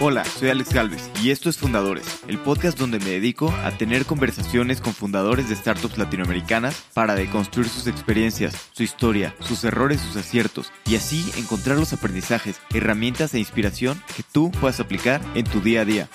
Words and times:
Hola, 0.00 0.24
soy 0.24 0.48
Alex 0.48 0.74
Galvez 0.74 1.08
y 1.22 1.30
esto 1.30 1.48
es 1.48 1.56
Fundadores, 1.56 2.24
el 2.26 2.38
podcast 2.38 2.76
donde 2.76 2.98
me 2.98 3.10
dedico 3.10 3.54
a 3.62 3.70
tener 3.70 4.06
conversaciones 4.06 4.80
con 4.80 4.92
fundadores 4.92 5.48
de 5.48 5.54
startups 5.54 5.98
latinoamericanas 5.98 6.84
para 6.94 7.14
deconstruir 7.14 7.68
sus 7.68 7.86
experiencias, 7.86 8.70
su 8.72 8.82
historia, 8.82 9.36
sus 9.38 9.62
errores, 9.62 10.00
sus 10.00 10.16
aciertos 10.16 10.72
y 10.84 10.96
así 10.96 11.24
encontrar 11.38 11.78
los 11.78 11.92
aprendizajes, 11.92 12.60
herramientas 12.74 13.34
e 13.34 13.38
inspiración 13.38 14.02
que 14.16 14.24
tú 14.24 14.50
puedas 14.60 14.80
aplicar 14.80 15.20
en 15.36 15.44
tu 15.44 15.60
día 15.60 15.82
a 15.82 15.84
día. 15.84 16.08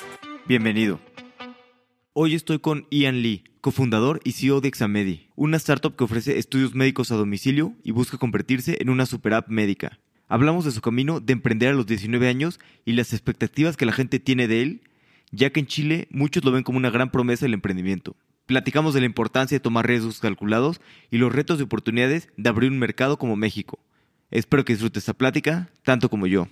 Bienvenido. 0.46 1.00
Hoy 2.12 2.36
estoy 2.36 2.60
con 2.60 2.86
Ian 2.92 3.22
Lee, 3.22 3.46
cofundador 3.62 4.20
y 4.26 4.34
CEO 4.34 4.60
de 4.60 4.68
Examedi, 4.68 5.30
una 5.38 5.56
startup 5.56 5.96
que 5.96 6.04
ofrece 6.04 6.38
estudios 6.38 6.76
médicos 6.76 7.14
a 7.14 7.16
domicilio 7.16 7.74
y 7.82 7.92
busca 7.92 8.18
convertirse 8.18 8.78
en 8.82 8.90
una 8.90 9.06
super 9.06 9.36
app 9.36 9.48
médica. 9.48 10.00
Hablamos 10.32 10.64
de 10.64 10.70
su 10.70 10.80
camino 10.82 11.20
de 11.20 11.34
emprender 11.34 11.70
a 11.70 11.74
los 11.74 11.88
19 11.88 12.28
años 12.28 12.60
y 12.86 12.94
las 12.94 13.14
expectativas 13.14 13.76
que 13.76 13.88
la 13.88 13.92
gente 13.92 14.20
tiene 14.20 14.48
de 14.48 14.62
él, 14.62 14.82
ya 15.32 15.50
que 15.50 15.60
en 15.60 15.66
Chile 15.66 16.08
muchos 16.12 16.46
lo 16.46 16.52
ven 16.52 16.62
como 16.62 16.78
una 16.78 16.92
gran 16.92 17.10
promesa 17.10 17.46
del 17.46 17.56
emprendimiento. 17.56 18.16
Platicamos 18.46 18.94
de 18.94 19.00
la 19.00 19.08
importancia 19.08 19.56
de 19.56 19.60
tomar 19.60 19.88
riesgos 19.88 20.20
calculados 20.20 20.82
y 21.10 21.18
los 21.18 21.34
retos 21.34 21.60
y 21.60 21.64
oportunidades 21.64 22.30
de 22.38 22.48
abrir 22.48 22.70
un 22.70 22.78
mercado 22.78 23.18
como 23.18 23.36
México. 23.36 23.80
Espero 24.30 24.64
que 24.64 24.74
disfrutes 24.74 25.02
esta 25.02 25.16
plática 25.16 25.72
tanto 25.84 26.10
como 26.10 26.28
yo. 26.28 26.48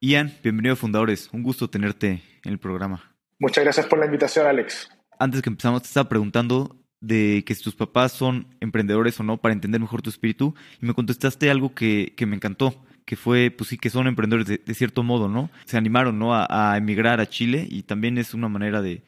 Ian, 0.00 0.32
bienvenido 0.44 0.74
a 0.74 0.76
Fundadores. 0.76 1.30
Un 1.32 1.42
gusto 1.42 1.68
tenerte 1.68 2.22
en 2.44 2.52
el 2.52 2.60
programa. 2.60 3.16
Muchas 3.40 3.64
gracias 3.64 3.86
por 3.86 3.98
la 3.98 4.06
invitación, 4.06 4.46
Alex. 4.46 4.88
Antes 5.18 5.42
que 5.42 5.48
empezamos, 5.48 5.82
te 5.82 5.88
estaba 5.88 6.08
preguntando 6.08 6.75
de 7.00 7.44
que 7.46 7.54
tus 7.54 7.74
papás 7.74 8.12
son 8.12 8.46
emprendedores 8.60 9.18
o 9.20 9.22
no 9.22 9.36
para 9.36 9.52
entender 9.52 9.80
mejor 9.80 10.02
tu 10.02 10.10
espíritu 10.10 10.54
y 10.80 10.86
me 10.86 10.94
contestaste 10.94 11.50
algo 11.50 11.74
que, 11.74 12.14
que 12.16 12.26
me 12.26 12.36
encantó, 12.36 12.74
que 13.04 13.16
fue, 13.16 13.50
pues 13.50 13.70
sí, 13.70 13.78
que 13.78 13.90
son 13.90 14.06
emprendedores 14.06 14.46
de, 14.46 14.74
cierto 14.74 15.02
modo, 15.02 15.28
¿no? 15.28 15.50
Se 15.66 15.76
animaron, 15.76 16.18
¿no? 16.18 16.34
A, 16.34 16.76
emigrar 16.76 17.20
a 17.20 17.26
Chile 17.26 17.66
y 17.68 17.82
también 17.82 18.18
es 18.18 18.34
una 18.34 18.48
manera 18.48 18.82
de, 18.82 19.02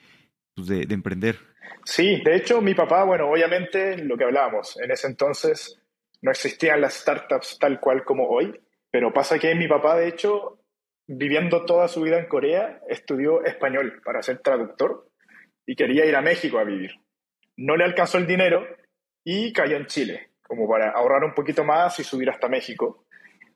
pues 0.55 0.69
de, 0.69 0.87
de 0.87 0.95
emprender. 0.95 1.39
Sí, 1.85 2.21
de 2.25 2.37
hecho 2.37 2.61
mi 2.61 2.75
papá, 2.75 3.05
bueno, 3.05 3.31
obviamente 3.31 3.99
lo 3.99 4.17
que 4.17 4.25
hablábamos, 4.25 4.79
en 4.81 4.91
ese 4.91 5.07
entonces 5.07 5.81
no 6.21 6.31
existían 6.31 6.81
las 6.81 6.95
startups 6.95 7.59
tal 7.59 7.81
cual 7.81 8.05
como 8.05 8.29
hoy, 8.29 8.53
pero 8.91 9.13
pasa 9.13 9.39
que 9.39 9.55
mi 9.55 9.69
papá, 9.69 9.97
de 9.97 10.09
hecho, 10.09 10.61
viviendo 11.07 11.65
toda 11.65 11.89
su 11.89 12.03
vida 12.03 12.19
en 12.19 12.27
Corea, 12.27 12.81
estudió 12.89 13.45
español 13.45 14.01
para 14.05 14.23
ser 14.23 14.39
traductor 14.39 15.09
y 15.67 15.77
quería 15.77 16.07
ir 16.07 16.17
a 16.17 16.23
México 16.23 16.59
a 16.59 16.65
vivir 16.65 16.93
no 17.59 17.77
le 17.77 17.85
alcanzó 17.85 18.19
el 18.19 18.27
dinero 18.27 18.67
y 19.25 19.53
cayó 19.53 19.77
en 19.77 19.87
Chile, 19.87 20.31
como 20.47 20.69
para 20.69 20.91
ahorrar 20.91 21.25
un 21.25 21.35
poquito 21.35 21.65
más 21.65 21.99
y 21.99 22.05
subir 22.05 22.31
hasta 22.31 22.49
México. 22.49 23.05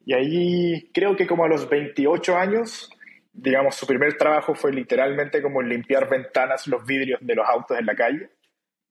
Y 0.04 0.12
ahí 0.12 0.90
creo 0.92 1.16
que 1.16 1.26
como 1.26 1.44
a 1.44 1.48
los 1.48 1.68
28 1.68 2.36
años, 2.36 2.90
digamos, 3.32 3.76
su 3.76 3.86
primer 3.86 4.18
trabajo 4.18 4.54
fue 4.54 4.72
literalmente 4.72 5.40
como 5.40 5.62
limpiar 5.62 6.10
ventanas, 6.10 6.66
los 6.66 6.84
vidrios 6.84 7.20
de 7.22 7.34
los 7.36 7.48
autos 7.48 7.78
en 7.78 7.86
la 7.86 7.94
calle. 7.94 8.30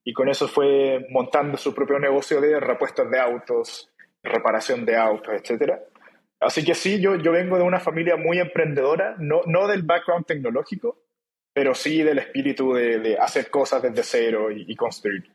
Y 0.03 0.13
con 0.13 0.29
eso 0.29 0.47
fue 0.47 1.05
montando 1.09 1.57
su 1.57 1.75
propio 1.75 1.99
negocio 1.99 2.39
de 2.39 2.59
repuestos 2.59 3.11
de 3.11 3.19
autos, 3.19 3.91
reparación 4.23 4.85
de 4.85 4.95
autos, 4.95 5.33
etc. 5.33 5.73
Así 6.39 6.63
que 6.63 6.73
sí, 6.73 7.01
yo, 7.01 7.17
yo 7.17 7.33
vengo 7.33 7.57
de 7.57 7.63
una 7.63 7.81
familia 7.81 8.15
muy 8.15 8.39
emprendedora, 8.39 9.15
no, 9.19 9.41
no 9.45 9.67
del 9.67 9.83
background 9.83 10.25
tecnológico, 10.25 11.03
pero 11.53 11.75
sí 11.75 12.01
del 12.03 12.19
espíritu 12.19 12.73
de, 12.73 13.17
hacer 13.19 13.49
cosas 13.49 13.81
desde 13.81 14.03
cero 14.03 14.49
y, 14.51 14.75
construir. 14.75 15.31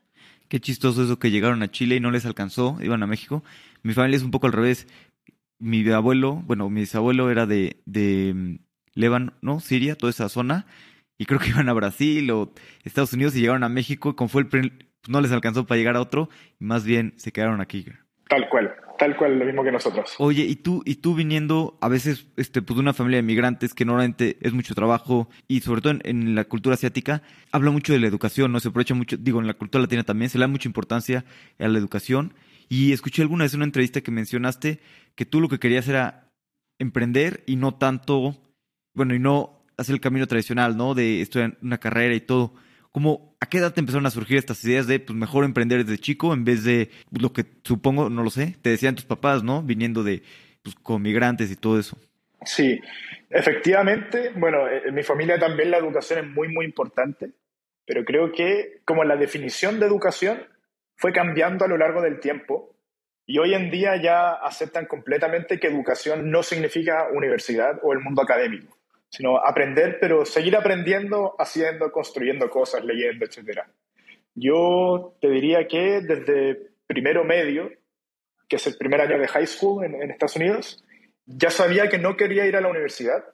Qué 0.47 0.59
chistoso 0.59 1.03
eso 1.03 1.19
que 1.19 1.31
llegaron 1.31 1.61
a 1.63 1.71
Chile 1.71 1.95
y 1.95 1.99
no 1.99 2.11
les 2.11 2.25
alcanzó, 2.25 2.77
iban 2.81 3.03
a 3.03 3.07
México. 3.07 3.43
Mi 3.83 3.93
familia 3.93 4.17
es 4.17 4.23
un 4.23 4.31
poco 4.31 4.47
al 4.47 4.53
revés. 4.53 4.87
Mi 5.59 5.87
abuelo, 5.91 6.41
bueno, 6.45 6.69
mi 6.69 6.81
bisabuelo 6.81 7.29
era 7.29 7.45
de, 7.45 7.77
de 7.85 8.33
mm, 8.33 9.29
¿no? 9.41 9.59
Siria, 9.59 9.95
toda 9.95 10.09
esa 10.09 10.29
zona. 10.29 10.65
Y 11.17 11.25
creo 11.25 11.39
que 11.39 11.49
iban 11.49 11.69
a 11.69 11.73
Brasil 11.73 12.29
o 12.31 12.53
Estados 12.83 13.13
Unidos 13.13 13.35
y 13.35 13.41
llegaron 13.41 13.63
a 13.63 13.69
México. 13.69 14.11
Y 14.11 14.15
como 14.15 14.29
fue 14.29 14.41
el 14.41 14.71
no 15.07 15.21
les 15.21 15.31
alcanzó 15.31 15.65
para 15.65 15.77
llegar 15.77 15.95
a 15.95 16.01
otro, 16.01 16.29
y 16.59 16.65
más 16.65 16.83
bien 16.83 17.13
se 17.17 17.31
quedaron 17.31 17.61
aquí. 17.61 17.85
Tal 18.29 18.47
cual. 18.49 18.75
Tal 18.97 19.15
cual, 19.15 19.37
lo 19.37 19.45
mismo 19.45 19.63
que 19.63 19.71
nosotros. 19.71 20.15
Oye, 20.17 20.43
y 20.43 20.55
tú, 20.55 20.81
y 20.85 20.95
tú 20.95 21.13
viniendo 21.13 21.77
a 21.81 21.87
veces 21.87 22.27
este, 22.35 22.61
pues, 22.61 22.75
de 22.75 22.81
una 22.81 22.93
familia 22.93 23.17
de 23.17 23.23
migrantes 23.23 23.73
que 23.73 23.85
normalmente 23.85 24.37
es 24.41 24.53
mucho 24.53 24.73
trabajo 24.73 25.29
y 25.47 25.61
sobre 25.61 25.81
todo 25.81 25.93
en, 26.03 26.35
la 26.35 26.45
cultura 26.45 26.73
asiática, 26.73 27.21
habla 27.51 27.71
mucho 27.71 27.93
de 27.93 27.99
la 27.99 28.07
educación, 28.07 28.51
¿no? 28.51 28.59
Se 28.59 28.69
aprovecha 28.69 28.95
mucho, 28.95 29.17
digo, 29.17 29.39
en 29.39 29.47
la 29.47 29.53
cultura 29.53 29.83
latina 29.83 30.03
también, 30.03 30.29
se 30.29 30.37
le 30.37 30.43
da 30.43 30.47
mucha 30.47 30.67
importancia 30.67 31.25
a 31.59 31.67
la 31.67 31.77
educación. 31.77 32.33
Y 32.69 32.91
escuché 32.91 33.21
alguna 33.21 33.45
vez 33.45 33.53
en 33.53 33.59
una 33.59 33.65
entrevista 33.65 34.01
que 34.01 34.11
mencionaste 34.11 34.79
que 35.15 35.25
tú 35.25 35.41
lo 35.41 35.47
que 35.47 35.59
querías 35.59 35.87
era 35.87 36.31
emprender 36.79 37.43
y 37.45 37.55
no 37.55 37.75
tanto, 37.75 38.35
bueno, 38.93 39.15
y 39.15 39.19
no 39.19 39.63
hacer 39.77 39.93
el 39.93 40.01
camino 40.01 40.27
tradicional, 40.27 40.75
¿no? 40.75 40.95
De 40.95 41.21
estudiar 41.21 41.57
una 41.61 41.77
carrera 41.77 42.15
y 42.15 42.21
todo. 42.21 42.55
¿Cómo, 42.97 43.37
¿A 43.39 43.45
qué 43.45 43.59
edad 43.59 43.75
te 43.75 43.79
empezaron 43.79 44.07
a 44.07 44.09
surgir 44.09 44.37
estas 44.37 44.65
ideas 44.65 44.87
de 44.87 44.99
pues 44.99 45.15
mejor 45.15 45.45
emprender 45.45 45.85
desde 45.85 46.01
chico 46.01 46.33
en 46.33 46.43
vez 46.43 46.63
de 46.63 46.89
pues, 47.11 47.21
lo 47.21 47.31
que 47.31 47.45
supongo, 47.63 48.09
no 48.09 48.23
lo 48.23 48.31
sé, 48.31 48.55
te 48.63 48.71
decían 48.71 48.95
tus 48.95 49.05
papás, 49.05 49.43
¿no? 49.43 49.61
Viniendo 49.61 50.01
de 50.01 50.23
pues, 50.63 50.73
con 50.81 51.03
migrantes 51.03 51.51
y 51.51 51.55
todo 51.55 51.79
eso. 51.79 51.95
Sí, 52.43 52.81
efectivamente, 53.29 54.31
bueno, 54.35 54.67
en 54.67 54.95
mi 54.95 55.03
familia 55.03 55.37
también 55.37 55.69
la 55.69 55.77
educación 55.77 56.25
es 56.25 56.31
muy, 56.31 56.47
muy 56.47 56.65
importante, 56.65 57.33
pero 57.85 58.03
creo 58.03 58.31
que 58.31 58.81
como 58.83 59.03
la 59.03 59.15
definición 59.15 59.79
de 59.79 59.85
educación 59.85 60.47
fue 60.95 61.13
cambiando 61.13 61.65
a 61.65 61.67
lo 61.67 61.77
largo 61.77 62.01
del 62.01 62.19
tiempo 62.19 62.75
y 63.27 63.37
hoy 63.37 63.53
en 63.53 63.69
día 63.69 64.01
ya 64.01 64.31
aceptan 64.31 64.87
completamente 64.87 65.59
que 65.59 65.67
educación 65.67 66.31
no 66.31 66.41
significa 66.41 67.09
universidad 67.13 67.77
o 67.83 67.93
el 67.93 67.99
mundo 67.99 68.23
académico 68.23 68.76
sino 69.09 69.37
aprender, 69.37 69.97
pero 69.99 70.25
seguir 70.25 70.55
aprendiendo, 70.55 71.35
haciendo, 71.39 71.91
construyendo 71.91 72.49
cosas, 72.49 72.83
leyendo, 72.83 73.25
etc. 73.25 73.61
Yo 74.35 75.17
te 75.21 75.29
diría 75.29 75.67
que 75.67 76.01
desde 76.01 76.71
primero 76.85 77.23
medio, 77.23 77.71
que 78.47 78.57
es 78.57 78.67
el 78.67 78.77
primer 78.77 79.01
año 79.01 79.19
de 79.19 79.27
high 79.27 79.47
school 79.47 79.83
en, 79.85 80.11
Estados 80.11 80.35
Unidos, 80.35 80.83
ya 81.25 81.49
sabía 81.49 81.89
que 81.89 81.97
no 81.97 82.15
quería 82.15 82.45
ir 82.45 82.55
a 82.55 82.61
la 82.61 82.69
universidad, 82.69 83.25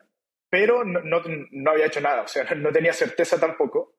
pero 0.49 0.83
no, 0.83 1.01
no, 1.51 1.71
había 1.71 1.87
hecho 1.87 2.01
nada, 2.01 2.21
o 2.21 2.27
sea, 2.27 2.43
no 2.55 2.71
tenía 2.71 2.93
certeza 2.93 3.39
tampoco. 3.39 3.95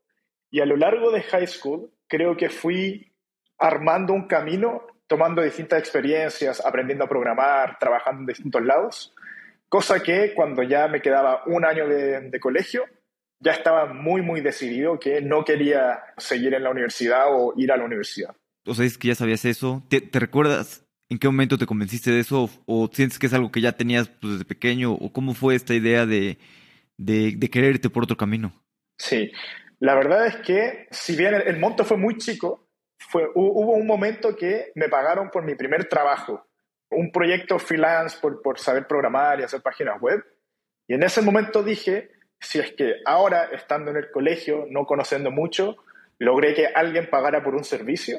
Y 0.51 0.61
a 0.61 0.67
lo 0.67 0.77
largo 0.77 1.11
de 1.11 1.23
high 1.23 1.47
school, 1.47 1.91
creo 2.07 2.37
que 2.37 2.49
fui 2.49 3.13
armando 3.59 4.13
un 4.13 4.27
camino, 4.27 4.87
tomando 5.07 5.43
distintas 5.43 5.81
experiencias, 5.81 6.65
aprendiendo 6.65 7.05
a 7.05 7.09
programar, 7.09 7.79
trabajando 7.79 8.21
en 8.21 8.27
distintos 8.27 8.63
lados, 8.63 9.15
Cosa 9.69 10.03
que 10.03 10.35
cuando 10.35 10.63
ya 10.63 10.89
me 10.89 11.01
quedaba 11.01 11.43
un 11.47 11.65
año 11.65 11.89
de, 11.89 12.39
colegio, 12.41 12.85
ya 13.41 13.53
estaba 13.53 13.93
muy, 13.93 14.23
muy 14.23 14.41
decidido 14.41 14.99
que 14.99 15.21
no 15.21 15.45
quería 15.45 16.01
seguir 16.17 16.55
en 16.55 16.63
la 16.63 16.71
universidad 16.71 17.27
o 17.31 17.55
ir 17.57 17.73
a 17.73 17.77
la 17.77 17.85
universidad. 17.85 18.37
O 18.67 18.75
sea, 18.75 18.87
es 18.87 18.97
que 18.97 19.09
ya 19.09 19.15
sabías 19.15 19.45
eso. 19.45 19.83
¿Te, 19.89 20.09
recuerdas 20.13 20.87
en 21.11 21.19
qué 21.19 21.27
momento 21.29 21.59
te 21.59 21.67
convenciste 21.67 22.13
de 22.13 22.21
eso? 22.21 22.49
¿O, 22.67 22.89
sientes 22.93 23.19
que 23.19 23.27
es 23.27 23.35
algo 23.35 23.51
que 23.51 23.61
ya 23.61 23.73
tenías 23.73 24.09
pues, 24.09 24.35
desde 24.35 24.45
pequeño? 24.45 24.93
¿O 24.93 25.13
cómo 25.13 25.35
fue 25.35 25.55
esta 25.55 25.75
idea 25.75 26.07
de, 26.07 26.39
de, 26.97 27.51
querer 27.51 27.75
irte 27.75 27.91
por 27.91 28.05
otro 28.05 28.17
camino? 28.17 28.53
Sí, 28.99 29.33
la 29.81 29.95
verdad 29.95 30.27
es 30.27 30.37
que 30.37 30.87
si 30.91 31.17
bien 31.17 31.35
el, 31.35 31.59
monto 31.59 31.85
fue 31.85 31.97
muy 31.97 32.17
chico, 32.17 32.69
fue, 32.99 33.29
hubo 33.35 33.73
un 33.73 33.87
momento 33.87 34.37
que 34.37 34.73
me 34.77 34.89
pagaron 34.89 35.31
por 35.31 35.45
mi 35.45 35.57
primer 35.57 35.89
trabajo 35.89 36.47
un 36.91 37.11
proyecto 37.11 37.59
freelance 37.59 38.19
por, 38.21 38.43
por 38.43 38.59
saber 38.59 38.87
programar 38.87 39.41
y 39.41 39.45
hacer 39.45 39.63
páginas 39.63 40.01
web. 40.01 40.25
Y 40.87 40.95
en 40.95 41.03
ese 41.03 41.23
momento 41.23 41.63
dije, 41.63 42.11
si 42.41 42.59
es 42.59 42.73
que 42.73 42.97
ahora, 43.05 43.45
estando 43.53 43.91
en 43.91 43.97
el 43.97 44.11
colegio, 44.11 44.67
no 44.71 44.87
conociendo 44.87 45.31
mucho, 45.31 45.77
logré 46.19 46.55
que 46.55 46.67
alguien 46.67 47.09
pagara 47.11 47.43
por 47.43 47.55
un 47.55 47.65
servicio, 47.65 48.19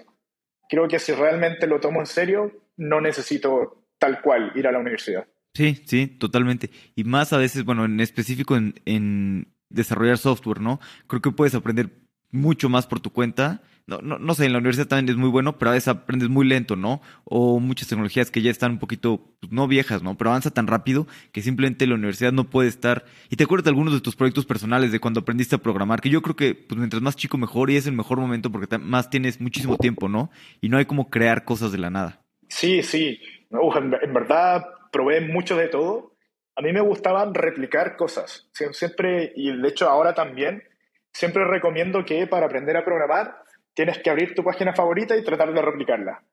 creo 0.69 0.87
que 0.87 0.99
si 0.99 1.13
realmente 1.13 1.67
lo 1.67 1.79
tomo 1.79 1.99
en 1.99 2.05
serio, 2.05 2.51
no 2.77 3.01
necesito 3.01 3.85
tal 3.99 4.21
cual 4.21 4.51
ir 4.55 4.67
a 4.67 4.71
la 4.71 4.79
universidad. 4.79 5.27
Sí, 5.53 5.83
sí, 5.85 6.07
totalmente. 6.07 6.69
Y 6.95 7.05
más 7.05 7.31
a 7.31 7.37
veces, 7.37 7.63
bueno, 7.63 7.85
en 7.85 7.99
específico 8.01 8.57
en, 8.57 8.73
en 8.85 9.53
desarrollar 9.69 10.17
software, 10.17 10.59
¿no? 10.59 10.79
Creo 11.07 11.21
que 11.21 11.31
puedes 11.31 11.55
aprender 11.55 11.89
mucho 12.31 12.67
más 12.67 12.87
por 12.87 12.99
tu 12.99 13.11
cuenta 13.11 13.61
no, 13.87 13.99
no, 13.99 14.17
no 14.17 14.33
sé, 14.33 14.45
en 14.45 14.53
la 14.53 14.57
universidad 14.57 14.87
también 14.87 15.09
es 15.09 15.15
muy 15.15 15.29
bueno, 15.29 15.59
pero 15.59 15.69
a 15.69 15.73
veces 15.75 15.89
aprendes 15.89 16.29
muy 16.29 16.47
lento, 16.47 16.75
¿no? 16.75 17.01
O 17.23 17.59
muchas 17.59 17.87
tecnologías 17.87 18.31
que 18.31 18.41
ya 18.41 18.49
están 18.49 18.71
un 18.71 18.79
poquito, 18.79 19.21
pues, 19.39 19.51
no 19.51 19.67
viejas, 19.67 20.01
¿no? 20.01 20.17
Pero 20.17 20.31
avanza 20.31 20.49
tan 20.49 20.65
rápido 20.65 21.05
que 21.31 21.43
simplemente 21.43 21.85
la 21.85 21.93
universidad 21.93 22.31
no 22.31 22.49
puede 22.49 22.67
estar. 22.67 23.05
Y 23.29 23.35
te 23.35 23.43
acuerdas 23.43 23.65
de 23.65 23.69
algunos 23.69 23.93
de 23.93 24.01
tus 24.01 24.15
proyectos 24.15 24.45
personales, 24.47 24.91
de 24.91 24.99
cuando 24.99 25.19
aprendiste 25.19 25.55
a 25.55 25.59
programar, 25.59 26.01
que 26.01 26.09
yo 26.09 26.23
creo 26.23 26.35
que 26.35 26.55
pues, 26.55 26.79
mientras 26.79 27.03
más 27.03 27.15
chico 27.15 27.37
mejor 27.37 27.69
y 27.69 27.75
es 27.75 27.85
el 27.85 27.93
mejor 27.93 28.19
momento 28.19 28.51
porque 28.51 28.75
más 28.79 29.11
tienes 29.11 29.39
muchísimo 29.39 29.77
tiempo, 29.77 30.09
¿no? 30.09 30.31
Y 30.61 30.69
no 30.69 30.77
hay 30.77 30.85
como 30.85 31.11
crear 31.11 31.45
cosas 31.45 31.71
de 31.71 31.77
la 31.77 31.91
nada. 31.91 32.21
Sí, 32.49 32.81
sí. 32.81 33.19
en, 33.51 34.13
verdad 34.13 34.65
probé 34.91 35.21
mucho 35.21 35.57
de 35.57 35.67
todo. 35.67 36.15
A 36.55 36.61
mí 36.61 36.73
me 36.73 36.81
gustaban 36.81 37.35
replicar 37.35 37.97
cosas. 37.97 38.49
Siempre, 38.71 39.31
y 39.35 39.55
de 39.55 39.67
hecho 39.67 39.87
ahora 39.89 40.15
también, 40.15 40.63
siempre 41.11 41.45
recomiendo 41.45 42.03
que 42.03 42.25
para 42.25 42.47
aprender 42.47 42.77
a 42.77 42.85
programar 42.85 43.45
tienes 43.75 43.99
que 43.99 44.09
abrir 44.09 44.33
tu 44.33 44.43
página 44.43 44.73
favorita 44.73 45.15
y 45.15 45.23
tratar 45.23 45.53
de 45.53 45.61
replicarla. 45.61 46.23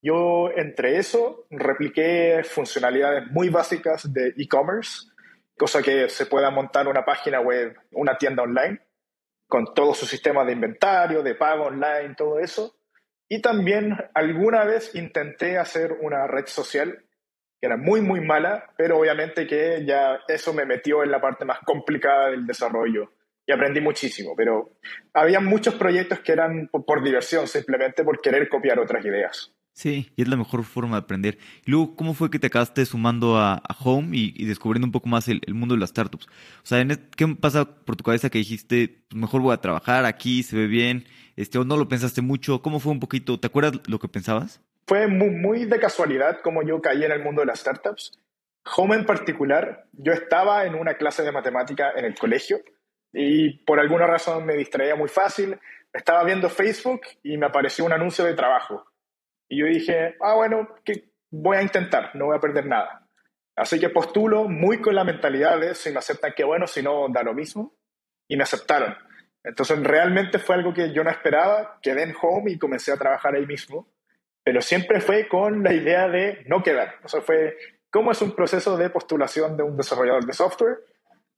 Yo 0.00 0.50
entre 0.56 0.98
eso 0.98 1.46
repliqué 1.50 2.42
funcionalidades 2.44 3.30
muy 3.30 3.50
básicas 3.50 4.10
de 4.12 4.34
e-commerce 4.38 5.08
cosa 5.56 5.82
que 5.82 6.08
se 6.08 6.26
pueda 6.26 6.50
montar 6.50 6.88
una 6.88 7.04
página 7.04 7.40
web, 7.40 7.76
una 7.92 8.16
tienda 8.16 8.42
online, 8.42 8.80
con 9.46 9.72
todo 9.74 9.94
su 9.94 10.06
sistema 10.06 10.44
de 10.44 10.52
inventario, 10.52 11.22
de 11.22 11.34
pago 11.34 11.64
online, 11.64 12.14
todo 12.16 12.38
eso. 12.38 12.76
Y 13.28 13.40
también 13.40 13.96
alguna 14.14 14.64
vez 14.64 14.94
intenté 14.94 15.58
hacer 15.58 15.92
una 16.00 16.26
red 16.26 16.46
social 16.46 17.04
que 17.60 17.66
era 17.66 17.76
muy, 17.76 18.00
muy 18.00 18.20
mala, 18.20 18.72
pero 18.76 18.98
obviamente 18.98 19.46
que 19.46 19.84
ya 19.86 20.20
eso 20.28 20.52
me 20.52 20.66
metió 20.66 21.02
en 21.02 21.10
la 21.10 21.20
parte 21.20 21.44
más 21.44 21.60
complicada 21.60 22.30
del 22.30 22.46
desarrollo 22.46 23.12
y 23.46 23.52
aprendí 23.52 23.80
muchísimo, 23.80 24.34
pero 24.36 24.72
había 25.12 25.40
muchos 25.40 25.74
proyectos 25.74 26.20
que 26.20 26.32
eran 26.32 26.68
por, 26.68 27.02
diversión, 27.02 27.46
simplemente 27.46 28.02
por 28.04 28.20
querer 28.20 28.48
copiar 28.48 28.78
otras 28.78 29.04
ideas. 29.04 29.52
Sí, 29.72 30.12
y 30.14 30.22
es 30.22 30.28
la 30.28 30.36
mejor 30.36 30.62
forma 30.62 30.96
de 30.96 31.02
aprender. 31.02 31.38
Y 31.66 31.72
luego, 31.72 31.96
¿cómo 31.96 32.14
fue 32.14 32.30
que 32.30 32.38
te 32.38 32.46
acabaste 32.46 32.86
sumando 32.86 33.36
a, 33.38 33.60
Home 33.80 34.16
y, 34.16 34.44
descubriendo 34.46 34.86
un 34.86 34.92
poco 34.92 35.08
más 35.08 35.26
el, 35.28 35.40
mundo 35.48 35.74
de 35.74 35.80
las 35.80 35.90
startups? 35.90 36.26
O 36.26 36.66
sea, 36.66 36.86
¿qué 37.16 37.26
pasa 37.40 37.64
por 37.84 37.96
tu 37.96 38.04
cabeza 38.04 38.30
que 38.30 38.38
dijiste, 38.38 39.02
pues 39.08 39.20
mejor 39.20 39.42
voy 39.42 39.52
a 39.52 39.60
trabajar 39.60 40.04
aquí, 40.04 40.42
se 40.42 40.56
ve 40.56 40.66
bien, 40.68 41.04
este, 41.36 41.58
o 41.58 41.64
no 41.64 41.76
lo 41.76 41.88
pensaste 41.88 42.22
mucho? 42.22 42.62
¿Cómo 42.62 42.78
fue 42.78 42.92
un 42.92 43.00
poquito? 43.00 43.40
¿Te 43.40 43.48
acuerdas 43.48 43.80
lo 43.86 43.98
que 43.98 44.08
pensabas? 44.08 44.60
Fue 44.86 45.08
muy, 45.08 45.30
muy 45.30 45.64
de 45.64 45.80
casualidad 45.80 46.40
como 46.40 46.62
yo 46.62 46.80
caí 46.80 47.04
en 47.04 47.12
el 47.12 47.22
mundo 47.22 47.40
de 47.40 47.46
las 47.46 47.60
startups. 47.60 48.12
Home 48.76 48.94
en 48.94 49.06
particular, 49.06 49.86
yo 49.92 50.12
estaba 50.12 50.66
en 50.66 50.76
una 50.76 50.94
clase 50.94 51.22
de 51.22 51.32
matemática 51.32 51.92
en 51.96 52.04
el 52.04 52.14
colegio 52.14 52.60
y 53.14 53.58
por 53.64 53.80
alguna 53.80 54.06
razón 54.06 54.44
me 54.44 54.54
distraía 54.54 54.96
muy 54.96 55.08
fácil. 55.08 55.58
Estaba 55.92 56.24
viendo 56.24 56.50
Facebook 56.50 57.02
y 57.22 57.38
me 57.38 57.46
apareció 57.46 57.84
un 57.84 57.92
anuncio 57.92 58.24
de 58.24 58.34
trabajo 58.34 58.84
y 59.48 59.58
yo 59.58 59.66
dije, 59.66 60.16
ah, 60.20 60.34
bueno, 60.34 60.68
que 60.84 61.04
voy 61.30 61.56
a 61.56 61.62
intentar, 61.62 62.10
no 62.14 62.26
voy 62.26 62.36
a 62.36 62.40
perder 62.40 62.66
nada. 62.66 63.06
Así 63.56 63.78
que 63.78 63.88
postulo 63.88 64.44
muy 64.44 64.80
con 64.80 64.94
la 64.94 65.04
mentalidad 65.04 65.60
de 65.60 65.74
si 65.74 65.90
me 65.90 65.98
aceptan, 65.98 66.32
qué 66.36 66.44
bueno, 66.44 66.66
si 66.66 66.82
no, 66.82 67.06
da 67.08 67.22
lo 67.22 67.34
mismo. 67.34 67.72
Y 68.26 68.36
me 68.36 68.42
aceptaron. 68.42 68.96
Entonces, 69.44 69.78
realmente 69.82 70.38
fue 70.38 70.56
algo 70.56 70.72
que 70.72 70.92
yo 70.92 71.04
no 71.04 71.10
esperaba. 71.10 71.78
Quedé 71.82 72.02
en 72.02 72.14
home 72.20 72.50
y 72.50 72.58
comencé 72.58 72.90
a 72.90 72.96
trabajar 72.96 73.34
ahí 73.34 73.46
mismo. 73.46 73.86
Pero 74.42 74.60
siempre 74.60 75.00
fue 75.00 75.28
con 75.28 75.62
la 75.62 75.72
idea 75.72 76.08
de 76.08 76.42
no 76.46 76.62
quedar. 76.62 76.96
O 77.04 77.08
sea, 77.08 77.20
fue 77.20 77.56
cómo 77.90 78.10
es 78.10 78.20
un 78.22 78.34
proceso 78.34 78.76
de 78.76 78.90
postulación 78.90 79.56
de 79.56 79.62
un 79.62 79.76
desarrollador 79.76 80.24
de 80.24 80.32
software. 80.32 80.78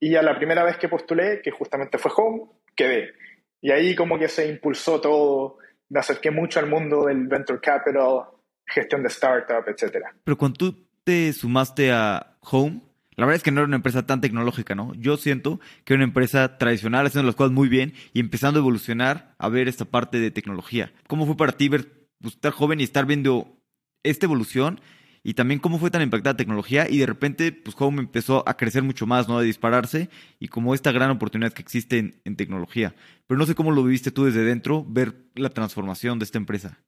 Y 0.00 0.10
ya 0.10 0.22
la 0.22 0.36
primera 0.36 0.64
vez 0.64 0.76
que 0.76 0.88
postulé, 0.88 1.40
que 1.42 1.50
justamente 1.50 1.98
fue 1.98 2.12
home, 2.16 2.42
quedé. 2.74 3.12
Y 3.60 3.70
ahí 3.70 3.94
como 3.94 4.18
que 4.18 4.28
se 4.28 4.48
impulsó 4.48 5.00
todo 5.00 5.58
me 5.88 6.00
acerqué 6.00 6.30
mucho 6.30 6.60
al 6.60 6.68
mundo 6.68 7.06
del 7.06 7.26
venture 7.26 7.60
capital, 7.60 8.24
gestión 8.66 9.02
de 9.02 9.08
startup, 9.08 9.64
etc. 9.68 10.06
Pero 10.24 10.36
cuando 10.36 10.56
tú 10.56 10.86
te 11.04 11.32
sumaste 11.32 11.92
a 11.92 12.36
Home, 12.42 12.82
la 13.16 13.24
verdad 13.24 13.36
es 13.36 13.42
que 13.42 13.50
no 13.50 13.60
era 13.60 13.66
una 13.66 13.76
empresa 13.76 14.04
tan 14.06 14.20
tecnológica, 14.20 14.74
¿no? 14.74 14.92
Yo 14.94 15.16
siento 15.16 15.60
que 15.84 15.94
era 15.94 15.98
una 15.98 16.08
empresa 16.08 16.58
tradicional, 16.58 17.06
haciendo 17.06 17.26
las 17.26 17.36
cosas 17.36 17.52
muy 17.52 17.68
bien 17.68 17.94
y 18.12 18.20
empezando 18.20 18.58
a 18.58 18.62
evolucionar 18.62 19.34
a 19.38 19.48
ver 19.48 19.68
esta 19.68 19.84
parte 19.84 20.18
de 20.18 20.30
tecnología. 20.30 20.92
¿Cómo 21.06 21.26
fue 21.26 21.36
para 21.36 21.52
ti 21.52 21.68
ver, 21.68 21.86
pues, 22.20 22.34
estar 22.34 22.52
joven 22.52 22.80
y 22.80 22.84
estar 22.84 23.06
viendo 23.06 23.56
esta 24.02 24.26
evolución 24.26 24.80
y 25.26 25.34
también 25.34 25.58
cómo 25.58 25.80
fue 25.80 25.90
tan 25.90 26.02
impactada 26.02 26.34
la 26.34 26.36
tecnología 26.36 26.86
y 26.88 26.98
de 26.98 27.06
repente 27.06 27.50
pues 27.50 27.74
Home 27.80 28.00
empezó 28.00 28.48
a 28.48 28.56
crecer 28.56 28.84
mucho 28.84 29.08
más, 29.08 29.28
¿no? 29.28 29.38
A 29.38 29.42
dispararse 29.42 30.08
y 30.38 30.46
como 30.46 30.72
esta 30.72 30.92
gran 30.92 31.10
oportunidad 31.10 31.52
que 31.52 31.62
existe 31.62 32.14
en, 32.24 32.36
tecnología. 32.36 32.94
Pero 33.26 33.36
no 33.36 33.44
sé 33.44 33.56
cómo 33.56 33.72
lo 33.72 33.82
viviste 33.82 34.12
tú 34.12 34.26
desde 34.26 34.44
dentro, 34.44 34.84
ver 34.86 35.14
la 35.34 35.50
transformación 35.50 36.20
de 36.20 36.26
esta 36.26 36.38
empresa. 36.38 36.78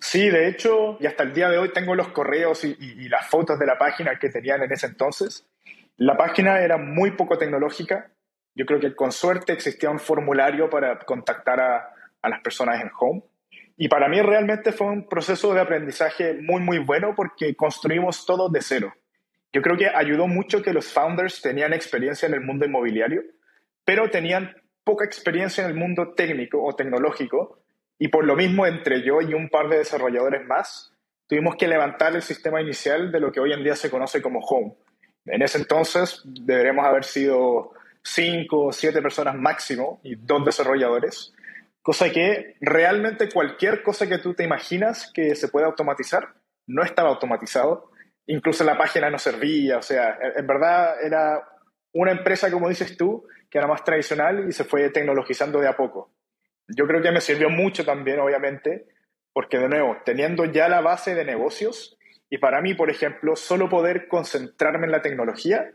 Sí, 0.00 0.30
de 0.30 0.48
hecho, 0.48 0.96
y 1.00 1.06
hasta 1.06 1.24
el 1.24 1.34
día 1.34 1.50
de 1.50 1.58
hoy 1.58 1.70
tengo 1.74 1.94
los 1.94 2.08
correos 2.08 2.64
y, 2.64 3.08
las 3.10 3.28
fotos 3.28 3.58
de 3.58 3.66
la 3.66 3.76
página 3.76 4.18
que 4.18 4.30
tenían 4.30 4.62
en 4.62 4.72
ese 4.72 4.86
entonces. 4.86 5.46
La 5.98 6.16
página 6.16 6.60
era 6.60 6.78
muy 6.78 7.10
poco 7.10 7.36
tecnológica. 7.36 8.10
Yo 8.54 8.64
creo 8.64 8.80
que 8.80 8.94
con 8.94 9.12
suerte 9.12 9.52
existía 9.52 9.90
un 9.90 10.00
formulario 10.00 10.70
para 10.70 10.98
contactar 11.00 11.60
a, 11.60 11.94
a 12.22 12.28
las 12.30 12.40
personas 12.40 12.80
en 12.80 12.90
Home 12.98 13.22
y 13.76 13.88
para 13.88 14.08
mí 14.08 14.20
realmente 14.22 14.72
fue 14.72 14.86
un 14.86 15.06
proceso 15.06 15.52
de 15.52 15.60
aprendizaje 15.60 16.34
muy, 16.34 16.62
muy 16.62 16.78
bueno 16.78 17.14
porque 17.14 17.54
construimos 17.54 18.24
todo 18.24 18.48
de 18.48 18.62
cero. 18.62 18.94
Yo 19.52 19.62
creo 19.62 19.76
que 19.76 19.88
ayudó 19.88 20.26
mucho 20.26 20.62
que 20.62 20.72
los 20.72 20.92
founders 20.92 21.42
tenían 21.42 21.72
experiencia 21.72 22.26
en 22.26 22.34
el 22.34 22.40
mundo 22.40 22.64
inmobiliario, 22.64 23.22
pero 23.84 24.10
tenían 24.10 24.54
poca 24.82 25.04
experiencia 25.04 25.64
en 25.64 25.70
el 25.70 25.76
mundo 25.76 26.14
técnico 26.14 26.62
o 26.62 26.74
tecnológico 26.74 27.60
y 27.98 28.08
por 28.08 28.24
lo 28.24 28.34
mismo 28.34 28.66
entre 28.66 29.02
yo 29.02 29.20
y 29.20 29.34
un 29.34 29.48
par 29.48 29.68
de 29.68 29.78
desarrolladores 29.78 30.46
más 30.46 30.92
tuvimos 31.26 31.56
que 31.56 31.68
levantar 31.68 32.14
el 32.14 32.22
sistema 32.22 32.62
inicial 32.62 33.12
de 33.12 33.20
lo 33.20 33.32
que 33.32 33.40
hoy 33.40 33.52
en 33.52 33.62
día 33.62 33.76
se 33.76 33.90
conoce 33.90 34.22
como 34.22 34.40
Home. 34.40 34.74
En 35.26 35.42
ese 35.42 35.58
entonces 35.58 36.22
deberíamos 36.24 36.86
haber 36.86 37.04
sido 37.04 37.72
cinco 38.02 38.66
o 38.66 38.72
siete 38.72 39.02
personas 39.02 39.34
máximo 39.34 40.00
y 40.02 40.14
dos 40.14 40.44
desarrolladores 40.44 41.34
Cosa 41.86 42.10
que 42.10 42.56
realmente 42.60 43.28
cualquier 43.28 43.84
cosa 43.84 44.08
que 44.08 44.18
tú 44.18 44.34
te 44.34 44.42
imaginas 44.42 45.08
que 45.14 45.36
se 45.36 45.46
puede 45.46 45.66
automatizar 45.66 46.34
no 46.66 46.82
estaba 46.82 47.10
automatizado. 47.10 47.92
Incluso 48.26 48.64
la 48.64 48.76
página 48.76 49.08
no 49.08 49.20
servía. 49.20 49.78
O 49.78 49.82
sea, 49.82 50.18
en 50.34 50.44
verdad 50.48 50.96
era 51.00 51.48
una 51.92 52.10
empresa, 52.10 52.50
como 52.50 52.68
dices 52.68 52.96
tú, 52.96 53.24
que 53.48 53.58
era 53.58 53.68
más 53.68 53.84
tradicional 53.84 54.48
y 54.48 54.52
se 54.52 54.64
fue 54.64 54.90
tecnologizando 54.90 55.60
de 55.60 55.68
a 55.68 55.76
poco. 55.76 56.10
Yo 56.66 56.88
creo 56.88 57.00
que 57.00 57.12
me 57.12 57.20
sirvió 57.20 57.50
mucho 57.50 57.84
también, 57.84 58.18
obviamente, 58.18 58.88
porque 59.32 59.56
de 59.58 59.68
nuevo, 59.68 59.96
teniendo 60.04 60.44
ya 60.44 60.68
la 60.68 60.80
base 60.80 61.14
de 61.14 61.24
negocios, 61.24 61.96
y 62.28 62.38
para 62.38 62.60
mí, 62.62 62.74
por 62.74 62.90
ejemplo, 62.90 63.36
solo 63.36 63.68
poder 63.68 64.08
concentrarme 64.08 64.86
en 64.86 64.90
la 64.90 65.02
tecnología 65.02 65.70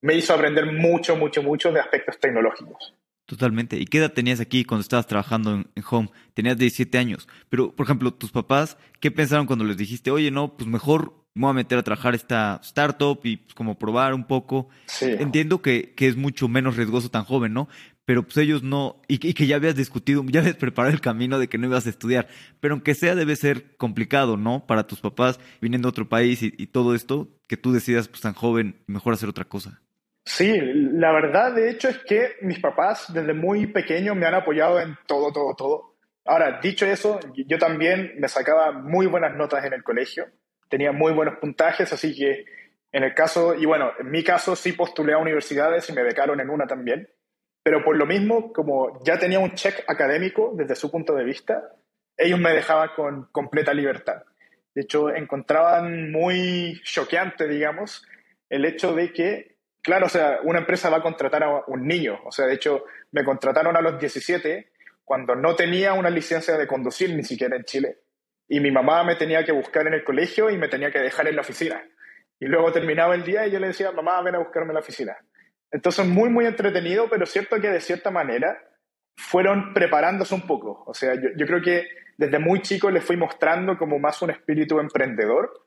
me 0.00 0.16
hizo 0.16 0.34
aprender 0.34 0.66
mucho, 0.72 1.14
mucho, 1.14 1.40
mucho 1.40 1.70
de 1.70 1.78
aspectos 1.78 2.18
tecnológicos. 2.18 2.96
Totalmente. 3.32 3.78
¿Y 3.78 3.86
qué 3.86 3.96
edad 3.96 4.12
tenías 4.12 4.40
aquí 4.40 4.62
cuando 4.62 4.82
estabas 4.82 5.06
trabajando 5.06 5.54
en, 5.54 5.84
Home? 5.88 6.10
Tenías 6.34 6.58
17 6.58 6.98
años. 6.98 7.26
Pero, 7.48 7.74
por 7.74 7.86
ejemplo, 7.86 8.12
tus 8.12 8.30
papás, 8.30 8.76
¿qué 9.00 9.10
pensaron 9.10 9.46
cuando 9.46 9.64
les 9.64 9.78
dijiste, 9.78 10.10
oye, 10.10 10.30
no, 10.30 10.54
pues 10.54 10.68
mejor 10.68 11.24
me 11.32 11.46
voy 11.46 11.52
a 11.52 11.54
meter 11.54 11.78
a 11.78 11.82
trabajar 11.82 12.14
esta 12.14 12.60
startup 12.62 13.20
y 13.24 13.38
pues, 13.38 13.54
como 13.54 13.78
probar 13.78 14.12
un 14.12 14.24
poco? 14.24 14.68
Entiendo 15.00 15.62
que, 15.62 15.94
que, 15.96 16.08
es 16.08 16.16
mucho 16.16 16.46
menos 16.46 16.76
riesgoso 16.76 17.08
tan 17.08 17.24
joven, 17.24 17.54
¿no? 17.54 17.70
Pero 18.04 18.22
pues 18.22 18.36
ellos 18.36 18.62
no, 18.62 19.00
y, 19.08 19.16
que 19.16 19.46
ya 19.46 19.56
habías 19.56 19.76
discutido, 19.76 20.22
ya 20.26 20.40
habías 20.40 20.56
preparado 20.58 20.92
el 20.92 21.00
camino 21.00 21.38
de 21.38 21.48
que 21.48 21.56
no 21.56 21.68
ibas 21.68 21.86
a 21.86 21.88
estudiar. 21.88 22.28
Pero 22.60 22.74
aunque 22.74 22.94
sea, 22.94 23.14
debe 23.14 23.34
ser 23.36 23.78
complicado, 23.78 24.36
¿no? 24.36 24.66
Para 24.66 24.86
tus 24.86 25.00
papás 25.00 25.40
viniendo 25.62 25.88
a 25.88 25.92
otro 25.92 26.06
país 26.06 26.42
y, 26.42 26.52
y 26.58 26.66
todo 26.66 26.94
esto, 26.94 27.30
que 27.48 27.56
tú 27.56 27.72
decidas, 27.72 28.08
pues 28.08 28.20
tan 28.20 28.34
joven, 28.34 28.82
mejor 28.86 29.14
hacer 29.14 29.30
otra 29.30 29.46
cosa. 29.46 29.80
Sí, 30.24 30.60
la 30.60 31.12
verdad 31.12 31.52
de 31.52 31.70
hecho 31.70 31.88
es 31.88 31.98
que 31.98 32.36
mis 32.42 32.60
papás 32.60 33.12
desde 33.12 33.34
muy 33.34 33.66
pequeño 33.66 34.14
me 34.14 34.26
han 34.26 34.34
apoyado 34.34 34.80
en 34.80 34.96
todo, 35.06 35.32
todo, 35.32 35.54
todo. 35.54 35.96
Ahora, 36.24 36.60
dicho 36.62 36.86
eso, 36.86 37.18
yo 37.34 37.58
también 37.58 38.14
me 38.18 38.28
sacaba 38.28 38.70
muy 38.70 39.06
buenas 39.06 39.34
notas 39.36 39.64
en 39.64 39.72
el 39.72 39.82
colegio, 39.82 40.26
tenía 40.68 40.92
muy 40.92 41.12
buenos 41.12 41.38
puntajes, 41.38 41.92
así 41.92 42.14
que 42.16 42.44
en 42.92 43.02
el 43.02 43.14
caso, 43.14 43.54
y 43.54 43.64
bueno, 43.64 43.92
en 43.98 44.10
mi 44.10 44.22
caso 44.22 44.54
sí 44.54 44.72
postulé 44.72 45.14
a 45.14 45.18
universidades 45.18 45.88
y 45.88 45.92
me 45.92 46.04
becaron 46.04 46.40
en 46.40 46.50
una 46.50 46.66
también, 46.66 47.08
pero 47.64 47.82
por 47.82 47.96
lo 47.96 48.06
mismo, 48.06 48.52
como 48.52 49.02
ya 49.04 49.18
tenía 49.18 49.40
un 49.40 49.54
check 49.54 49.82
académico 49.88 50.52
desde 50.54 50.76
su 50.76 50.90
punto 50.90 51.14
de 51.14 51.24
vista, 51.24 51.74
ellos 52.16 52.38
me 52.38 52.52
dejaban 52.52 52.90
con 52.94 53.28
completa 53.32 53.74
libertad. 53.74 54.22
De 54.74 54.82
hecho, 54.82 55.14
encontraban 55.14 56.12
muy 56.12 56.80
choqueante, 56.84 57.48
digamos, 57.48 58.06
el 58.48 58.64
hecho 58.64 58.94
de 58.94 59.12
que 59.12 59.51
Claro, 59.82 60.06
o 60.06 60.08
sea, 60.08 60.38
una 60.44 60.60
empresa 60.60 60.90
va 60.90 60.98
a 60.98 61.02
contratar 61.02 61.42
a 61.42 61.64
un 61.66 61.86
niño. 61.86 62.20
O 62.24 62.30
sea, 62.30 62.46
de 62.46 62.54
hecho, 62.54 62.84
me 63.10 63.24
contrataron 63.24 63.76
a 63.76 63.80
los 63.80 63.98
17 63.98 64.70
cuando 65.04 65.34
no 65.34 65.56
tenía 65.56 65.92
una 65.92 66.08
licencia 66.08 66.56
de 66.56 66.66
conducir 66.66 67.14
ni 67.14 67.24
siquiera 67.24 67.56
en 67.56 67.64
Chile. 67.64 67.98
Y 68.48 68.60
mi 68.60 68.70
mamá 68.70 69.02
me 69.02 69.16
tenía 69.16 69.44
que 69.44 69.52
buscar 69.52 69.86
en 69.86 69.94
el 69.94 70.04
colegio 70.04 70.50
y 70.50 70.56
me 70.56 70.68
tenía 70.68 70.92
que 70.92 71.00
dejar 71.00 71.26
en 71.26 71.36
la 71.36 71.42
oficina. 71.42 71.82
Y 72.38 72.46
luego 72.46 72.72
terminaba 72.72 73.14
el 73.14 73.24
día 73.24 73.46
y 73.46 73.50
yo 73.50 73.58
le 73.58 73.68
decía, 73.68 73.90
mamá, 73.92 74.22
ven 74.22 74.36
a 74.36 74.38
buscarme 74.38 74.70
en 74.70 74.74
la 74.74 74.80
oficina. 74.80 75.16
Entonces, 75.70 76.06
muy, 76.06 76.28
muy 76.28 76.46
entretenido, 76.46 77.08
pero 77.10 77.26
cierto 77.26 77.60
que 77.60 77.68
de 77.68 77.80
cierta 77.80 78.10
manera 78.10 78.62
fueron 79.16 79.74
preparándose 79.74 80.34
un 80.34 80.46
poco. 80.46 80.84
O 80.86 80.94
sea, 80.94 81.14
yo, 81.14 81.30
yo 81.36 81.46
creo 81.46 81.60
que 81.60 81.88
desde 82.16 82.38
muy 82.38 82.60
chico 82.62 82.90
les 82.90 83.04
fui 83.04 83.16
mostrando 83.16 83.76
como 83.76 83.98
más 83.98 84.22
un 84.22 84.30
espíritu 84.30 84.78
emprendedor 84.78 85.66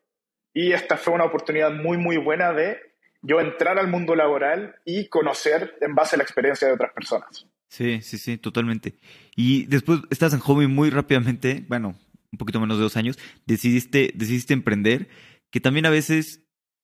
y 0.54 0.72
esta 0.72 0.96
fue 0.96 1.14
una 1.14 1.26
oportunidad 1.26 1.72
muy, 1.72 1.98
muy 1.98 2.18
buena 2.18 2.54
de 2.54 2.80
yo 3.26 3.40
entrar 3.42 3.80
al 3.80 3.88
mundo 3.88 4.16
laboral 4.16 4.76
y 4.86 5.08
conocer 5.08 5.78
en 5.82 5.96
base 5.96 6.16
a 6.16 6.18
la 6.18 6.24
experiencia 6.24 6.68
de 6.68 6.74
otras 6.74 6.94
personas. 6.94 7.48
Sí, 7.68 8.02
sí, 8.02 8.18
sí, 8.18 8.38
totalmente. 8.38 8.96
Y 9.36 9.66
después 9.66 10.02
estás 10.10 10.34
en 10.34 10.40
hobby 10.40 10.68
muy 10.68 10.90
rápidamente, 10.90 11.66
bueno, 11.68 11.98
un 12.32 12.38
poquito 12.38 12.60
menos 12.60 12.78
de 12.78 12.84
dos 12.84 12.98
años, 12.98 13.18
decidiste, 13.46 14.12
decidiste 14.16 14.54
emprender, 14.54 15.10
que 15.52 15.60
también 15.60 15.86
a 15.86 15.90
veces 15.90 16.42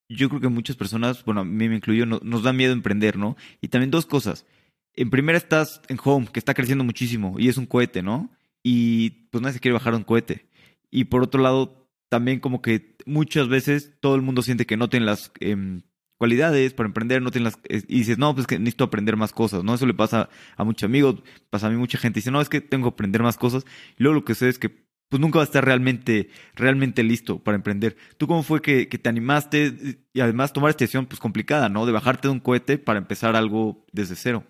yo 0.08 0.28
creo 0.28 0.40
que 0.40 0.48
muchas 0.48 0.76
personas, 0.76 1.24
bueno, 1.24 1.42
a 1.42 1.44
mí 1.44 1.68
me 1.68 1.76
incluyo, 1.76 2.06
nos 2.06 2.42
da 2.42 2.52
miedo 2.52 2.72
emprender, 2.72 3.16
¿no? 3.16 3.36
Y 3.60 3.68
también 3.68 3.90
dos 3.90 4.06
cosas. 4.06 4.46
En 4.94 5.10
primera 5.10 5.38
estás 5.38 5.80
en 5.88 5.98
Home, 6.04 6.28
que 6.32 6.38
está 6.38 6.54
creciendo 6.54 6.84
muchísimo 6.84 7.36
y 7.38 7.48
es 7.48 7.56
un 7.56 7.66
cohete, 7.66 8.02
¿no? 8.02 8.30
Y 8.62 9.28
pues 9.30 9.40
nadie 9.40 9.54
se 9.54 9.60
quiere 9.60 9.74
bajar 9.74 9.94
un 9.94 10.04
cohete. 10.04 10.46
Y 10.90 11.04
por 11.04 11.22
otro 11.22 11.40
lado, 11.40 11.88
también 12.08 12.40
como 12.40 12.60
que 12.60 12.96
muchas 13.06 13.48
veces 13.48 13.94
todo 14.00 14.14
el 14.14 14.22
mundo 14.22 14.42
siente 14.42 14.66
que 14.66 14.76
no 14.76 14.90
tiene 14.90 15.06
las 15.06 15.32
em, 15.40 15.82
cualidades 16.22 16.72
para 16.72 16.86
emprender, 16.86 17.20
no 17.20 17.32
tienes 17.32 17.54
las, 17.54 17.84
y 17.88 17.98
dices, 17.98 18.16
no, 18.16 18.32
pues 18.32 18.46
que 18.46 18.56
necesito 18.56 18.84
aprender 18.84 19.16
más 19.16 19.32
cosas, 19.32 19.64
¿no? 19.64 19.74
Eso 19.74 19.86
le 19.86 19.92
pasa 19.92 20.28
a 20.56 20.62
muchos 20.62 20.86
amigos, 20.86 21.20
pasa 21.50 21.66
a 21.66 21.70
mí 21.70 21.74
mucha 21.74 21.98
gente, 21.98 22.20
dice, 22.20 22.30
no, 22.30 22.40
es 22.40 22.48
que 22.48 22.60
tengo 22.60 22.84
que 22.84 22.94
aprender 22.94 23.24
más 23.24 23.36
cosas, 23.36 23.64
y 23.98 24.04
luego 24.04 24.20
lo 24.20 24.24
que 24.24 24.36
sé 24.36 24.48
es 24.48 24.60
que 24.60 24.68
pues 25.08 25.20
nunca 25.20 25.38
va 25.38 25.42
a 25.42 25.46
estar 25.46 25.64
realmente, 25.64 26.30
realmente 26.54 27.02
listo 27.02 27.40
para 27.42 27.56
emprender. 27.56 27.96
¿Tú 28.18 28.28
cómo 28.28 28.44
fue 28.44 28.62
que, 28.62 28.86
te 28.86 29.08
animaste 29.08 29.72
y 30.12 30.20
además 30.20 30.52
tomar 30.52 30.70
esta 30.70 30.84
decisión 30.84 31.06
pues 31.06 31.18
complicada, 31.18 31.68
¿no? 31.68 31.86
De 31.86 31.92
bajarte 31.92 32.28
de 32.28 32.32
un 32.32 32.38
cohete 32.38 32.78
para 32.78 33.00
empezar 33.00 33.34
algo 33.34 33.84
desde 33.90 34.14
cero. 34.14 34.44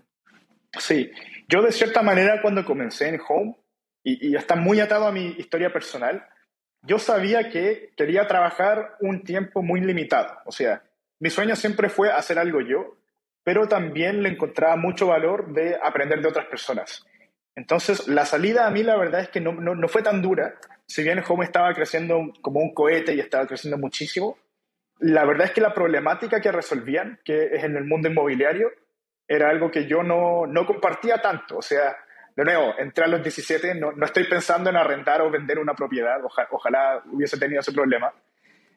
Sí, 0.79 1.11
yo 1.49 1.63
de 1.63 1.73
cierta 1.73 2.03
manera 2.03 2.43
cuando 2.43 2.67
comencé 2.67 3.09
en 3.09 3.19
Home, 3.27 3.57
y, 4.05 4.29
y 4.29 4.37
está 4.37 4.57
muy 4.57 4.79
atado 4.79 5.07
a 5.07 5.13
mi 5.13 5.35
historia 5.39 5.73
personal, 5.73 6.23
yo 6.83 6.99
sabía 6.99 7.49
que 7.49 7.95
quería 7.97 8.27
trabajar 8.27 8.97
un 9.01 9.25
tiempo 9.25 9.63
muy 9.63 9.81
limitado. 9.81 10.37
O 10.45 10.53
sea, 10.53 10.83
mi 11.23 11.31
sueño 11.31 11.55
siempre 11.55 11.89
fue 11.89 12.11
hacer 12.11 12.37
algo 12.37 12.61
yo, 12.61 12.97
pero 13.45 13.69
también 13.69 14.25
le 14.25 14.29
encontraba 14.29 14.75
mucho 14.75 15.07
valor 15.07 15.53
de 15.53 15.79
aprender 15.81 16.21
de 16.21 16.27
otras 16.27 16.47
personas. 16.47 17.07
Entonces, 17.55 18.09
la 18.09 18.27
salida 18.27 18.67
a 18.67 18.73
mí 18.73 18.83
la 18.83 18.97
verdad 18.97 19.21
es 19.21 19.29
que 19.29 19.41
no, 19.41 19.53
no, 19.53 19.87
fue 19.87 20.03
tan 20.03 20.21
dura. 20.21 20.57
Si 20.85 21.05
bien 21.05 21.23
Home 21.29 21.45
estaba 21.45 21.73
creciendo 21.75 22.33
como 22.41 22.59
un 22.59 22.75
cohete 22.75 23.15
y 23.15 23.21
estaba 23.21 23.47
creciendo 23.47 23.79
muchísimo, 23.79 24.37
la 24.99 25.25
verdad 25.25 25.47
es 25.47 25.53
que 25.53 25.61
la 25.61 25.73
problemática 25.73 26.41
que 26.41 26.51
resolvían, 26.51 27.21
que 27.25 27.55
es 27.55 27.63
en 27.63 27.77
el 27.77 27.85
mundo 27.85 28.09
inmobiliario, 28.09 28.73
era 29.29 29.49
algo 29.49 29.71
que 29.71 29.87
yo 29.87 30.03
no, 30.03 30.49
no 30.49 30.67
compartía 30.67 31.23
tanto. 31.23 31.59
O 31.59 31.63
sea, 31.63 31.99
de 32.35 32.45
nuevo, 32.45 32.75
entré 32.81 33.05
a 33.05 33.09
los 33.09 33.23
17, 33.23 33.77
no, 33.77 33.93
no 33.93 34.07
estoy 34.07 34.25
pensando 34.25 34.71
en 34.71 34.77
arrendar 34.77 35.23
o 35.23 35.31
vender 35.31 35.61
una 35.61 35.75
propiedad, 35.75 36.21
ojalá 36.51 37.01
hubiese 37.13 37.39
tenido 37.39 37.61
ese 37.61 37.71
problema. 37.71 38.13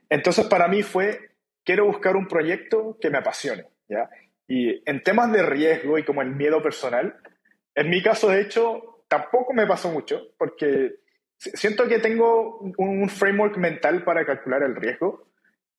Entonces, 0.09 0.45
para 0.45 0.67
mí 0.67 0.83
fue, 0.83 1.31
quiero 1.65 1.85
buscar 1.85 2.15
un 2.15 2.27
proyecto 2.27 2.97
que 3.01 3.09
me 3.09 3.17
apasione, 3.17 3.65
¿ya? 3.89 4.09
Y 4.47 4.81
en 4.89 5.01
temas 5.03 5.31
de 5.31 5.43
riesgo 5.43 5.97
y 5.97 6.03
como 6.03 6.21
el 6.21 6.29
miedo 6.29 6.61
personal, 6.61 7.17
en 7.73 7.89
mi 7.89 8.01
caso, 8.01 8.29
de 8.29 8.41
hecho, 8.41 9.03
tampoco 9.09 9.53
me 9.53 9.65
pasó 9.65 9.91
mucho, 9.91 10.21
porque 10.37 10.95
siento 11.37 11.87
que 11.87 11.99
tengo 11.99 12.59
un 12.59 13.09
framework 13.09 13.57
mental 13.57 14.03
para 14.03 14.25
calcular 14.25 14.63
el 14.63 14.75
riesgo 14.75 15.27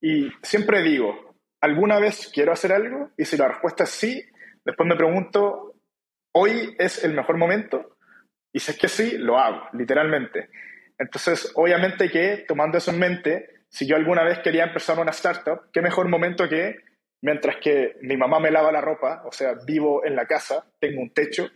y 0.00 0.31
siempre 0.43 0.83
digo, 0.83 1.37
¿alguna 1.61 1.99
vez 1.99 2.31
quiero 2.33 2.52
hacer 2.52 2.73
algo? 2.73 3.11
Y 3.16 3.25
si 3.25 3.37
la 3.37 3.49
respuesta 3.49 3.85
es 3.85 3.90
sí, 3.90 4.23
después 4.64 4.88
me 4.88 4.97
pregunto, 4.97 5.75
hoy 6.33 6.75
es 6.78 7.02
el 7.05 7.14
mejor 7.14 7.38
momento 7.38 7.97
y 8.52 8.59
si 8.59 8.73
es 8.73 8.78
que 8.78 8.88
sí, 8.88 9.16
lo 9.19 9.38
hago, 9.38 9.69
literalmente. 9.73 10.50
Entonces, 10.99 11.52
obviamente 11.55 12.11
que 12.11 12.45
tomando 12.49 12.78
eso 12.78 12.90
en 12.90 12.99
mente, 12.99 13.56
si 13.76 13.87
yo 13.87 13.95
alguna 13.95 14.25
vez 14.25 14.38
quería 14.38 14.64
empezar 14.64 14.99
una 14.99 15.11
startup, 15.11 15.71
qué 15.71 15.83
mejor 15.83 16.09
momento 16.09 16.49
que 16.49 16.76
mientras 17.21 17.56
que 17.56 17.99
mi 18.00 18.16
mamá 18.16 18.40
me 18.40 18.50
lava 18.50 18.73
la 18.73 18.80
ropa, 18.80 19.23
o 19.26 19.33
sea, 19.33 19.52
vivo 19.66 20.02
en 20.02 20.16
la 20.16 20.25
casa, 20.25 20.64
tengo 20.80 21.02
un 21.02 21.11
techo, 21.11 21.50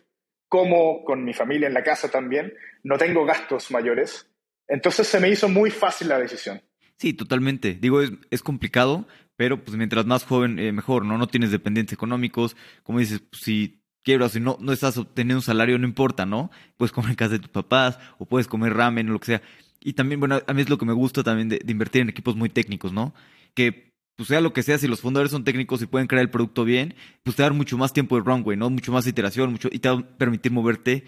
como 0.46 1.02
con 1.02 1.24
mi 1.24 1.32
familia 1.32 1.68
en 1.68 1.72
la 1.72 1.82
casa 1.82 2.10
también, 2.10 2.52
no 2.82 2.98
tengo 2.98 3.24
gastos 3.24 3.70
mayores. 3.70 4.30
Entonces 4.68 5.06
se 5.06 5.18
me 5.18 5.30
hizo 5.30 5.48
muy 5.48 5.70
fácil 5.70 6.08
la 6.08 6.18
decisión. 6.18 6.60
Sí, 6.98 7.14
totalmente. 7.14 7.72
Digo, 7.80 8.02
es, 8.02 8.42
complicado, 8.42 9.08
pero 9.36 9.64
pues 9.64 9.78
mientras 9.78 10.04
más 10.04 10.24
joven, 10.24 10.58
eh, 10.58 10.72
mejor, 10.72 11.06
¿no? 11.06 11.16
No 11.16 11.26
tienes 11.26 11.50
dependientes 11.50 11.94
económicos. 11.94 12.54
Como 12.82 12.98
dices, 12.98 13.20
pues, 13.20 13.40
si 13.40 13.82
quiero, 14.04 14.28
si 14.28 14.40
no, 14.40 14.58
no 14.60 14.74
estás 14.74 14.98
obteniendo 14.98 15.38
un 15.38 15.42
salario, 15.42 15.78
no 15.78 15.86
importa, 15.86 16.26
¿no? 16.26 16.50
Puedes 16.76 16.92
comer 16.92 17.12
en 17.12 17.16
casa 17.16 17.32
de 17.32 17.38
tus 17.38 17.50
papás 17.50 17.98
o 18.18 18.26
puedes 18.26 18.46
comer 18.46 18.74
ramen 18.74 19.08
o 19.08 19.12
lo 19.14 19.20
que 19.20 19.26
sea. 19.26 19.42
Y 19.80 19.94
también, 19.94 20.20
bueno, 20.20 20.40
a 20.46 20.52
mí 20.52 20.62
es 20.62 20.68
lo 20.68 20.78
que 20.78 20.84
me 20.84 20.92
gusta 20.92 21.22
también 21.22 21.48
de, 21.48 21.60
invertir 21.66 22.02
en 22.02 22.10
equipos 22.10 22.36
muy 22.36 22.48
técnicos, 22.48 22.92
¿no? 22.92 23.14
Que 23.54 23.90
pues 24.16 24.28
sea 24.28 24.42
lo 24.42 24.52
que 24.52 24.62
sea, 24.62 24.76
si 24.76 24.86
los 24.86 25.00
fundadores 25.00 25.32
son 25.32 25.44
técnicos 25.44 25.80
y 25.80 25.86
pueden 25.86 26.06
crear 26.06 26.22
el 26.22 26.30
producto 26.30 26.64
bien, 26.64 26.94
pues 27.22 27.36
te 27.36 27.42
dar 27.42 27.54
mucho 27.54 27.78
más 27.78 27.94
tiempo 27.94 28.16
de 28.16 28.22
runway, 28.22 28.56
¿no? 28.56 28.68
Mucho 28.68 28.92
más 28.92 29.06
iteración, 29.06 29.50
mucho, 29.50 29.70
y 29.72 29.78
te 29.78 29.88
va 29.88 30.00
a 30.00 30.18
permitir 30.18 30.52
moverte 30.52 31.04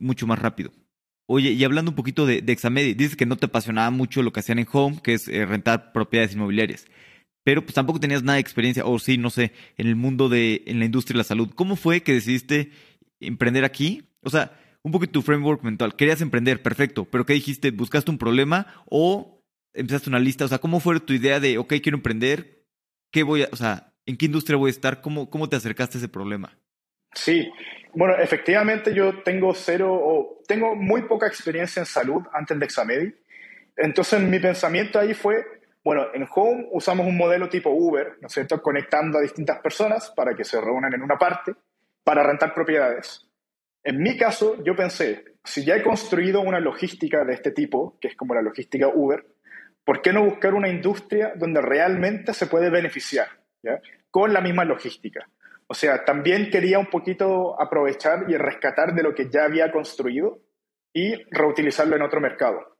mucho 0.00 0.26
más 0.26 0.40
rápido. 0.40 0.72
Oye, 1.26 1.52
y 1.52 1.62
hablando 1.62 1.92
un 1.92 1.94
poquito 1.94 2.26
de, 2.26 2.42
de 2.42 2.52
Examedi, 2.52 2.94
dices 2.94 3.14
que 3.14 3.26
no 3.26 3.36
te 3.36 3.46
apasionaba 3.46 3.90
mucho 3.90 4.22
lo 4.22 4.32
que 4.32 4.40
hacían 4.40 4.58
en 4.58 4.66
Home, 4.72 5.00
que 5.02 5.14
es 5.14 5.28
eh, 5.28 5.46
rentar 5.46 5.92
propiedades 5.92 6.34
inmobiliarias 6.34 6.86
pero 7.48 7.62
pues 7.62 7.72
tampoco 7.72 7.98
tenías 7.98 8.22
nada 8.22 8.34
de 8.34 8.42
experiencia, 8.42 8.84
o 8.84 8.98
sí, 8.98 9.16
no 9.16 9.30
sé, 9.30 9.52
en 9.78 9.86
el 9.86 9.96
mundo 9.96 10.28
de, 10.28 10.64
en 10.66 10.80
la 10.80 10.84
industria 10.84 11.14
de 11.14 11.18
la 11.20 11.24
salud. 11.24 11.48
¿Cómo 11.54 11.76
fue 11.76 12.02
que 12.02 12.12
decidiste 12.12 12.72
emprender 13.20 13.64
aquí? 13.64 14.02
O 14.22 14.28
sea, 14.28 14.52
un 14.88 14.92
poquito 14.92 15.12
tu 15.12 15.22
framework 15.22 15.62
mental. 15.62 15.94
Querías 15.94 16.20
emprender, 16.20 16.62
perfecto, 16.62 17.04
pero 17.04 17.24
¿qué 17.24 17.34
dijiste? 17.34 17.70
¿Buscaste 17.70 18.10
un 18.10 18.18
problema 18.18 18.66
o 18.86 19.42
empezaste 19.74 20.10
una 20.10 20.18
lista? 20.18 20.44
O 20.44 20.48
sea, 20.48 20.58
¿cómo 20.58 20.80
fue 20.80 20.98
tu 21.00 21.12
idea 21.12 21.40
de, 21.40 21.58
ok, 21.58 21.74
quiero 21.82 21.96
emprender? 21.96 22.64
¿Qué 23.10 23.22
voy 23.22 23.42
a, 23.42 23.48
o 23.52 23.56
sea, 23.56 23.92
en 24.06 24.16
qué 24.16 24.26
industria 24.26 24.58
voy 24.58 24.68
a 24.68 24.70
estar? 24.70 25.00
¿Cómo, 25.00 25.30
cómo 25.30 25.48
te 25.48 25.56
acercaste 25.56 25.96
a 25.96 26.00
ese 26.00 26.08
problema? 26.08 26.58
Sí, 27.14 27.50
bueno, 27.94 28.16
efectivamente 28.16 28.94
yo 28.94 29.22
tengo 29.22 29.54
cero 29.54 29.92
o 29.92 30.42
tengo 30.46 30.74
muy 30.74 31.02
poca 31.02 31.26
experiencia 31.26 31.80
en 31.80 31.86
salud 31.86 32.22
antes 32.32 32.58
de 32.58 32.64
Examedi. 32.64 33.14
Entonces 33.76 34.20
mi 34.20 34.38
pensamiento 34.38 34.98
ahí 34.98 35.14
fue, 35.14 35.44
bueno, 35.84 36.06
en 36.12 36.26
Home 36.34 36.68
usamos 36.72 37.06
un 37.06 37.16
modelo 37.16 37.48
tipo 37.48 37.70
Uber, 37.70 38.18
¿no 38.20 38.26
es 38.26 38.32
cierto?, 38.32 38.60
conectando 38.60 39.18
a 39.18 39.22
distintas 39.22 39.60
personas 39.60 40.10
para 40.16 40.34
que 40.34 40.44
se 40.44 40.60
reúnan 40.60 40.92
en 40.94 41.02
una 41.02 41.16
parte 41.16 41.54
para 42.04 42.22
rentar 42.22 42.54
propiedades. 42.54 43.27
En 43.84 44.02
mi 44.02 44.16
caso, 44.16 44.62
yo 44.64 44.74
pensé, 44.74 45.24
si 45.44 45.64
ya 45.64 45.76
he 45.76 45.82
construido 45.82 46.40
una 46.40 46.60
logística 46.60 47.24
de 47.24 47.34
este 47.34 47.52
tipo, 47.52 47.98
que 48.00 48.08
es 48.08 48.16
como 48.16 48.34
la 48.34 48.42
logística 48.42 48.88
Uber, 48.88 49.24
¿por 49.84 50.02
qué 50.02 50.12
no 50.12 50.24
buscar 50.24 50.54
una 50.54 50.68
industria 50.68 51.32
donde 51.36 51.62
realmente 51.62 52.34
se 52.34 52.46
puede 52.46 52.70
beneficiar 52.70 53.28
con 54.10 54.32
la 54.32 54.40
misma 54.40 54.64
logística? 54.64 55.28
O 55.66 55.74
sea, 55.74 56.04
también 56.04 56.50
quería 56.50 56.78
un 56.78 56.86
poquito 56.86 57.60
aprovechar 57.60 58.24
y 58.28 58.36
rescatar 58.36 58.94
de 58.94 59.02
lo 59.02 59.14
que 59.14 59.30
ya 59.30 59.44
había 59.44 59.70
construido 59.70 60.40
y 60.94 61.14
reutilizarlo 61.30 61.94
en 61.96 62.02
otro 62.02 62.20
mercado. 62.20 62.76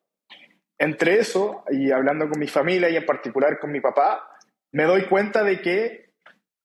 Entre 0.79 1.19
eso, 1.19 1.65
y 1.71 1.91
hablando 1.91 2.29
con 2.29 2.39
mi 2.39 2.47
familia 2.47 2.89
y 2.89 2.97
en 2.97 3.05
particular 3.05 3.59
con 3.59 3.73
mi 3.73 3.81
papá, 3.81 4.29
me 4.73 4.85
doy 4.85 5.07
cuenta 5.07 5.43
de 5.43 5.61
que, 5.61 6.13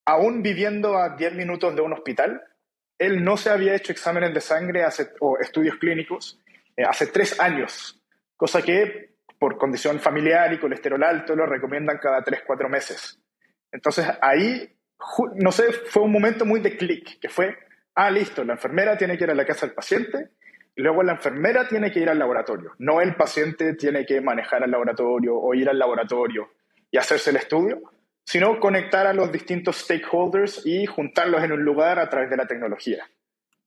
aún 0.06 0.44
viviendo 0.44 0.98
a 0.98 1.16
10 1.16 1.36
minutos 1.36 1.76
de 1.76 1.82
un 1.82 1.94
hospital, 1.94 2.42
él 3.06 3.24
no 3.24 3.38
se 3.38 3.50
había 3.50 3.76
hecho 3.76 3.92
exámenes 3.92 4.34
de 4.34 4.42
sangre 4.42 4.84
o 5.20 5.38
estudios 5.40 5.78
clínicos 5.78 6.40
eh, 6.76 6.84
hace 6.84 7.08
tres 7.08 7.40
años, 7.40 8.00
cosa 8.36 8.62
que 8.62 9.14
por 9.38 9.58
condición 9.58 10.00
familiar 10.00 10.54
y 10.54 10.60
colesterol 10.60 11.04
alto 11.04 11.36
lo 11.36 11.46
recomiendan 11.46 11.98
cada 11.98 12.24
tres, 12.24 12.42
cuatro 12.46 12.70
meses. 12.70 13.20
Entonces 13.72 14.08
ahí, 14.22 14.74
no 15.36 15.52
sé, 15.52 15.72
fue 15.74 16.04
un 16.04 16.12
momento 16.12 16.46
muy 16.46 16.62
de 16.62 16.78
clic, 16.78 17.20
que 17.20 17.30
fue, 17.30 17.58
ah, 17.96 18.10
listo, 18.10 18.44
la 18.44 18.54
enfermera 18.54 18.98
tiene 18.98 19.18
que 19.18 19.26
ir 19.26 19.32
a 19.32 19.36
la 19.36 19.46
casa 19.46 19.66
del 19.66 19.76
paciente 19.76 20.32
Luego 20.76 21.04
la 21.04 21.14
enfermera 21.14 21.68
tiene 21.68 21.92
que 21.92 22.00
ir 22.00 22.10
al 22.10 22.18
laboratorio, 22.18 22.72
no 22.80 23.00
el 23.00 23.16
paciente 23.16 23.76
tiene 23.76 24.06
que 24.06 24.22
manejar 24.22 24.64
al 24.64 24.72
laboratorio 24.72 25.38
o 25.38 25.54
ir 25.54 25.70
al 25.70 25.78
laboratorio 25.78 26.50
y 26.90 26.98
hacerse 26.98 27.30
el 27.30 27.36
estudio, 27.36 27.82
sino 28.26 28.60
conectar 28.60 29.08
a 29.08 29.14
los 29.14 29.32
distintos 29.32 29.78
stakeholders 29.78 30.66
y 30.66 30.86
juntarlos 30.86 31.44
en 31.44 31.52
un 31.52 31.64
lugar 31.64 32.00
a 32.00 32.10
través 32.10 32.30
de 32.30 32.38
la 32.38 32.48
tecnología. 32.48 33.06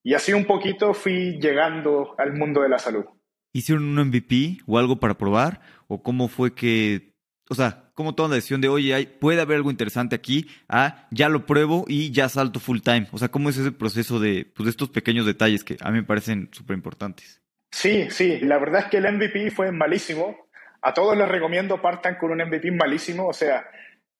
Y 0.02 0.14
así 0.14 0.32
un 0.32 0.44
poquito 0.44 0.94
fui 0.94 1.38
llegando 1.40 2.14
al 2.18 2.32
mundo 2.32 2.62
de 2.62 2.68
la 2.68 2.78
salud. 2.78 3.04
¿Hicieron 3.52 3.84
un 3.84 4.08
MVP 4.08 4.58
o 4.66 4.78
algo 4.78 5.00
para 5.00 5.18
probar? 5.18 5.60
¿O 5.88 6.02
cómo 6.02 6.28
fue 6.28 6.54
que 6.54 7.16
o 7.48 7.54
sea, 7.54 7.90
¿cómo 7.94 8.14
toman 8.14 8.30
la 8.30 8.36
decisión 8.36 8.60
de, 8.60 8.68
oye, 8.68 9.06
puede 9.06 9.40
haber 9.40 9.56
algo 9.56 9.70
interesante 9.70 10.16
aquí, 10.16 10.48
ah, 10.68 11.06
ya 11.10 11.28
lo 11.28 11.46
pruebo 11.46 11.84
y 11.86 12.10
ya 12.10 12.28
salto 12.28 12.58
full 12.58 12.80
time? 12.80 13.06
O 13.12 13.18
sea, 13.18 13.28
¿cómo 13.28 13.50
es 13.50 13.56
ese 13.56 13.72
proceso 13.72 14.18
de, 14.18 14.50
pues, 14.54 14.64
de 14.64 14.70
estos 14.70 14.90
pequeños 14.90 15.26
detalles 15.26 15.62
que 15.62 15.76
a 15.80 15.90
mí 15.90 15.98
me 15.98 16.04
parecen 16.04 16.48
súper 16.52 16.76
importantes? 16.76 17.40
Sí, 17.70 18.08
sí, 18.10 18.40
la 18.40 18.58
verdad 18.58 18.82
es 18.82 18.86
que 18.86 18.96
el 18.96 19.12
MVP 19.12 19.50
fue 19.50 19.70
malísimo. 19.70 20.36
A 20.82 20.92
todos 20.92 21.16
les 21.16 21.28
recomiendo 21.28 21.80
partan 21.80 22.16
con 22.16 22.32
un 22.32 22.38
MVP 22.38 22.70
malísimo. 22.72 23.28
O 23.28 23.32
sea, 23.32 23.68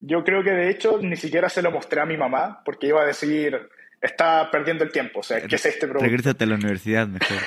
yo 0.01 0.25
creo 0.25 0.43
que 0.43 0.53
de 0.53 0.71
hecho 0.71 0.99
ni 1.01 1.17
siquiera 1.17 1.49
se 1.49 1.63
lo 1.63 1.71
mostré 1.71 2.01
a 2.01 2.07
mi 2.07 2.17
mamá 2.17 2.63
porque 2.65 2.89
iba 2.89 3.03
a 3.03 3.07
decir, 3.07 3.69
está 4.01 4.51
perdiendo 4.51 4.85
el 4.85 4.93
tiempo. 4.93 5.21
O 5.21 5.23
sea, 5.23 5.41
¿qué 5.41 5.57
es 5.57 5.67
este 5.67 5.87
producto? 5.87 6.05
Regrésate 6.05 6.45
a 6.45 6.47
la 6.47 6.55
universidad 6.57 7.07
mejor. 7.09 7.39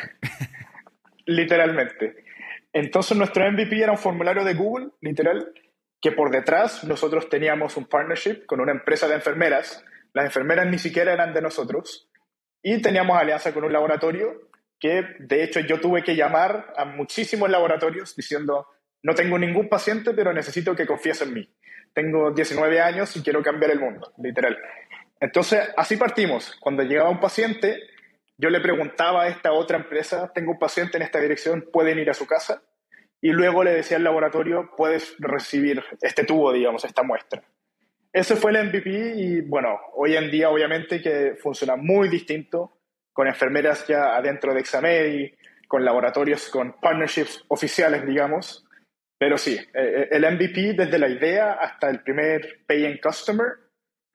Literalmente. 1.26 2.26
Entonces 2.74 3.18
nuestro 3.18 3.50
MVP 3.52 3.82
era 3.82 3.92
un 3.92 3.98
formulario 3.98 4.44
de 4.44 4.54
Google, 4.54 4.90
literal, 5.02 5.54
que 6.02 6.12
por 6.12 6.32
detrás 6.32 6.84
nosotros 6.84 7.30
teníamos 7.30 7.78
un 7.78 7.86
partnership 7.86 8.46
con 8.46 8.62
una 8.62 8.72
empresa 8.72 9.08
de 9.08 9.16
enfermeras. 9.16 9.84
Las 10.14 10.26
enfermeras 10.26 10.68
ni 10.68 10.80
siquiera 10.80 11.14
eran 11.14 11.34
de 11.34 11.42
nosotros. 11.42 12.10
Y 12.62 12.82
teníamos 12.82 13.18
alianza 13.18 13.54
con 13.54 13.64
un 13.64 13.74
laboratorio 13.74 14.50
que, 14.80 15.04
de 15.20 15.44
hecho, 15.44 15.60
yo 15.60 15.80
tuve 15.80 16.04
que 16.04 16.16
llamar 16.16 16.74
a 16.78 16.86
muchísimos 16.86 17.50
laboratorios 17.50 18.16
diciendo, 18.16 18.68
no 19.04 19.14
tengo 19.14 19.38
ningún 19.38 19.68
paciente, 19.68 20.14
pero 20.14 20.34
necesito 20.34 20.76
que 20.76 20.86
confíes 20.86 21.22
en 21.22 21.34
mí. 21.34 21.50
Tengo 21.94 22.32
19 22.32 22.82
años 22.82 23.16
y 23.16 23.24
quiero 23.24 23.42
cambiar 23.42 23.72
el 23.72 23.80
mundo, 23.80 24.14
literal. 24.18 24.58
Entonces, 25.20 25.70
así 25.76 25.98
partimos. 25.98 26.56
Cuando 26.60 26.84
llegaba 26.84 27.10
un 27.10 27.20
paciente, 27.20 27.80
yo 28.38 28.50
le 28.50 28.62
preguntaba 28.62 29.24
a 29.24 29.28
esta 29.28 29.52
otra 29.52 29.78
empresa, 29.78 30.32
tengo 30.34 30.52
un 30.52 30.60
paciente 30.60 30.98
en 30.98 31.04
esta 31.04 31.20
dirección, 31.20 31.68
¿pueden 31.72 32.00
ir 32.00 32.10
a 32.10 32.14
su 32.14 32.26
casa? 32.26 32.62
y 33.22 33.30
luego 33.32 33.64
le 33.64 33.72
decía 33.72 33.98
al 33.98 34.04
laboratorio, 34.04 34.72
puedes 34.78 35.16
recibir 35.20 35.84
este 36.02 36.24
tubo, 36.24 36.54
digamos, 36.54 36.86
esta 36.86 37.04
muestra. 37.04 37.44
ese 38.14 38.36
fue 38.36 38.52
el 38.52 38.68
MVP 38.68 39.14
y 39.18 39.42
bueno, 39.42 39.80
hoy 39.96 40.16
en 40.16 40.32
día 40.32 40.50
obviamente 40.50 41.02
que 41.02 41.36
funciona 41.42 41.76
muy 41.76 42.10
distinto 42.10 42.78
con 43.14 43.28
enfermeras 43.28 43.86
ya 43.88 44.16
adentro 44.16 44.54
de 44.54 44.62
Examedi, 44.62 45.34
con 45.68 45.84
laboratorios, 45.84 46.50
con 46.50 46.74
partnerships 46.80 47.44
oficiales, 47.50 48.06
digamos. 48.06 48.66
Pero 49.20 49.38
sí, 49.38 49.52
eh, 49.52 49.68
eh, 49.74 50.08
el 50.12 50.24
MVP 50.24 50.74
desde 50.74 50.98
la 50.98 51.10
idea 51.10 51.54
hasta 51.54 51.90
el 51.90 52.02
primer 52.02 52.64
paying 52.66 53.00
customer, 53.04 53.48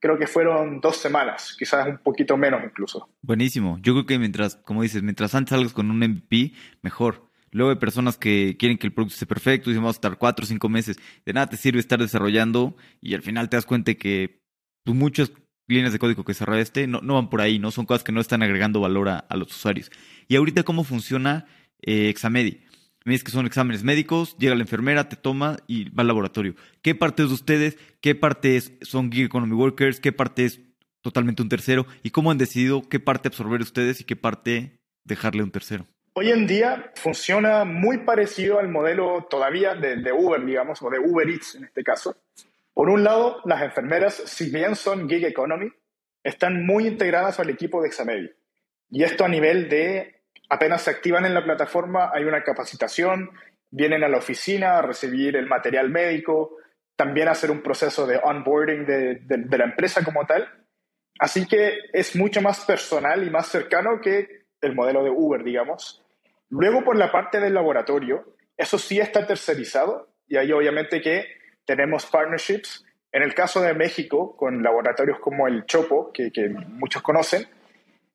creo 0.00 0.18
que 0.18 0.26
fueron 0.26 0.80
dos 0.80 0.96
semanas, 0.96 1.54
quizás 1.58 1.86
un 1.86 1.98
poquito 1.98 2.36
menos 2.38 2.62
incluso. 2.64 3.10
Buenísimo. 3.20 3.78
Yo 3.82 3.92
creo 3.92 4.06
que 4.06 4.18
mientras, 4.18 4.56
como 4.56 4.82
dices, 4.82 5.02
mientras 5.02 5.34
antes 5.34 5.50
salgas 5.50 5.74
con 5.74 5.90
un 5.90 5.98
MVP, 5.98 6.52
mejor. 6.82 7.30
Luego 7.50 7.70
hay 7.70 7.76
personas 7.76 8.16
que 8.16 8.56
quieren 8.58 8.78
que 8.78 8.86
el 8.86 8.94
producto 8.94 9.12
esté 9.12 9.26
perfecto 9.26 9.70
y 9.70 9.76
vamos 9.76 9.94
a 9.94 9.98
estar 9.98 10.16
cuatro 10.16 10.44
o 10.44 10.46
cinco 10.46 10.68
meses. 10.68 10.96
De 11.24 11.32
nada 11.34 11.48
te 11.48 11.56
sirve 11.56 11.78
estar 11.78 12.00
desarrollando 12.00 12.74
y 13.00 13.14
al 13.14 13.22
final 13.22 13.48
te 13.48 13.56
das 13.56 13.66
cuenta 13.66 13.94
que 13.94 14.42
pues, 14.84 14.96
muchas 14.96 15.32
líneas 15.68 15.92
de 15.92 15.98
código 15.98 16.24
que 16.24 16.32
desarrollaste 16.32 16.86
no, 16.86 17.00
no 17.00 17.14
van 17.14 17.30
por 17.30 17.42
ahí, 17.42 17.58
¿no? 17.58 17.70
Son 17.70 17.86
cosas 17.86 18.04
que 18.04 18.12
no 18.12 18.20
están 18.20 18.42
agregando 18.42 18.80
valor 18.80 19.08
a, 19.08 19.26
los 19.36 19.54
usuarios. 19.54 19.90
Y 20.28 20.36
ahorita, 20.36 20.62
¿cómo 20.64 20.82
funciona 20.82 21.46
eh, 21.82 22.08
Examedi? 22.08 22.62
Me 23.04 23.12
dices 23.12 23.24
que 23.24 23.32
son 23.32 23.44
exámenes 23.44 23.84
médicos, 23.84 24.34
llega 24.38 24.54
la 24.54 24.62
enfermera, 24.62 25.10
te 25.10 25.16
toma 25.16 25.58
y 25.66 25.90
va 25.90 26.00
al 26.00 26.06
laboratorio. 26.06 26.54
¿Qué 26.80 26.94
parte 26.94 27.22
es 27.22 27.28
de 27.28 27.34
ustedes? 27.34 27.76
¿Qué 28.00 28.14
partes 28.14 28.72
son 28.80 29.12
Gig 29.12 29.26
Economy 29.26 29.52
Workers? 29.52 30.00
¿Qué 30.00 30.10
parte 30.10 30.46
es 30.46 30.62
totalmente 31.02 31.42
un 31.42 31.50
tercero? 31.50 31.86
¿Y 32.02 32.10
cómo 32.10 32.30
han 32.30 32.38
decidido 32.38 32.80
qué 32.88 33.00
parte 33.00 33.28
absorber 33.28 33.60
ustedes 33.60 34.00
y 34.00 34.04
qué 34.04 34.16
parte 34.16 34.80
dejarle 35.04 35.42
un 35.42 35.50
tercero? 35.50 35.86
Hoy 36.14 36.30
en 36.30 36.46
día 36.46 36.92
funciona 36.94 37.66
muy 37.66 37.98
parecido 37.98 38.58
al 38.58 38.68
modelo 38.68 39.26
todavía 39.28 39.74
de, 39.74 40.10
Uber, 40.10 40.42
digamos, 40.42 40.80
o 40.80 40.88
de 40.88 40.98
Uber 40.98 41.28
Eats 41.28 41.56
en 41.56 41.64
este 41.64 41.84
caso. 41.84 42.16
Por 42.72 42.88
un 42.88 43.04
lado, 43.04 43.42
las 43.44 43.60
enfermeras, 43.60 44.14
si 44.24 44.48
bien 44.50 44.76
son 44.76 45.10
gig 45.10 45.26
economy, 45.26 45.68
están 46.22 46.64
muy 46.64 46.86
integradas 46.86 47.38
al 47.38 47.50
equipo 47.50 47.82
de 47.82 47.88
Examedi. 47.88 48.30
Y 48.90 49.02
esto 49.02 49.26
a 49.26 49.28
nivel 49.28 49.68
de, 49.68 50.13
apenas 50.48 50.82
se 50.82 50.90
activan 50.90 51.26
en 51.26 51.34
la 51.34 51.44
plataforma, 51.44 52.10
hay 52.12 52.24
una 52.24 52.42
capacitación, 52.42 53.30
vienen 53.70 54.04
a 54.04 54.08
la 54.08 54.18
oficina 54.18 54.78
a 54.78 54.82
recibir 54.82 55.36
el 55.36 55.46
material 55.46 55.90
médico, 55.90 56.56
también 56.96 57.28
hacer 57.28 57.50
un 57.50 57.62
proceso 57.62 58.06
de 58.06 58.20
onboarding 58.22 58.86
de, 58.86 59.18
de 59.24 59.58
la 59.58 59.64
empresa 59.64 60.04
como 60.04 60.24
tal. 60.26 60.48
Así 61.18 61.46
que 61.46 61.78
es 61.92 62.16
mucho 62.16 62.40
más 62.40 62.64
personal 62.64 63.26
y 63.26 63.30
más 63.30 63.48
cercano 63.48 64.00
que 64.00 64.46
el 64.60 64.74
modelo 64.74 65.02
de 65.02 65.10
Uber, 65.10 65.42
digamos. 65.44 66.04
Luego, 66.50 66.84
por 66.84 66.96
la 66.96 67.10
parte 67.10 67.40
del 67.40 67.54
laboratorio, 67.54 68.34
eso 68.56 68.78
sí 68.78 69.00
está 69.00 69.26
tercerizado 69.26 70.14
y 70.26 70.36
ahí 70.36 70.52
obviamente 70.52 71.00
que 71.00 71.26
tenemos 71.64 72.06
partnerships. 72.06 72.84
En 73.12 73.22
el 73.22 73.34
caso 73.34 73.60
de 73.60 73.74
México, 73.74 74.36
con 74.36 74.62
laboratorios 74.62 75.18
como 75.20 75.46
el 75.46 75.66
Chopo, 75.66 76.12
que, 76.12 76.30
muchos 76.68 77.02
conocen, 77.02 77.46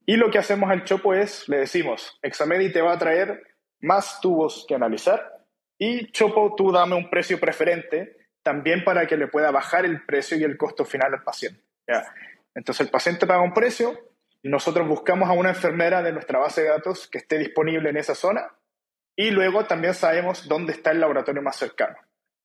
y 0.10 0.18
lo 0.18 0.32
que 0.32 0.40
hacemos 0.40 0.72
al 0.72 0.86
Chopo 0.86 1.14
es, 1.14 1.48
le 1.50 1.58
decimos, 1.58 2.18
Examedi 2.24 2.72
te 2.72 2.82
va 2.82 2.94
a 2.94 2.98
traer 2.98 3.44
más 3.80 4.20
tubos 4.20 4.66
que 4.68 4.74
analizar 4.74 5.46
y 5.78 6.12
Chopo, 6.12 6.56
tú 6.58 6.72
dame 6.72 6.96
un 6.96 7.12
precio 7.12 7.40
preferente 7.40 8.18
también 8.42 8.84
para 8.84 9.06
que 9.06 9.16
le 9.18 9.28
pueda 9.28 9.52
bajar 9.52 9.86
el 9.86 10.04
precio 10.08 10.36
y 10.36 10.44
el 10.44 10.58
costo 10.58 10.84
final 10.84 11.14
al 11.14 11.22
paciente. 11.22 11.62
¿ya? 11.88 12.12
Entonces 12.56 12.88
el 12.88 12.92
paciente 12.92 13.28
paga 13.28 13.44
un 13.44 13.54
precio, 13.54 14.00
nosotros 14.42 14.88
buscamos 14.88 15.30
a 15.30 15.34
una 15.34 15.50
enfermera 15.50 16.02
de 16.02 16.12
nuestra 16.12 16.40
base 16.40 16.64
de 16.64 16.70
datos 16.70 17.08
que 17.08 17.20
esté 17.20 17.38
disponible 17.38 17.92
en 17.92 17.98
esa 17.98 18.16
zona 18.16 18.50
y 19.16 19.30
luego 19.30 19.66
también 19.66 19.94
sabemos 19.94 20.48
dónde 20.48 20.74
está 20.74 20.90
el 20.90 21.02
laboratorio 21.02 21.44
más 21.44 21.58
cercano. 21.58 21.98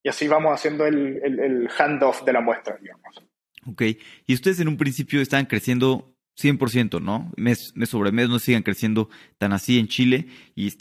Y 0.03 0.11
así 0.11 0.29
vamos 0.29 0.53
haciendo 0.53 0.85
el, 0.85 1.19
el, 1.25 1.71
handoff 1.79 2.25
de 2.25 2.33
la 2.35 2.43
muestra, 2.43 2.77
digamos. 2.77 3.25
Ok, 3.67 3.85
y 4.27 4.35
ustedes 4.35 4.61
en 4.61 4.69
un 4.69 4.77
principio 4.77 5.23
estaban 5.23 5.47
creciendo 5.47 6.14
100%, 6.41 7.01
¿no? 7.01 7.33
Mes, 7.37 7.73
mes 7.77 7.89
sobre 7.89 8.13
mes 8.13 8.29
no 8.29 8.39
sigan 8.39 8.63
creciendo 8.63 9.09
tan 9.39 9.53
así 9.53 9.79
en 9.79 9.89
Chile 9.89 10.27
y 10.55 10.73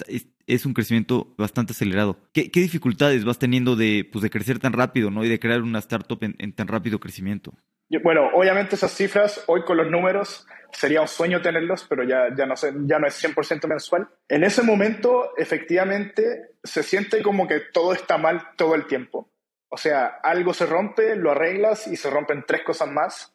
es, 0.47 0.65
un 0.65 0.73
crecimiento 0.73 1.33
bastante 1.37 1.73
acelerado. 1.73 2.17
¿Qué, 2.33 2.51
¿Qué, 2.51 2.59
dificultades 2.59 3.25
vas 3.25 3.39
teniendo 3.39 3.75
de, 3.75 4.07
pues, 4.11 4.23
de 4.23 4.29
crecer 4.29 4.59
tan 4.59 4.73
rápido, 4.73 5.11
¿no? 5.11 5.23
Y 5.23 5.29
de 5.29 5.39
crear 5.39 5.61
una 5.61 5.79
startup 5.79 6.19
en 6.21 6.53
tan 6.53 6.67
rápido 6.67 6.99
crecimiento. 6.99 7.53
Bueno, 8.01 8.29
obviamente 8.33 8.75
esas 8.75 8.91
cifras, 8.91 9.43
hoy 9.47 9.63
con 9.63 9.77
los 9.77 9.89
números, 9.89 10.47
sería 10.71 11.01
un 11.01 11.07
sueño 11.07 11.41
tenerlos, 11.41 11.85
pero 11.87 12.03
ya, 12.03 12.33
ya, 12.35 12.45
no, 12.45 12.55
sé, 12.55 12.73
ya 12.85 12.97
no 12.97 13.07
es 13.07 13.23
100% 13.23 13.67
mensual. 13.67 14.07
En 14.27 14.43
ese 14.43 14.63
momento, 14.63 15.33
efectivamente, 15.37 16.55
se 16.63 16.81
siente 16.81 17.21
como 17.21 17.47
que 17.47 17.59
todo 17.59 17.93
está 17.93 18.17
mal 18.17 18.41
todo 18.57 18.75
el 18.75 18.87
tiempo. 18.87 19.29
O 19.69 19.77
sea, 19.77 20.05
algo 20.23 20.53
se 20.53 20.65
rompe, 20.65 21.15
lo 21.15 21.31
arreglas 21.31 21.87
y 21.87 21.95
se 21.95 22.09
rompen 22.09 22.43
tres 22.47 22.63
cosas 22.63 22.89
más. 22.89 23.32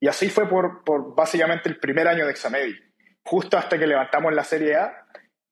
Y 0.00 0.08
así 0.08 0.28
fue 0.30 0.48
por, 0.48 0.82
básicamente 1.14 1.68
el 1.68 1.78
primer 1.78 2.08
año 2.08 2.24
de 2.24 2.32
Examedi, 2.32 2.74
justo 3.22 3.58
hasta 3.58 3.78
que 3.78 3.86
levantamos 3.86 4.32
la 4.32 4.44
Serie 4.44 4.76
A. 4.76 5.06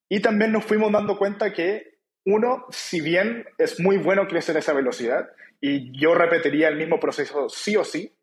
Y 0.08 0.20
también 0.20 0.52
nos 0.52 0.64
fuimos 0.64 0.90
dando 0.90 1.18
cuenta 1.18 1.52
que, 1.52 1.98
uno, 2.24 2.66
si 2.70 3.00
bien 3.00 3.46
es 3.58 3.78
muy 3.78 3.98
bueno 3.98 4.26
crecer 4.26 4.56
a 4.56 4.60
esa 4.60 4.72
velocidad, 4.72 5.28
y 5.60 5.98
yo 6.00 6.14
repetiría 6.14 6.68
el 6.68 6.76
mismo 6.76 6.98
proceso 6.98 7.48
sí 7.48 7.76
o 7.76 7.84
sí, 7.84 8.18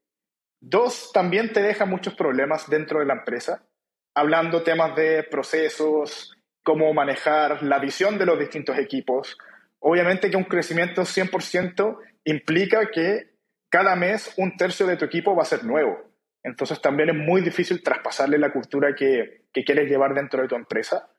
Dos, 0.68 1.12
también 1.14 1.54
te 1.54 1.62
deja 1.62 1.86
muchos 1.86 2.16
problemas 2.16 2.68
dentro 2.68 3.00
de 3.00 3.06
la 3.06 3.14
empresa, 3.14 3.68
hablando 4.16 4.64
temas 4.64 4.96
de 4.96 5.22
procesos, 5.22 6.36
cómo 6.64 6.92
manejar 6.92 7.62
la 7.62 7.78
visión 7.78 8.18
de 8.18 8.26
los 8.26 8.40
distintos 8.40 8.76
equipos. 8.80 9.38
Obviamente 9.78 10.32
que 10.32 10.38
un 10.38 10.46
crecimiento 10.46 11.04
100% 11.04 12.00
implica 12.24 12.90
que 12.90 13.36
cada 13.70 13.96
mes 13.96 14.34
un 14.38 14.58
tercio 14.58 14.88
de 14.88 14.98
tu 14.98 15.06
equipo 15.06 15.36
va 15.36 15.44
a 15.44 15.46
ser 15.46 15.64
nuevo. 15.64 16.02
Entonces 16.46 16.80
también 16.80 17.10
es 17.10 17.16
muy 17.16 17.42
difícil 17.42 17.82
traspasarle 17.82 18.38
la 18.38 18.54
cultura 18.54 18.94
que, 18.94 19.46
que 19.52 19.64
quieres 19.64 19.90
llevar 19.90 20.14
dentro 20.14 20.44
de 20.44 20.48
tu 20.48 20.56
empresa. 20.56 21.10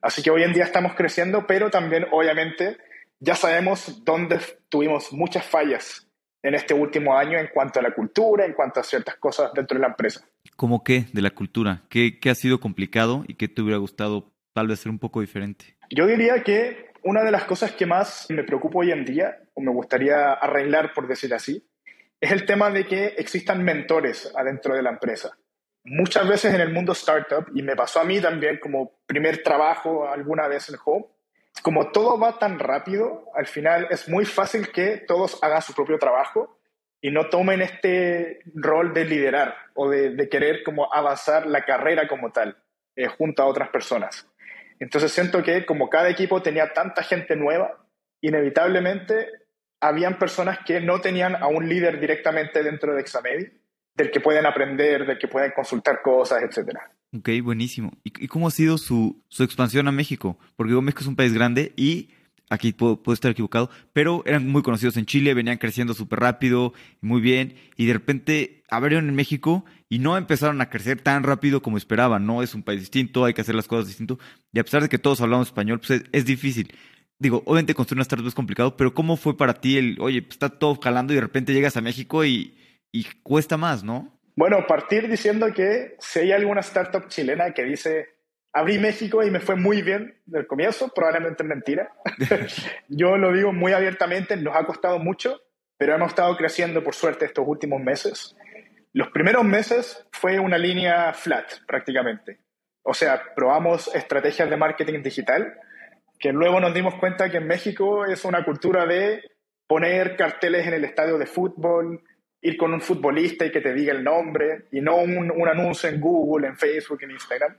Así 0.00 0.24
que 0.24 0.30
hoy 0.30 0.42
en 0.42 0.52
día 0.52 0.64
estamos 0.64 0.94
creciendo, 0.94 1.46
pero 1.46 1.70
también 1.70 2.06
obviamente 2.10 2.78
ya 3.20 3.36
sabemos 3.36 4.04
dónde 4.04 4.40
tuvimos 4.68 5.12
muchas 5.12 5.46
fallas 5.46 6.08
en 6.42 6.56
este 6.56 6.74
último 6.74 7.16
año 7.16 7.38
en 7.38 7.46
cuanto 7.54 7.78
a 7.78 7.82
la 7.84 7.94
cultura, 7.94 8.44
en 8.44 8.54
cuanto 8.54 8.80
a 8.80 8.82
ciertas 8.82 9.14
cosas 9.18 9.52
dentro 9.54 9.76
de 9.76 9.82
la 9.82 9.88
empresa. 9.90 10.26
¿Cómo 10.56 10.82
qué 10.82 11.04
de 11.12 11.22
la 11.22 11.30
cultura? 11.30 11.84
¿Qué, 11.88 12.18
qué 12.18 12.30
ha 12.30 12.34
sido 12.34 12.58
complicado 12.58 13.24
y 13.28 13.34
qué 13.34 13.46
te 13.46 13.62
hubiera 13.62 13.78
gustado 13.78 14.32
tal 14.52 14.66
vez 14.66 14.80
ser 14.80 14.90
un 14.90 14.98
poco 14.98 15.20
diferente? 15.20 15.76
Yo 15.90 16.08
diría 16.08 16.42
que 16.42 16.90
una 17.04 17.22
de 17.22 17.30
las 17.30 17.44
cosas 17.44 17.70
que 17.70 17.86
más 17.86 18.26
me 18.30 18.42
preocupa 18.42 18.80
hoy 18.80 18.90
en 18.90 19.04
día, 19.04 19.38
o 19.54 19.60
me 19.60 19.70
gustaría 19.70 20.32
arreglar, 20.32 20.92
por 20.92 21.06
decir 21.06 21.32
así, 21.34 21.64
es 22.22 22.30
el 22.30 22.46
tema 22.46 22.70
de 22.70 22.86
que 22.86 23.06
existan 23.18 23.64
mentores 23.64 24.32
adentro 24.36 24.76
de 24.76 24.82
la 24.82 24.90
empresa. 24.90 25.36
Muchas 25.82 26.28
veces 26.28 26.54
en 26.54 26.60
el 26.60 26.72
mundo 26.72 26.92
startup, 26.92 27.46
y 27.52 27.64
me 27.64 27.74
pasó 27.74 27.98
a 27.98 28.04
mí 28.04 28.20
también 28.20 28.60
como 28.60 29.00
primer 29.06 29.42
trabajo 29.42 30.08
alguna 30.08 30.46
vez 30.46 30.68
en 30.68 30.76
Home, 30.84 31.06
como 31.62 31.90
todo 31.90 32.20
va 32.20 32.38
tan 32.38 32.60
rápido, 32.60 33.24
al 33.34 33.48
final 33.48 33.88
es 33.90 34.08
muy 34.08 34.24
fácil 34.24 34.70
que 34.70 34.98
todos 34.98 35.42
hagan 35.42 35.62
su 35.62 35.74
propio 35.74 35.98
trabajo 35.98 36.60
y 37.00 37.10
no 37.10 37.28
tomen 37.28 37.60
este 37.60 38.38
rol 38.54 38.94
de 38.94 39.04
liderar 39.04 39.56
o 39.74 39.90
de, 39.90 40.28
querer 40.28 40.62
como 40.62 40.94
avanzar 40.94 41.48
la 41.48 41.64
carrera 41.64 42.06
como 42.06 42.30
tal 42.30 42.56
eh, 42.94 43.08
junto 43.08 43.42
a 43.42 43.46
otras 43.46 43.68
personas. 43.70 44.28
Entonces 44.78 45.10
siento 45.10 45.42
que 45.42 45.66
como 45.66 45.90
cada 45.90 46.08
equipo 46.08 46.40
tenía 46.40 46.72
tanta 46.72 47.02
gente 47.02 47.34
nueva, 47.34 47.84
inevitablemente 48.20 49.28
habían 49.82 50.18
personas 50.18 50.60
que 50.64 50.80
no 50.80 51.00
tenían 51.00 51.36
a 51.36 51.48
un 51.48 51.68
líder 51.68 52.00
directamente 52.00 52.62
dentro 52.62 52.94
de 52.94 53.02
Examedi, 53.02 53.48
del 53.94 54.10
que 54.10 54.20
pueden 54.20 54.46
aprender, 54.46 55.06
del 55.06 55.18
que 55.18 55.28
pueden 55.28 55.52
consultar 55.52 56.00
cosas, 56.02 56.42
etcétera. 56.42 56.90
Ok, 57.14 57.28
buenísimo. 57.42 57.92
¿Y, 58.04 58.26
cómo 58.28 58.48
ha 58.48 58.50
sido 58.50 58.78
su, 58.78 59.22
su, 59.28 59.42
expansión 59.42 59.86
a 59.86 59.92
México? 59.92 60.38
Porque 60.56 60.72
México 60.72 61.02
es 61.02 61.06
un 61.08 61.16
país 61.16 61.34
grande 61.34 61.74
y 61.76 62.08
aquí 62.52 62.72
puedo, 62.72 63.00
estar 63.12 63.30
equivocado, 63.30 63.70
pero 63.92 64.22
eran 64.26 64.46
muy 64.46 64.62
conocidos 64.62 64.98
en 64.98 65.06
Chile, 65.06 65.32
venían 65.32 65.56
creciendo 65.56 65.94
súper 65.94 66.20
rápido, 66.20 66.74
muy 67.00 67.22
bien, 67.22 67.54
y 67.76 67.86
de 67.86 67.94
repente 67.94 68.62
abrieron 68.68 69.08
en 69.08 69.14
México 69.14 69.64
y 69.88 69.98
no 69.98 70.18
empezaron 70.18 70.60
a 70.60 70.68
crecer 70.68 71.00
tan 71.00 71.22
rápido 71.22 71.62
como 71.62 71.78
esperaban, 71.78 72.26
¿no? 72.26 72.42
Es 72.42 72.54
un 72.54 72.62
país 72.62 72.80
distinto, 72.80 73.24
hay 73.24 73.32
que 73.32 73.40
hacer 73.40 73.54
las 73.54 73.68
cosas 73.68 73.86
distinto, 73.86 74.18
y 74.52 74.58
a 74.58 74.64
pesar 74.64 74.82
de 74.82 74.90
que 74.90 74.98
todos 74.98 75.22
hablamos 75.22 75.48
español, 75.48 75.80
pues 75.80 76.04
es, 76.12 76.24
difícil. 76.26 76.74
Digo, 77.22 77.44
obviamente 77.46 77.72
construir 77.72 77.98
una 77.98 78.02
startup 78.02 78.26
es 78.26 78.34
complicado, 78.34 78.76
pero 78.76 78.92
¿cómo 78.92 79.16
fue 79.16 79.36
para 79.36 79.54
ti 79.54 79.78
el, 79.78 79.96
oye, 80.00 80.22
pues 80.22 80.32
está 80.32 80.48
todo 80.48 80.76
jalando 80.82 81.12
y 81.12 81.16
de 81.16 81.22
repente 81.22 81.52
llegas 81.52 81.76
a 81.76 81.80
México 81.80 82.24
y, 82.24 82.58
y 82.90 83.06
cuesta 83.22 83.56
más, 83.56 83.84
¿no? 83.84 84.18
Bueno, 84.34 84.66
partir 84.66 85.08
diciendo 85.08 85.52
que 85.54 85.94
si 86.00 86.18
hay 86.18 86.32
alguna 86.32 86.62
startup 86.62 87.06
chilena 87.06 87.54
que 87.54 87.62
dice, 87.62 88.08
abrí 88.52 88.80
México 88.80 89.22
y 89.22 89.30
me 89.30 89.38
fue 89.38 89.54
muy 89.54 89.82
bien 89.82 90.16
del 90.26 90.48
comienzo, 90.48 90.88
probablemente 90.92 91.44
es 91.44 91.48
mentira. 91.48 91.92
Yo 92.88 93.16
lo 93.16 93.32
digo 93.32 93.52
muy 93.52 93.72
abiertamente, 93.72 94.36
nos 94.36 94.56
ha 94.56 94.64
costado 94.64 94.98
mucho, 94.98 95.40
pero 95.78 95.94
hemos 95.94 96.08
estado 96.08 96.36
creciendo 96.36 96.82
por 96.82 96.96
suerte 96.96 97.24
estos 97.24 97.46
últimos 97.46 97.80
meses. 97.80 98.36
Los 98.92 99.10
primeros 99.10 99.44
meses 99.44 100.04
fue 100.10 100.40
una 100.40 100.58
línea 100.58 101.12
flat 101.12 101.52
prácticamente. 101.68 102.40
O 102.82 102.94
sea, 102.94 103.22
probamos 103.36 103.94
estrategias 103.94 104.50
de 104.50 104.56
marketing 104.56 105.02
digital, 105.02 105.54
que 106.22 106.32
luego 106.32 106.60
nos 106.60 106.72
dimos 106.72 106.94
cuenta 106.94 107.28
que 107.28 107.38
en 107.38 107.48
México 107.48 108.06
es 108.06 108.24
una 108.24 108.44
cultura 108.44 108.86
de 108.86 109.32
poner 109.66 110.14
carteles 110.14 110.64
en 110.68 110.74
el 110.74 110.84
estadio 110.84 111.18
de 111.18 111.26
fútbol, 111.26 112.00
ir 112.40 112.56
con 112.56 112.72
un 112.72 112.80
futbolista 112.80 113.44
y 113.44 113.50
que 113.50 113.60
te 113.60 113.74
diga 113.74 113.92
el 113.92 114.04
nombre 114.04 114.66
y 114.70 114.80
no 114.80 114.98
un, 114.98 115.32
un 115.32 115.48
anuncio 115.48 115.88
en 115.88 116.00
Google, 116.00 116.46
en 116.46 116.56
Facebook, 116.56 117.02
en 117.02 117.10
Instagram. 117.10 117.56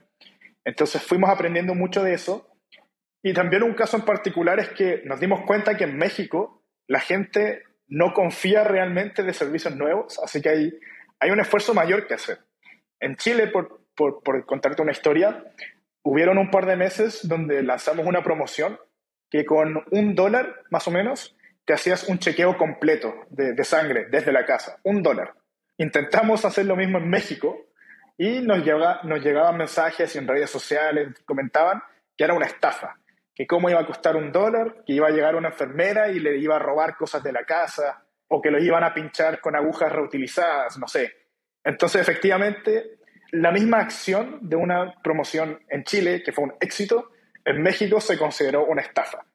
Entonces 0.64 1.02
fuimos 1.02 1.28
aprendiendo 1.28 1.74
mucho 1.74 2.02
de 2.02 2.14
eso. 2.14 2.56
Y 3.22 3.34
también 3.34 3.62
un 3.64 3.74
caso 3.74 3.98
en 3.98 4.06
particular 4.06 4.58
es 4.58 4.70
que 4.70 5.02
nos 5.04 5.20
dimos 5.20 5.42
cuenta 5.42 5.76
que 5.76 5.84
en 5.84 5.98
México 5.98 6.62
la 6.86 7.00
gente 7.00 7.64
no 7.86 8.14
confía 8.14 8.64
realmente 8.64 9.22
de 9.22 9.34
servicios 9.34 9.76
nuevos, 9.76 10.18
así 10.24 10.40
que 10.40 10.48
hay, 10.48 10.78
hay 11.20 11.30
un 11.30 11.40
esfuerzo 11.40 11.74
mayor 11.74 12.06
que 12.06 12.14
hacer. 12.14 12.38
En 12.98 13.16
Chile, 13.16 13.48
por, 13.48 13.82
por, 13.94 14.22
por 14.22 14.46
contarte 14.46 14.80
una 14.80 14.92
historia, 14.92 15.44
hubieron 16.04 16.38
un 16.38 16.50
par 16.50 16.66
de 16.66 16.76
meses 16.76 17.26
donde 17.26 17.62
lanzamos 17.62 18.06
una 18.06 18.22
promoción 18.22 18.78
que 19.30 19.44
con 19.44 19.82
un 19.90 20.14
dólar 20.14 20.62
más 20.70 20.86
o 20.86 20.90
menos 20.90 21.36
te 21.64 21.72
hacías 21.72 22.08
un 22.08 22.18
chequeo 22.18 22.56
completo 22.56 23.12
de, 23.30 23.64
sangre 23.64 24.06
desde 24.10 24.30
la 24.30 24.44
casa, 24.44 24.78
un 24.84 25.02
dólar. 25.02 25.34
Intentamos 25.78 26.44
hacer 26.44 26.66
lo 26.66 26.76
mismo 26.76 26.98
en 26.98 27.08
México 27.08 27.66
y 28.18 28.40
nos, 28.40 28.58
nos 29.04 29.24
llegaban 29.24 29.56
mensajes 29.56 30.14
y 30.14 30.18
en 30.18 30.28
redes 30.28 30.50
sociales 30.50 31.08
comentaban 31.24 31.82
que 32.16 32.24
era 32.24 32.34
una 32.34 32.46
estafa, 32.46 32.96
que 33.34 33.46
cómo 33.46 33.70
iba 33.70 33.80
a 33.80 33.86
costar 33.86 34.14
un 34.14 34.30
dólar, 34.30 34.84
que 34.86 34.92
iba 34.92 35.08
a 35.08 35.10
llegar 35.10 35.34
una 35.34 35.48
enfermera 35.48 36.10
y 36.10 36.20
le 36.20 36.36
iba 36.36 36.56
a 36.56 36.60
robar 36.60 36.96
cosas 36.96 37.22
de 37.22 37.32
la 37.32 37.44
casa 37.44 38.04
o 38.28 38.42
que 38.42 38.50
lo 38.50 38.62
iban 38.62 38.84
a 38.84 38.92
pinchar 38.92 39.40
con 39.40 39.56
agujas 39.56 39.90
reutilizadas, 39.90 40.78
no 40.78 40.86
sé. 40.86 41.12
Entonces, 41.64 42.02
efectivamente, 42.02 42.98
la 43.34 43.50
misma 43.50 43.78
acción 43.78 44.38
de 44.42 44.56
una 44.56 44.94
promoción 45.02 45.58
en 45.68 45.82
Chile, 45.84 46.22
que 46.24 46.32
fue 46.32 46.44
un 46.44 46.52
éxito, 46.60 47.10
en 47.44 47.62
México 47.62 48.00
se 48.00 48.16
consideró 48.16 48.64
una 48.66 48.82
estafa. 48.82 49.26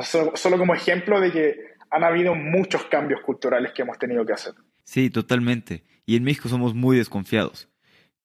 Solo, 0.00 0.58
como 0.58 0.74
ejemplo 0.74 1.20
de 1.20 1.32
que 1.32 1.56
han 1.90 2.04
habido 2.04 2.34
muchos 2.34 2.84
cambios 2.84 3.20
culturales 3.22 3.72
que 3.72 3.82
hemos 3.82 3.98
tenido 3.98 4.26
que 4.26 4.34
hacer. 4.34 4.52
Sí, 4.84 5.08
totalmente. 5.08 5.84
Y 6.04 6.16
en 6.16 6.24
México 6.24 6.48
somos 6.50 6.74
muy 6.74 6.98
desconfiados. 6.98 7.68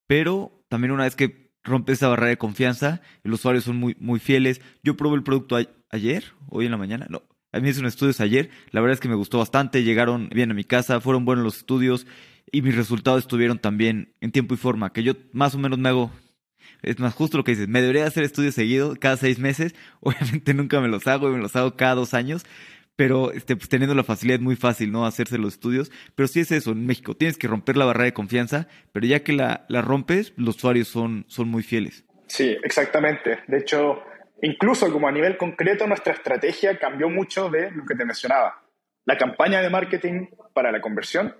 Pero 0.06 0.64
también 0.68 0.92
una 0.92 1.06
vez 1.06 1.16
que 1.16 1.50
rompe 1.64 1.94
esa 1.94 2.10
barrera 2.10 2.30
de 2.30 2.38
confianza, 2.38 3.02
los 3.24 3.40
usuarios 3.40 3.64
son 3.64 3.78
muy, 3.78 3.96
muy 4.00 4.20
fieles. 4.20 4.62
Yo 4.84 4.98
probé 4.98 5.16
el 5.16 5.24
producto 5.24 5.58
ayer, 5.90 6.26
hoy 6.50 6.66
en 6.66 6.72
la 6.72 6.78
mañana, 6.78 7.08
no, 7.10 7.24
a 7.52 7.60
mí 7.60 7.70
hice 7.70 7.80
un 7.80 7.86
estudio 7.86 8.14
ayer, 8.20 8.50
la 8.72 8.82
verdad 8.82 8.94
es 8.94 9.00
que 9.00 9.10
me 9.10 9.16
gustó 9.16 9.40
bastante, 9.40 9.84
llegaron 9.84 10.30
bien 10.30 10.52
a 10.52 10.54
mi 10.54 10.64
casa, 10.64 11.02
fueron 11.02 11.26
buenos 11.26 11.44
los 11.44 11.58
estudios 11.58 12.08
y 12.52 12.62
mis 12.62 12.76
resultados 12.76 13.22
estuvieron 13.22 13.60
también 13.60 14.14
en 14.22 14.32
tiempo 14.32 14.54
y 14.54 14.58
forma, 14.58 14.94
que 14.94 15.04
yo 15.04 15.14
más 15.34 15.56
o 15.56 15.58
menos 15.58 15.80
me 15.80 15.90
hago 15.90 16.12
es 16.82 17.00
más 17.00 17.14
justo 17.14 17.38
lo 17.38 17.44
que 17.44 17.52
dices, 17.52 17.68
me 17.68 17.82
debería 17.82 18.06
hacer 18.06 18.24
estudios 18.24 18.56
seguidos 18.56 18.98
cada 19.00 19.18
seis 19.18 19.40
meses, 19.40 19.76
obviamente 20.00 20.54
nunca 20.54 20.80
me 20.82 20.88
los 20.88 21.08
hago 21.08 21.30
y 21.30 21.34
me 21.34 21.40
los 21.40 21.56
hago 21.56 21.76
cada 21.76 21.96
dos 21.96 22.14
años, 22.14 22.46
pero 22.96 23.32
este, 23.32 23.56
pues, 23.56 23.70
teniendo 23.70 23.96
la 23.96 24.04
facilidad 24.04 24.40
es 24.40 24.44
muy 24.44 24.56
fácil, 24.56 24.92
¿no? 24.92 25.06
Hacerse 25.06 25.38
los 25.38 25.54
estudios, 25.54 25.92
pero 26.16 26.28
sí 26.28 26.42
es 26.42 26.52
eso, 26.52 26.72
en 26.72 26.86
México 26.86 27.16
tienes 27.16 27.38
que 27.38 27.48
romper 27.48 27.78
la 27.78 27.86
barrera 27.86 28.06
de 28.06 28.14
confianza, 28.14 28.68
pero 28.92 29.06
ya 29.06 29.24
que 29.24 29.34
la, 29.34 29.66
la 29.70 29.82
rompes, 29.82 30.34
los 30.38 30.58
usuarios 30.58 30.88
son, 30.88 31.26
son 31.28 31.50
muy 31.50 31.64
fieles. 31.64 32.06
Sí, 32.28 32.56
exactamente. 32.64 33.40
De 33.48 33.58
hecho, 33.58 34.02
incluso 34.42 34.92
como 34.92 35.08
a 35.08 35.12
nivel 35.12 35.38
concreto, 35.38 35.88
nuestra 35.88 36.14
estrategia 36.14 36.78
cambió 36.78 37.10
mucho 37.10 37.50
de 37.50 37.72
lo 37.72 37.86
que 37.86 37.96
te 37.96 38.06
mencionaba. 38.06 38.62
La 39.06 39.18
campaña 39.18 39.62
de 39.62 39.70
marketing 39.70 40.28
para 40.54 40.72
la 40.72 40.82
conversión 40.82 41.36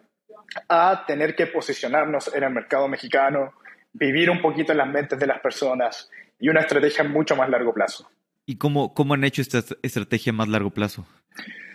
a 0.68 1.06
tener 1.06 1.36
que 1.36 1.48
posicionarnos 1.48 2.34
en 2.34 2.44
el 2.44 2.52
mercado 2.52 2.88
mexicano, 2.88 3.54
vivir 3.94 4.30
un 4.30 4.42
poquito 4.42 4.72
en 4.72 4.80
las 4.80 4.88
mentes 4.88 5.20
de 5.20 5.28
las 5.28 5.40
personas 5.40 6.10
y 6.40 6.50
una 6.50 6.62
estrategia 6.62 7.04
mucho 7.04 7.36
más 7.36 7.50
largo 7.50 7.74
plazo. 7.74 8.10
¿Y 8.46 8.58
cómo, 8.58 8.94
cómo 8.94 9.14
han 9.14 9.24
hecho 9.24 9.42
esta 9.42 9.64
estrategia 9.82 10.34
más 10.34 10.48
largo 10.48 10.72
plazo? 10.72 11.08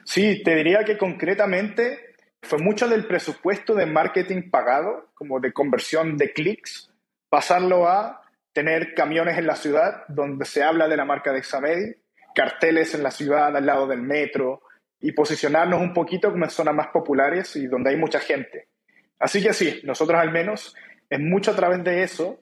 Sí, 0.04 0.42
te 0.42 0.54
diría 0.54 0.84
que 0.84 0.98
concretamente 0.98 2.14
fue 2.42 2.58
mucho 2.58 2.88
del 2.88 3.06
presupuesto 3.06 3.74
de 3.74 3.86
marketing 3.86 4.50
pagado, 4.50 5.10
como 5.14 5.40
de 5.40 5.52
conversión 5.52 6.16
de 6.16 6.32
clics, 6.32 6.90
pasarlo 7.28 7.88
a 7.88 8.22
tener 8.56 8.94
camiones 8.94 9.36
en 9.36 9.46
la 9.46 9.54
ciudad 9.54 10.04
donde 10.08 10.46
se 10.46 10.62
habla 10.62 10.88
de 10.88 10.96
la 10.96 11.04
marca 11.04 11.30
de 11.30 11.40
Examedi, 11.40 11.94
carteles 12.34 12.94
en 12.94 13.02
la 13.02 13.10
ciudad 13.10 13.54
al 13.54 13.66
lado 13.66 13.86
del 13.86 14.00
metro 14.00 14.62
y 14.98 15.12
posicionarnos 15.12 15.78
un 15.78 15.92
poquito 15.92 16.30
como 16.30 16.46
en 16.46 16.50
zonas 16.50 16.74
más 16.74 16.86
populares 16.86 17.54
y 17.56 17.66
donde 17.66 17.90
hay 17.90 17.96
mucha 17.98 18.18
gente. 18.18 18.68
Así 19.18 19.42
que 19.42 19.52
sí, 19.52 19.82
nosotros 19.84 20.18
al 20.18 20.32
menos 20.32 20.74
es 21.10 21.20
mucho 21.20 21.50
a 21.50 21.54
través 21.54 21.84
de 21.84 22.02
eso. 22.02 22.38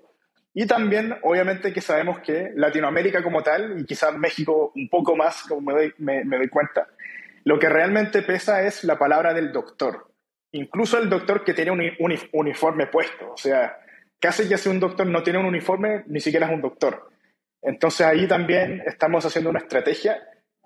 Y 0.52 0.68
también, 0.68 1.16
obviamente, 1.22 1.72
que 1.72 1.80
sabemos 1.80 2.20
que 2.20 2.52
Latinoamérica 2.54 3.20
como 3.20 3.42
tal, 3.42 3.80
y 3.80 3.84
quizás 3.84 4.16
México 4.16 4.70
un 4.76 4.88
poco 4.88 5.16
más, 5.16 5.42
como 5.42 5.62
me 5.62 5.72
doy, 5.72 5.94
me, 5.98 6.22
doy 6.24 6.48
cuenta, 6.48 6.86
lo 7.42 7.58
que 7.58 7.68
realmente 7.68 8.22
pesa 8.22 8.62
es 8.62 8.84
la 8.84 8.96
palabra 8.96 9.34
del 9.34 9.50
doctor. 9.50 10.12
Incluso 10.52 10.96
el 10.96 11.10
doctor 11.10 11.42
que 11.42 11.54
tiene 11.54 11.72
un 11.72 12.16
uniforme 12.32 12.86
puesto. 12.86 13.32
O 13.32 13.36
sea, 13.36 13.80
casi 14.24 14.48
que 14.48 14.56
si 14.56 14.70
un 14.70 14.80
doctor 14.80 15.06
no 15.06 15.22
tiene 15.22 15.38
un 15.38 15.44
uniforme, 15.44 16.02
ni 16.06 16.18
siquiera 16.18 16.46
es 16.46 16.52
un 16.54 16.62
doctor. 16.62 17.10
Entonces 17.60 18.06
ahí 18.06 18.26
también 18.26 18.82
estamos 18.86 19.26
haciendo 19.26 19.50
una 19.50 19.58
estrategia 19.58 20.16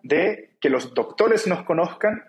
de 0.01 0.55
que 0.61 0.71
los 0.71 0.95
doctores 0.95 1.49
nos 1.49 1.65
conozcan 1.65 2.23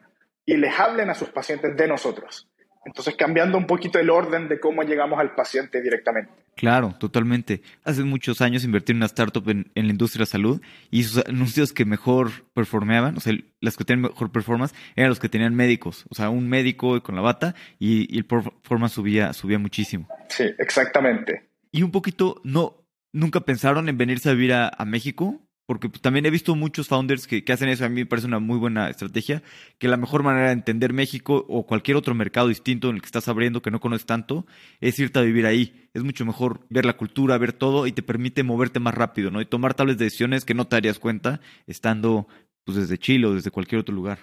y 0.43 0.57
les 0.57 0.79
hablen 0.79 1.07
a 1.11 1.13
sus 1.13 1.29
pacientes 1.29 1.77
de 1.77 1.87
nosotros. 1.87 2.49
Entonces, 2.89 3.15
cambiando 3.15 3.58
un 3.58 3.67
poquito 3.67 3.99
el 3.99 4.10
orden 4.10 4.47
de 4.49 4.60
cómo 4.60 4.82
llegamos 4.82 5.19
al 5.19 5.36
paciente 5.36 5.82
directamente. 5.82 6.32
Claro, 6.56 6.95
totalmente. 6.99 7.62
Hace 7.84 8.04
muchos 8.04 8.41
años 8.41 8.63
invertí 8.63 8.91
en 8.91 8.97
una 8.97 9.06
startup 9.06 9.47
en, 9.47 9.71
la 9.75 9.89
industria 9.89 10.23
de 10.23 10.32
salud 10.32 10.62
y 10.89 11.04
sus 11.04 11.23
anuncios 11.25 11.71
que 11.71 11.86
mejor 11.86 12.32
performeaban, 12.54 13.15
o 13.15 13.19
sea, 13.19 13.34
las 13.62 13.78
que 13.78 13.86
tenían 13.86 14.10
mejor 14.10 14.32
performance, 14.32 14.73
eran 14.95 15.10
los 15.10 15.19
que 15.19 15.30
tenían 15.30 15.56
médicos. 15.56 16.06
O 16.10 16.15
sea, 16.15 16.30
un 16.30 16.49
médico 16.49 17.02
con 17.04 17.15
la 17.15 17.21
bata 17.21 17.54
y, 17.78 18.17
el 18.17 18.25
performance 18.25 18.93
subía, 18.93 19.34
subía 19.34 19.60
muchísimo. 19.60 20.08
Sí, 20.30 20.45
exactamente. 20.58 21.49
Y 21.71 21.84
un 21.84 21.91
poquito, 21.91 22.41
no, 22.43 22.84
¿nunca 23.13 23.41
pensaron 23.41 23.88
en 23.88 23.97
venirse 23.97 24.30
a 24.30 24.34
vivir 24.34 24.54
a 24.54 24.86
México? 24.86 25.39
Porque 25.69 25.88
pues, 25.88 26.01
también 26.01 26.25
he 26.25 26.32
visto 26.32 26.55
muchos 26.55 26.88
founders 26.88 27.27
que, 27.27 27.43
hacen 27.53 27.69
eso, 27.69 27.86
a 27.86 27.89
mí 27.89 28.01
me 28.01 28.05
parece 28.08 28.25
una 28.25 28.39
muy 28.39 28.58
buena 28.58 28.89
estrategia, 28.89 29.43
que 29.77 29.88
la 29.88 29.97
mejor 29.97 30.23
manera 30.23 30.47
de 30.47 30.53
entender 30.53 30.93
México 30.93 31.45
o 31.47 31.67
cualquier 31.67 31.95
otro 31.95 32.15
mercado 32.15 32.47
distinto 32.47 32.89
en 32.89 32.95
el 32.95 33.01
que 33.03 33.05
estás 33.05 33.27
abriendo 33.27 33.62
que 33.62 33.69
no 33.69 33.79
conoces 33.79 34.08
tanto, 34.08 34.47
es 34.82 34.97
irte 34.97 35.19
a 35.19 35.21
vivir 35.21 35.45
ahí. 35.45 35.88
Es 35.93 36.01
mucho 36.01 36.25
mejor 36.25 36.62
ver 36.71 36.88
la 36.88 36.97
cultura, 36.97 37.38
ver 37.38 37.53
todo 37.53 37.86
y 37.86 37.91
te 37.91 38.01
permite 38.01 38.41
moverte 38.41 38.79
más 38.79 38.95
rápido, 38.95 39.29
¿no? 39.29 39.41
Y 39.41 39.45
tomar 39.45 39.75
tales 39.75 39.99
decisiones 39.99 40.43
que 40.43 40.55
no 40.55 40.65
te 40.65 40.75
darías 40.75 40.97
cuenta 40.97 41.39
estando 41.67 42.27
pues 42.65 42.75
desde 42.75 42.97
Chile 42.97 43.27
o 43.27 43.36
desde 43.36 43.51
cualquier 43.51 43.82
otro 43.82 43.93
lugar. 43.93 44.17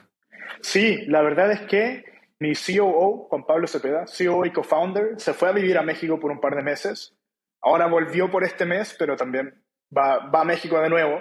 Sí, 0.62 0.98
la 1.06 1.22
verdad 1.22 1.52
es 1.52 1.60
que 1.60 2.06
mi 2.40 2.54
COO, 2.54 3.28
Juan 3.28 3.44
Pablo 3.46 3.68
Cepeda, 3.68 4.08
CEO 4.08 4.46
y 4.46 4.50
co-founder, 4.50 5.10
se 5.18 5.32
fue 5.32 5.50
a 5.50 5.52
vivir 5.52 5.78
a 5.78 5.84
México 5.84 6.18
por 6.18 6.32
un 6.32 6.40
par 6.40 6.56
de 6.56 6.64
meses. 6.64 7.14
Ahora 7.62 7.86
volvió 7.86 8.32
por 8.32 8.42
este 8.42 8.66
mes, 8.66 8.96
pero 8.98 9.14
también 9.14 9.62
va, 9.96 10.28
va 10.28 10.40
a 10.40 10.44
México 10.44 10.80
de 10.80 10.90
nuevo 10.90 11.20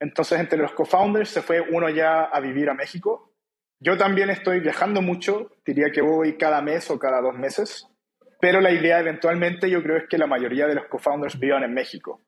entonces, 0.00 0.38
entre 0.38 0.58
los 0.58 0.72
co-founders 0.72 1.30
se 1.30 1.42
fue 1.42 1.60
uno 1.60 1.88
ya 1.88 2.24
a 2.24 2.40
vivir 2.40 2.68
a 2.68 2.74
México. 2.74 3.32
Yo 3.80 3.96
también 3.96 4.30
estoy 4.30 4.60
viajando 4.60 5.02
mucho, 5.02 5.50
diría 5.64 5.90
que 5.90 6.02
voy 6.02 6.36
cada 6.36 6.60
mes 6.62 6.90
o 6.90 6.98
cada 6.98 7.20
dos 7.20 7.34
meses, 7.34 7.86
pero 8.40 8.60
la 8.60 8.70
idea 8.70 9.00
eventualmente 9.00 9.70
yo 9.70 9.82
creo 9.82 9.96
es 9.96 10.04
que 10.08 10.18
la 10.18 10.26
mayoría 10.26 10.66
de 10.66 10.74
los 10.74 10.86
co-founders 10.86 11.38
vivan 11.38 11.64
en 11.64 11.74
México. 11.74 12.22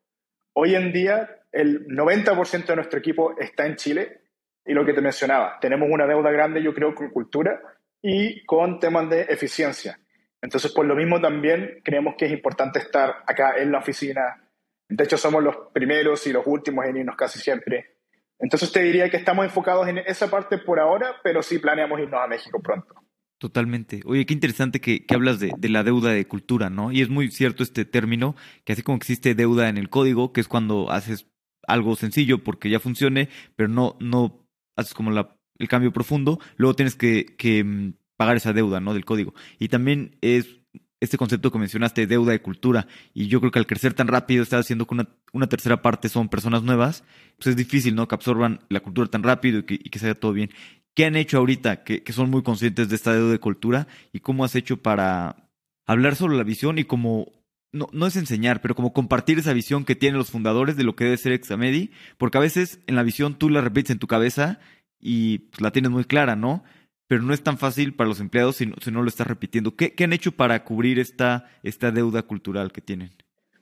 Hoy 0.55 0.75
en 0.75 0.93
día, 0.93 1.43
el 1.53 1.87
90% 1.87 2.67
de 2.67 2.77
nuestro 2.77 2.99
equipo 2.99 3.39
está 3.39 3.67
en 3.67 3.77
Chile 3.77 4.21
y 4.65 4.73
lo 4.75 4.85
que 4.85 4.93
te 4.93 5.01
mencionaba, 5.01 5.59
tenemos 5.61 5.89
una 5.91 6.07
deuda 6.07 6.31
grande, 6.31 6.63
yo 6.63 6.75
creo, 6.75 6.95
con 6.95 7.11
cultura 7.11 7.61
y 8.03 8.45
con 8.45 8.79
temas 8.79 9.09
de 9.09 9.23
eficiencia. 9.23 9.99
Entonces, 10.41 10.73
por 10.73 10.87
lo 10.87 10.95
mismo 10.95 11.21
también 11.21 11.81
creemos 11.83 12.15
que 12.17 12.27
es 12.27 12.33
importante 12.33 12.79
estar 12.79 13.23
acá 13.27 13.57
en 13.57 13.73
la 13.73 13.79
oficina, 13.79 14.48
de 14.89 15.05
hecho, 15.05 15.19
somos 15.19 15.43
los 15.43 15.57
primeros 15.73 16.27
y 16.27 16.33
los 16.33 16.47
últimos 16.47 16.87
en 16.87 16.97
irnos 16.97 17.17
casi 17.17 17.39
siempre. 17.39 17.99
Entonces 18.39 18.73
te 18.73 18.83
diría 18.83 19.11
que 19.11 19.17
estamos 19.17 19.45
enfocados 19.45 19.89
en 19.89 19.99
esa 19.99 20.31
parte 20.31 20.59
por 20.59 20.79
ahora, 20.79 21.17
pero 21.23 21.43
sí 21.43 21.59
planeamos 21.59 22.01
irnos 22.01 22.21
a 22.23 22.27
México 22.27 22.61
pronto. 22.63 22.95
Totalmente. 23.39 24.01
Oye, 24.05 24.27
qué 24.27 24.35
interesante 24.35 24.81
que, 24.81 25.05
hablas 25.11 25.39
de, 25.39 25.53
la 25.69 25.85
deuda 25.85 26.11
de 26.11 26.27
cultura, 26.27 26.71
¿no? 26.71 26.91
Y 26.91 27.03
es 27.03 27.09
muy 27.09 27.31
cierto 27.31 27.63
este 27.63 27.85
término, 27.85 28.35
que 28.65 28.73
así 28.73 28.83
como 28.83 28.97
existe 28.97 29.35
deuda 29.35 29.69
en 29.69 29.77
el 29.77 29.91
código, 29.91 30.33
que 30.33 30.41
es 30.41 30.49
cuando 30.49 30.91
haces 30.91 31.29
algo 31.67 31.95
sencillo 31.95 32.43
porque 32.43 32.71
ya 32.71 32.81
funcione, 32.81 33.29
pero 33.55 33.69
no, 33.69 33.97
no 34.01 34.45
haces 34.77 34.95
como 34.95 35.11
la, 35.11 35.37
el 35.59 35.69
cambio 35.69 35.93
profundo, 35.93 36.41
luego 36.57 36.75
tienes 36.75 36.97
que, 36.97 37.27
que 37.27 37.63
mm, 37.63 37.93
pagar 38.17 38.37
esa 38.37 38.53
deuda, 38.53 38.81
¿no? 38.81 38.95
Del 38.95 39.05
código. 39.05 39.35
Y 39.59 39.69
también 39.69 40.17
es 40.21 40.58
este 41.01 41.17
concepto 41.17 41.51
que 41.51 41.59
mencionaste, 41.59 42.07
deuda 42.07 42.33
de 42.33 42.43
cultura, 42.43 42.87
y 43.15 43.29
yo 43.29 43.41
creo 43.41 43.53
que 43.53 43.59
al 43.59 43.67
crecer 43.67 43.95
tan 43.95 44.09
rápido, 44.09 44.43
estás 44.43 44.61
haciendo 44.61 44.87
que 44.87 44.97
una, 45.33 45.47
tercera 45.47 45.83
parte 45.83 46.09
son 46.09 46.29
personas 46.29 46.63
nuevas, 46.63 47.05
pues 47.37 47.49
es 47.49 47.57
difícil, 47.57 47.95
¿no? 47.95 48.09
Que 48.09 48.15
absorban 48.15 48.61
la 48.69 48.81
cultura 48.81 49.09
tan 49.09 49.23
rápido 49.23 49.61
y 49.61 49.63
que, 49.65 49.75
y 49.75 49.91
que 49.91 49.99
se 49.99 50.15
todo 50.15 50.33
bien. 50.33 50.51
¿Qué 50.95 51.05
han 51.05 51.17
hecho 51.17 51.39
ahorita 51.39 51.85
que, 51.85 52.03
que, 52.03 52.13
son 52.13 52.31
muy 52.31 52.43
conscientes 52.43 52.89
de 52.89 52.97
esta 52.97 53.13
deuda 53.13 53.31
de 53.31 53.39
cultura 53.39 53.87
y 54.13 54.21
cómo 54.21 54.45
has 54.45 54.57
hecho 54.57 54.79
para 54.79 55.49
hablar 55.87 56.17
sobre 56.17 56.37
la 56.37 56.43
visión 56.43 56.79
y 56.79 56.85
cómo, 56.85 57.33
no, 57.71 57.89
no 57.93 58.07
es 58.07 58.17
enseñar, 58.17 58.61
pero 58.61 58.75
como 58.75 58.93
compartir 58.93 59.39
esa 59.39 59.53
visión 59.53 59.85
que 59.85 59.95
tienen 59.95 60.19
los 60.19 60.31
fundadores 60.31 60.77
de 60.77 60.83
lo 60.83 60.97
que 60.97 61.05
debe 61.05 61.17
ser 61.17 61.33
Examedi? 61.33 61.93
Porque 62.17 62.39
a 62.39 62.41
veces 62.41 62.81
en 62.89 62.97
la 62.97 63.05
visión 63.05 63.39
tú 63.39 63.49
la 63.49 63.61
repites 63.61 63.91
en 63.91 64.01
tu 64.01 64.09
cabeza 64.09 64.59
y 65.01 65.39
pues, 65.39 65.61
la 65.61 65.71
tienes 65.71 65.93
muy 65.93 66.05
clara, 66.05 66.35
¿no? 66.35 66.65
Pero 67.09 67.23
no 67.23 67.33
es 67.33 67.43
tan 67.43 67.57
fácil 67.57 67.97
para 67.97 68.09
los 68.09 68.21
empleados 68.21 68.57
si 68.57 68.67
no, 68.67 69.03
lo 69.03 69.09
estás 69.09 69.27
repitiendo. 69.27 69.75
¿Qué, 69.75 69.95
han 70.05 70.13
hecho 70.13 70.33
para 70.33 70.63
cubrir 70.63 70.99
esta, 70.99 71.51
esta 71.63 71.91
deuda 71.91 72.23
cultural 72.23 72.71
que 72.71 72.83
tienen? 72.83 73.11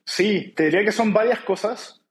Sí, 0.04 0.52
te 0.56 0.64
diría 0.64 0.85
que 0.85 0.92
son 0.92 1.12
varias 1.12 1.40
cosas. 1.40 2.02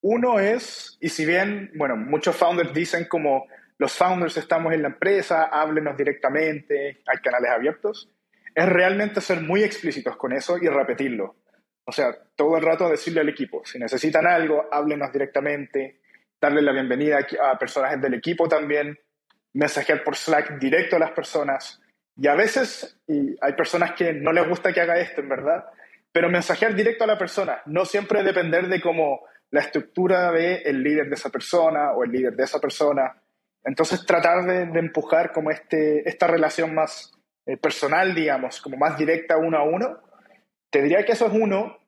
Uno 0.00 0.38
es, 0.38 0.96
y 1.00 1.08
si 1.08 1.26
bien, 1.26 1.72
bueno, 1.74 1.96
muchos 1.96 2.36
founders 2.36 2.72
dicen 2.72 3.06
como 3.08 3.46
los 3.76 3.92
founders 3.92 4.36
estamos 4.36 4.72
en 4.72 4.82
la 4.82 4.88
empresa, 4.88 5.44
háblenos 5.44 5.96
directamente, 5.96 7.02
hay 7.06 7.18
canales 7.22 7.50
abiertos, 7.50 8.08
es 8.54 8.68
realmente 8.68 9.20
ser 9.20 9.40
muy 9.40 9.64
explícitos 9.64 10.16
con 10.16 10.32
eso 10.32 10.58
y 10.58 10.68
repetirlo. 10.68 11.36
O 11.84 11.90
sea, 11.92 12.16
todo 12.36 12.56
el 12.56 12.62
rato 12.62 12.88
decirle 12.88 13.20
al 13.20 13.28
equipo, 13.28 13.62
si 13.64 13.78
necesitan 13.80 14.26
algo, 14.26 14.68
háblenos 14.70 15.12
directamente, 15.12 16.00
darle 16.40 16.62
la 16.62 16.72
bienvenida 16.72 17.26
a 17.42 17.58
personas 17.58 18.00
del 18.00 18.14
equipo 18.14 18.48
también, 18.48 18.96
mensajear 19.54 20.04
por 20.04 20.16
Slack 20.16 20.58
directo 20.58 20.96
a 20.96 20.98
las 20.98 21.12
personas. 21.12 21.80
Y 22.16 22.28
a 22.28 22.34
veces, 22.34 23.00
y 23.08 23.36
hay 23.40 23.54
personas 23.54 23.92
que 23.92 24.12
no 24.12 24.32
les 24.32 24.46
gusta 24.48 24.72
que 24.72 24.80
haga 24.80 24.98
esto, 24.98 25.20
en 25.20 25.28
verdad, 25.28 25.64
pero 26.12 26.28
mensajear 26.28 26.74
directo 26.74 27.04
a 27.04 27.08
la 27.08 27.18
persona, 27.18 27.62
no 27.66 27.84
siempre 27.84 28.22
depender 28.22 28.68
de 28.68 28.80
cómo 28.80 29.22
la 29.50 29.60
estructura 29.60 30.30
de 30.32 30.56
el 30.58 30.82
líder 30.82 31.08
de 31.08 31.14
esa 31.14 31.30
persona 31.30 31.92
o 31.92 32.04
el 32.04 32.12
líder 32.12 32.34
de 32.34 32.44
esa 32.44 32.60
persona. 32.60 33.20
Entonces 33.64 34.04
tratar 34.04 34.44
de, 34.44 34.78
empujar 34.78 35.32
como 35.32 35.50
este, 35.50 36.08
esta 36.08 36.26
relación 36.26 36.74
más 36.74 37.12
eh, 37.46 37.56
personal, 37.56 38.14
digamos, 38.14 38.60
como 38.60 38.76
más 38.76 38.96
directa 38.98 39.36
uno 39.36 39.58
a 39.58 39.64
uno. 39.64 40.00
Te 40.70 40.82
diría 40.82 41.04
que 41.04 41.12
eso 41.12 41.26
es 41.26 41.32
uno. 41.32 41.78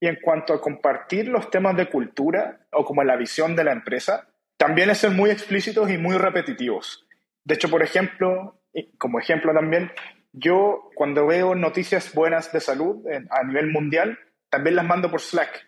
Y 0.00 0.06
en 0.06 0.18
cuanto 0.20 0.52
a 0.52 0.60
compartir 0.60 1.28
los 1.28 1.50
temas 1.50 1.76
de 1.76 1.88
cultura 1.88 2.60
o 2.72 2.84
como 2.84 3.02
la 3.04 3.16
visión 3.16 3.56
de 3.56 3.64
la 3.64 3.72
empresa, 3.72 4.28
también 4.56 4.90
es 4.90 4.98
ser 4.98 5.10
muy 5.10 5.30
explícitos 5.30 5.90
y 5.90 5.98
muy 5.98 6.16
repetitivos. 6.16 7.03
De 7.44 7.54
hecho, 7.54 7.68
por 7.68 7.82
ejemplo, 7.82 8.60
como 8.98 9.18
ejemplo 9.18 9.52
también, 9.52 9.90
yo 10.32 10.90
cuando 10.94 11.26
veo 11.26 11.54
noticias 11.54 12.12
buenas 12.14 12.52
de 12.52 12.60
salud 12.60 13.04
a 13.30 13.44
nivel 13.44 13.70
mundial, 13.70 14.18
también 14.50 14.76
las 14.76 14.86
mando 14.86 15.10
por 15.10 15.20
Slack. 15.20 15.66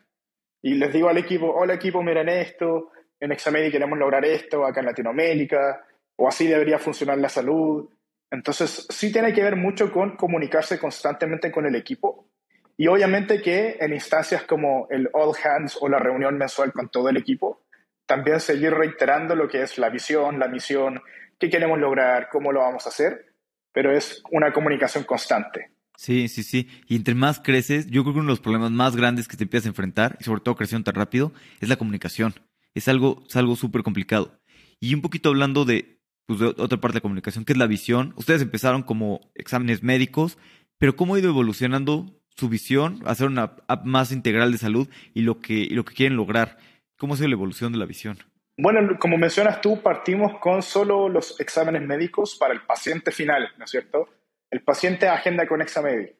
Y 0.62 0.74
les 0.74 0.92
digo 0.92 1.08
al 1.08 1.18
equipo, 1.18 1.52
hola 1.54 1.74
equipo, 1.74 2.02
miren 2.02 2.28
esto, 2.28 2.90
en 3.20 3.32
Examedi 3.32 3.70
queremos 3.70 3.98
lograr 3.98 4.24
esto, 4.24 4.66
acá 4.66 4.80
en 4.80 4.86
Latinoamérica, 4.86 5.84
o 6.16 6.28
así 6.28 6.46
debería 6.46 6.78
funcionar 6.78 7.18
la 7.18 7.28
salud. 7.28 7.88
Entonces, 8.30 8.86
sí 8.90 9.12
tiene 9.12 9.32
que 9.32 9.42
ver 9.42 9.56
mucho 9.56 9.92
con 9.92 10.16
comunicarse 10.16 10.78
constantemente 10.78 11.52
con 11.52 11.66
el 11.66 11.76
equipo. 11.76 12.28
Y 12.76 12.88
obviamente 12.88 13.40
que 13.40 13.76
en 13.80 13.92
instancias 13.92 14.42
como 14.42 14.86
el 14.90 15.08
All 15.12 15.34
Hands 15.42 15.78
o 15.80 15.88
la 15.88 15.98
reunión 15.98 16.36
mensual 16.36 16.72
con 16.72 16.90
todo 16.90 17.08
el 17.08 17.16
equipo, 17.16 17.62
también 18.04 18.40
seguir 18.40 18.72
reiterando 18.72 19.34
lo 19.34 19.48
que 19.48 19.62
es 19.62 19.78
la 19.78 19.88
visión, 19.88 20.38
la 20.38 20.48
misión, 20.48 21.00
qué 21.38 21.50
queremos 21.50 21.78
lograr, 21.78 22.28
cómo 22.30 22.52
lo 22.52 22.60
vamos 22.60 22.86
a 22.86 22.90
hacer, 22.90 23.34
pero 23.72 23.96
es 23.96 24.22
una 24.30 24.52
comunicación 24.52 25.04
constante. 25.04 25.70
Sí, 25.96 26.28
sí, 26.28 26.42
sí. 26.42 26.68
Y 26.86 26.96
entre 26.96 27.14
más 27.14 27.40
creces, 27.40 27.86
yo 27.86 28.02
creo 28.02 28.14
que 28.14 28.20
uno 28.20 28.28
de 28.28 28.32
los 28.32 28.40
problemas 28.40 28.70
más 28.70 28.96
grandes 28.96 29.28
que 29.28 29.36
te 29.36 29.44
empiezas 29.44 29.66
a 29.66 29.70
enfrentar, 29.70 30.16
y 30.20 30.24
sobre 30.24 30.40
todo 30.40 30.56
creciendo 30.56 30.84
tan 30.84 30.94
rápido, 30.94 31.32
es 31.60 31.68
la 31.68 31.76
comunicación. 31.76 32.34
Es 32.74 32.88
algo 32.88 33.24
es 33.26 33.36
algo 33.36 33.56
súper 33.56 33.82
complicado. 33.82 34.38
Y 34.80 34.94
un 34.94 35.00
poquito 35.00 35.30
hablando 35.30 35.64
de, 35.64 36.00
pues, 36.26 36.38
de 36.38 36.46
otra 36.46 36.80
parte 36.80 36.94
de 36.94 36.98
la 36.98 37.02
comunicación, 37.02 37.44
que 37.44 37.52
es 37.52 37.58
la 37.58 37.66
visión. 37.66 38.12
Ustedes 38.16 38.42
empezaron 38.42 38.82
como 38.82 39.20
exámenes 39.34 39.82
médicos, 39.82 40.36
pero 40.78 40.96
¿cómo 40.96 41.14
ha 41.14 41.18
ido 41.18 41.30
evolucionando 41.30 42.20
su 42.36 42.50
visión, 42.50 43.02
hacer 43.06 43.28
una 43.28 43.56
app 43.66 43.86
más 43.86 44.12
integral 44.12 44.52
de 44.52 44.58
salud 44.58 44.88
y 45.14 45.22
lo 45.22 45.40
que, 45.40 45.54
y 45.54 45.70
lo 45.70 45.86
que 45.86 45.94
quieren 45.94 46.16
lograr? 46.16 46.58
¿Cómo 46.98 47.14
ha 47.14 47.16
sido 47.16 47.28
la 47.28 47.34
evolución 47.34 47.72
de 47.72 47.78
la 47.78 47.86
visión? 47.86 48.18
Bueno, 48.58 48.98
como 48.98 49.18
mencionas 49.18 49.60
tú, 49.60 49.82
partimos 49.82 50.38
con 50.38 50.62
solo 50.62 51.10
los 51.10 51.38
exámenes 51.40 51.82
médicos 51.82 52.36
para 52.36 52.54
el 52.54 52.62
paciente 52.62 53.10
final, 53.10 53.52
¿no 53.58 53.66
es 53.66 53.70
cierto? 53.70 54.08
El 54.50 54.62
paciente 54.62 55.08
agenda 55.08 55.46
con 55.46 55.60
Examedi. 55.60 56.16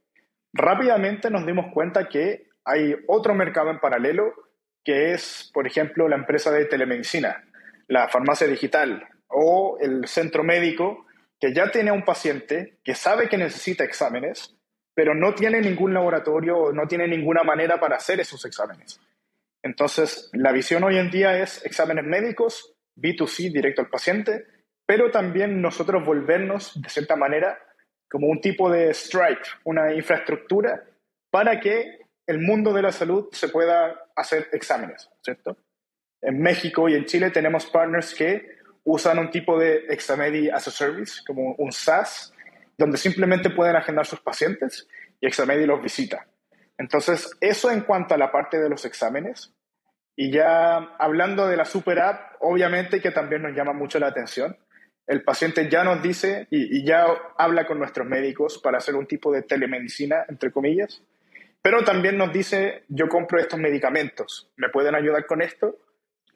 Rápidamente 0.53 1.31
nos 1.31 1.47
dimos 1.47 1.73
cuenta 1.73 2.09
que 2.09 2.49
hay 2.65 2.95
otro 3.07 3.35
mercado 3.35 3.71
en 3.71 3.81
paralelo 3.81 4.35
que 4.85 5.13
es, 5.13 5.51
por 5.55 5.67
ejemplo, 5.67 6.09
la 6.09 6.17
empresa 6.17 6.51
de 6.51 6.67
telemedicina, 6.67 7.45
la 7.89 8.09
farmacia 8.09 8.47
digital 8.47 9.09
o 9.29 9.79
el 9.81 10.07
centro 10.07 10.45
médico 10.45 11.07
que 11.41 11.55
ya 11.55 11.71
tiene 11.71 11.91
un 11.91 12.05
paciente 12.05 12.79
que 12.85 12.95
sabe 12.95 13.29
que 13.29 13.39
necesita 13.39 13.85
exámenes, 13.85 14.57
pero 14.95 15.15
no 15.15 15.35
tiene 15.35 15.61
ningún 15.61 15.93
laboratorio 15.93 16.73
no 16.73 16.87
tiene 16.87 17.09
ninguna 17.09 17.43
manera 17.43 17.81
para 17.81 17.97
hacer 17.97 18.21
esos 18.21 18.45
exámenes. 18.45 19.01
Entonces, 19.67 20.31
la 20.33 20.53
visión 20.53 20.85
hoy 20.85 20.97
en 20.97 21.11
día 21.11 21.43
es 21.43 21.65
exámenes 21.67 22.05
médicos, 22.05 22.77
B2C, 22.95 23.53
directo 23.53 23.83
al 23.83 23.91
paciente, 23.91 24.47
pero 24.87 25.11
también 25.11 25.61
nosotros 25.61 26.07
volvernos, 26.07 26.81
de 26.81 26.89
cierta 26.89 27.17
manera, 27.17 27.59
como 28.09 28.29
un 28.29 28.41
tipo 28.41 28.71
de 28.71 28.95
Stripe, 28.95 29.43
una 29.65 29.93
infraestructura 29.93 30.85
para 31.33 31.59
que 31.59 31.99
el 32.29 32.39
mundo 32.39 32.73
de 32.73 32.83
la 32.83 32.93
salud 32.93 33.27
se 33.33 33.49
pueda 33.49 34.07
hacer 34.15 34.49
exámenes, 34.53 35.11
¿cierto? 35.21 35.59
En 36.23 36.41
México 36.41 36.89
y 36.89 36.95
en 36.95 37.05
Chile 37.05 37.33
tenemos 37.33 37.67
partners 37.67 38.15
que 38.15 38.59
usan 38.85 39.19
un 39.19 39.31
tipo 39.31 39.59
de 39.59 39.87
Examedi 39.89 40.49
as 40.49 40.69
a 40.69 40.71
Service, 40.71 41.23
como 41.27 41.57
un 41.59 41.73
SaaS, 41.73 42.33
donde 42.79 42.99
simplemente 42.99 43.51
pueden 43.51 43.75
agendar 43.75 44.07
sus 44.07 44.21
pacientes 44.21 44.87
y 45.21 45.27
Examedi 45.27 45.67
los 45.67 45.83
visita. 45.83 46.25
Entonces, 46.79 47.37
eso 47.41 47.69
en 47.73 47.81
cuanto 47.81 48.15
a 48.15 48.19
la 48.19 48.31
parte 48.31 48.61
de 48.61 48.69
los 48.69 48.85
exámenes. 48.85 49.56
Y 50.17 50.33
ya 50.33 50.77
hablando 50.99 51.47
de 51.47 51.59
la 51.59 51.67
super 51.67 52.01
app, 52.01 52.37
obviamente 52.41 53.01
que 53.01 53.11
también 53.11 53.43
nos 53.43 53.55
llama 53.55 53.75
mucho 53.75 53.99
la 53.99 54.09
atención. 54.09 54.57
El 55.07 55.23
paciente 55.23 55.69
ya 55.69 55.85
nos 55.85 56.03
dice 56.03 56.49
y, 56.51 56.85
ya 56.85 57.07
habla 57.37 57.67
con 57.67 57.79
nuestros 57.79 58.07
médicos 58.09 58.59
para 58.59 58.79
hacer 58.79 58.97
un 58.97 59.07
tipo 59.07 59.31
de 59.31 59.43
telemedicina, 59.43 60.25
entre 60.29 60.51
comillas, 60.51 61.03
pero 61.63 61.85
también 61.85 62.17
nos 62.17 62.33
dice, 62.33 62.85
yo 62.89 63.09
compro 63.09 63.39
estos 63.39 63.61
medicamentos, 63.61 64.51
¿me 64.57 64.69
pueden 64.69 64.95
ayudar 64.95 65.27
con 65.27 65.43
esto? 65.43 65.77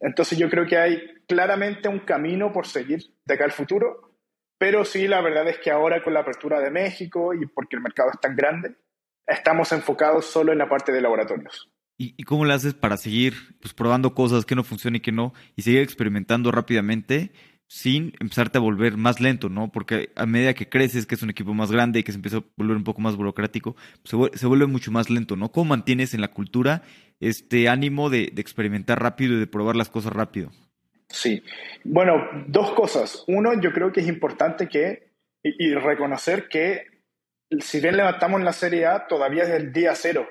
Entonces 0.00 0.38
yo 0.38 0.48
creo 0.48 0.66
que 0.66 0.78
hay 0.78 1.02
claramente 1.26 1.88
un 1.88 2.00
camino 2.00 2.52
por 2.52 2.66
seguir 2.66 3.00
de 3.24 3.34
acá 3.34 3.44
al 3.44 3.52
futuro, 3.52 4.12
pero 4.58 4.84
sí, 4.84 5.08
la 5.08 5.20
verdad 5.20 5.48
es 5.48 5.58
que 5.58 5.70
ahora 5.70 6.02
con 6.02 6.14
la 6.14 6.20
apertura 6.20 6.60
de 6.60 6.70
México 6.70 7.34
y 7.34 7.46
porque 7.46 7.76
el 7.76 7.82
mercado 7.82 8.10
es 8.12 8.20
tan 8.20 8.36
grande, 8.36 8.74
estamos 9.26 9.72
enfocados 9.72 10.26
solo 10.26 10.52
en 10.52 10.58
la 10.58 10.68
parte 10.68 10.92
de 10.92 11.00
laboratorios. 11.00 11.69
¿Y, 12.02 12.24
cómo 12.24 12.46
le 12.46 12.54
haces 12.54 12.72
para 12.72 12.96
seguir 12.96 13.34
pues, 13.60 13.74
probando 13.74 14.14
cosas 14.14 14.46
que 14.46 14.54
no 14.54 14.64
funcionan 14.64 14.96
y 14.96 15.00
que 15.00 15.12
no, 15.12 15.34
y 15.54 15.60
seguir 15.60 15.80
experimentando 15.80 16.50
rápidamente 16.50 17.30
sin 17.66 18.14
empezarte 18.20 18.56
a 18.56 18.62
volver 18.62 18.96
más 18.96 19.20
lento, 19.20 19.50
¿no? 19.50 19.70
Porque 19.70 20.08
a 20.16 20.24
medida 20.24 20.54
que 20.54 20.70
creces, 20.70 21.04
que 21.04 21.14
es 21.14 21.22
un 21.22 21.28
equipo 21.28 21.52
más 21.52 21.70
grande 21.70 21.98
y 21.98 22.02
que 22.02 22.12
se 22.12 22.16
empieza 22.16 22.38
a 22.38 22.44
volver 22.56 22.78
un 22.78 22.84
poco 22.84 23.02
más 23.02 23.16
burocrático, 23.16 23.76
se, 24.04 24.16
vuelve, 24.16 24.66
mucho 24.66 24.90
más 24.90 25.10
lento, 25.10 25.36
¿no? 25.36 25.52
¿Cómo 25.52 25.68
mantienes 25.68 26.14
en 26.14 26.22
la 26.22 26.28
cultura 26.28 26.80
este 27.20 27.68
ánimo 27.68 28.08
de, 28.08 28.32
experimentar 28.38 28.98
rápido 28.98 29.34
y 29.34 29.40
de 29.40 29.46
probar 29.46 29.76
las 29.76 29.90
cosas 29.90 30.14
rápido? 30.14 30.50
Sí. 31.10 31.42
Bueno, 31.84 32.14
dos 32.46 32.70
cosas. 32.70 33.24
Uno, 33.28 33.60
yo 33.60 33.74
creo 33.74 33.92
que 33.92 34.00
es 34.00 34.08
importante 34.08 34.68
que, 34.68 35.12
y 35.42 35.74
reconocer 35.74 36.48
que 36.48 36.86
si 37.58 37.78
bien 37.82 37.98
levantamos 37.98 38.40
la 38.40 38.54
Serie 38.54 38.86
A, 38.86 39.06
todavía 39.06 39.42
es 39.42 39.50
el 39.50 39.70
día 39.70 39.94
cero. 39.94 40.26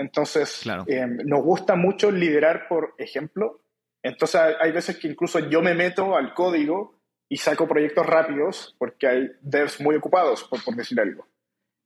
Entonces, 0.00 0.62
eh, 0.86 1.06
nos 1.06 1.42
gusta 1.42 1.76
mucho 1.76 2.10
liderar 2.10 2.66
por 2.68 2.94
ejemplo. 2.96 3.60
Entonces, 4.02 4.40
hay 4.58 4.72
veces 4.72 4.96
que 4.96 5.08
incluso 5.08 5.38
yo 5.50 5.60
me 5.60 5.74
meto 5.74 6.16
al 6.16 6.32
código 6.32 6.98
y 7.28 7.36
saco 7.36 7.68
proyectos 7.68 8.06
rápidos 8.06 8.74
porque 8.78 9.06
hay 9.06 9.30
devs 9.42 9.80
muy 9.80 9.96
ocupados, 9.96 10.44
por, 10.44 10.64
por 10.64 10.74
decir 10.74 10.98
algo. 10.98 11.28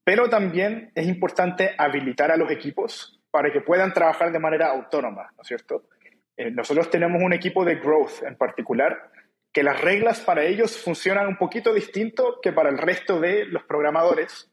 Pero 0.05 0.29
también 0.29 0.93
es 0.95 1.09
importante 1.09 1.75
habilitar 1.77 2.31
a 2.31 2.37
los 2.37 2.51
equipos 2.51 3.21
para 3.33 3.53
que 3.53 3.61
puedan 3.61 3.93
trabajar 3.93 4.31
de 4.31 4.39
manera 4.39 4.69
autónoma, 4.69 5.33
¿no 5.37 5.43
es 5.43 5.49
cierto? 5.49 5.89
Eh, 6.37 6.53
nosotros 6.53 6.89
tenemos 6.91 7.21
un 7.21 7.33
equipo 7.33 7.65
de 7.65 7.77
growth 7.77 8.23
en 8.25 8.37
particular 8.37 9.11
que 9.53 9.65
las 9.65 9.81
reglas 9.81 10.21
para 10.21 10.45
ellos 10.45 10.79
funcionan 10.79 11.27
un 11.27 11.37
poquito 11.37 11.75
distinto 11.75 12.39
que 12.41 12.53
para 12.53 12.71
el 12.71 12.79
resto 12.79 13.21
de 13.21 13.45
los 13.47 13.65
programadores 13.65 14.53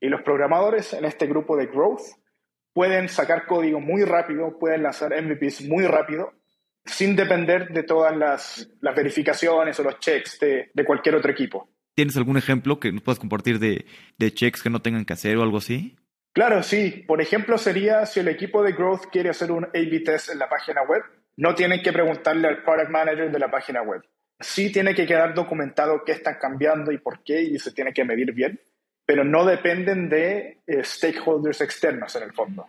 y 0.00 0.08
los 0.08 0.22
programadores 0.22 0.92
en 0.92 1.04
este 1.04 1.26
grupo 1.26 1.56
de 1.56 1.66
growth 1.66 2.19
pueden 2.72 3.08
sacar 3.08 3.46
código 3.46 3.80
muy 3.80 4.04
rápido, 4.04 4.58
pueden 4.58 4.82
lanzar 4.82 5.12
MVPs 5.20 5.62
muy 5.68 5.86
rápido, 5.86 6.32
sin 6.84 7.16
depender 7.16 7.68
de 7.68 7.82
todas 7.82 8.16
las, 8.16 8.70
verificaciones 8.80 9.78
o 9.80 9.82
los 9.82 9.98
checks 9.98 10.38
de, 10.40 10.70
cualquier 10.84 11.16
otro 11.16 11.30
equipo. 11.30 11.68
¿Tienes 11.94 12.16
algún 12.16 12.36
ejemplo 12.36 12.80
que 12.80 12.92
nos 12.92 13.02
puedas 13.02 13.18
compartir 13.18 13.58
de, 13.58 13.84
de 14.18 14.32
checks 14.32 14.62
que 14.62 14.70
no 14.70 14.80
tengan 14.80 15.04
que 15.04 15.12
hacer 15.12 15.36
o 15.36 15.42
algo 15.42 15.58
así? 15.58 15.96
Claro, 16.32 16.62
sí. 16.62 17.04
Por 17.06 17.20
ejemplo, 17.20 17.58
sería 17.58 18.06
si 18.06 18.20
el 18.20 18.28
equipo 18.28 18.62
de 18.62 18.72
growth 18.72 19.06
quiere 19.10 19.30
hacer 19.30 19.50
un 19.50 19.64
A-B 19.64 20.00
test 20.04 20.30
en 20.30 20.38
la 20.38 20.48
página 20.48 20.82
web, 20.82 21.02
no 21.36 21.54
tienen 21.54 21.82
que 21.82 21.92
preguntarle 21.92 22.48
al 22.48 22.62
product 22.62 22.90
manager 22.90 23.30
de 23.30 23.38
la 23.38 23.50
página 23.50 23.82
web. 23.82 24.02
Sí 24.38 24.72
tiene 24.72 24.94
que 24.94 25.06
quedar 25.06 25.34
documentado 25.34 26.02
qué 26.04 26.12
están 26.12 26.36
cambiando 26.40 26.92
y 26.92 26.98
por 26.98 27.22
qué, 27.24 27.42
y 27.42 27.58
se 27.58 27.72
tiene 27.72 27.92
que 27.92 28.04
medir 28.04 28.32
bien 28.32 28.60
pero 29.10 29.24
no 29.24 29.44
dependen 29.44 30.08
de 30.08 30.58
eh, 30.68 30.84
stakeholders 30.84 31.62
externos 31.62 32.14
en 32.14 32.22
el 32.22 32.32
fondo. 32.32 32.66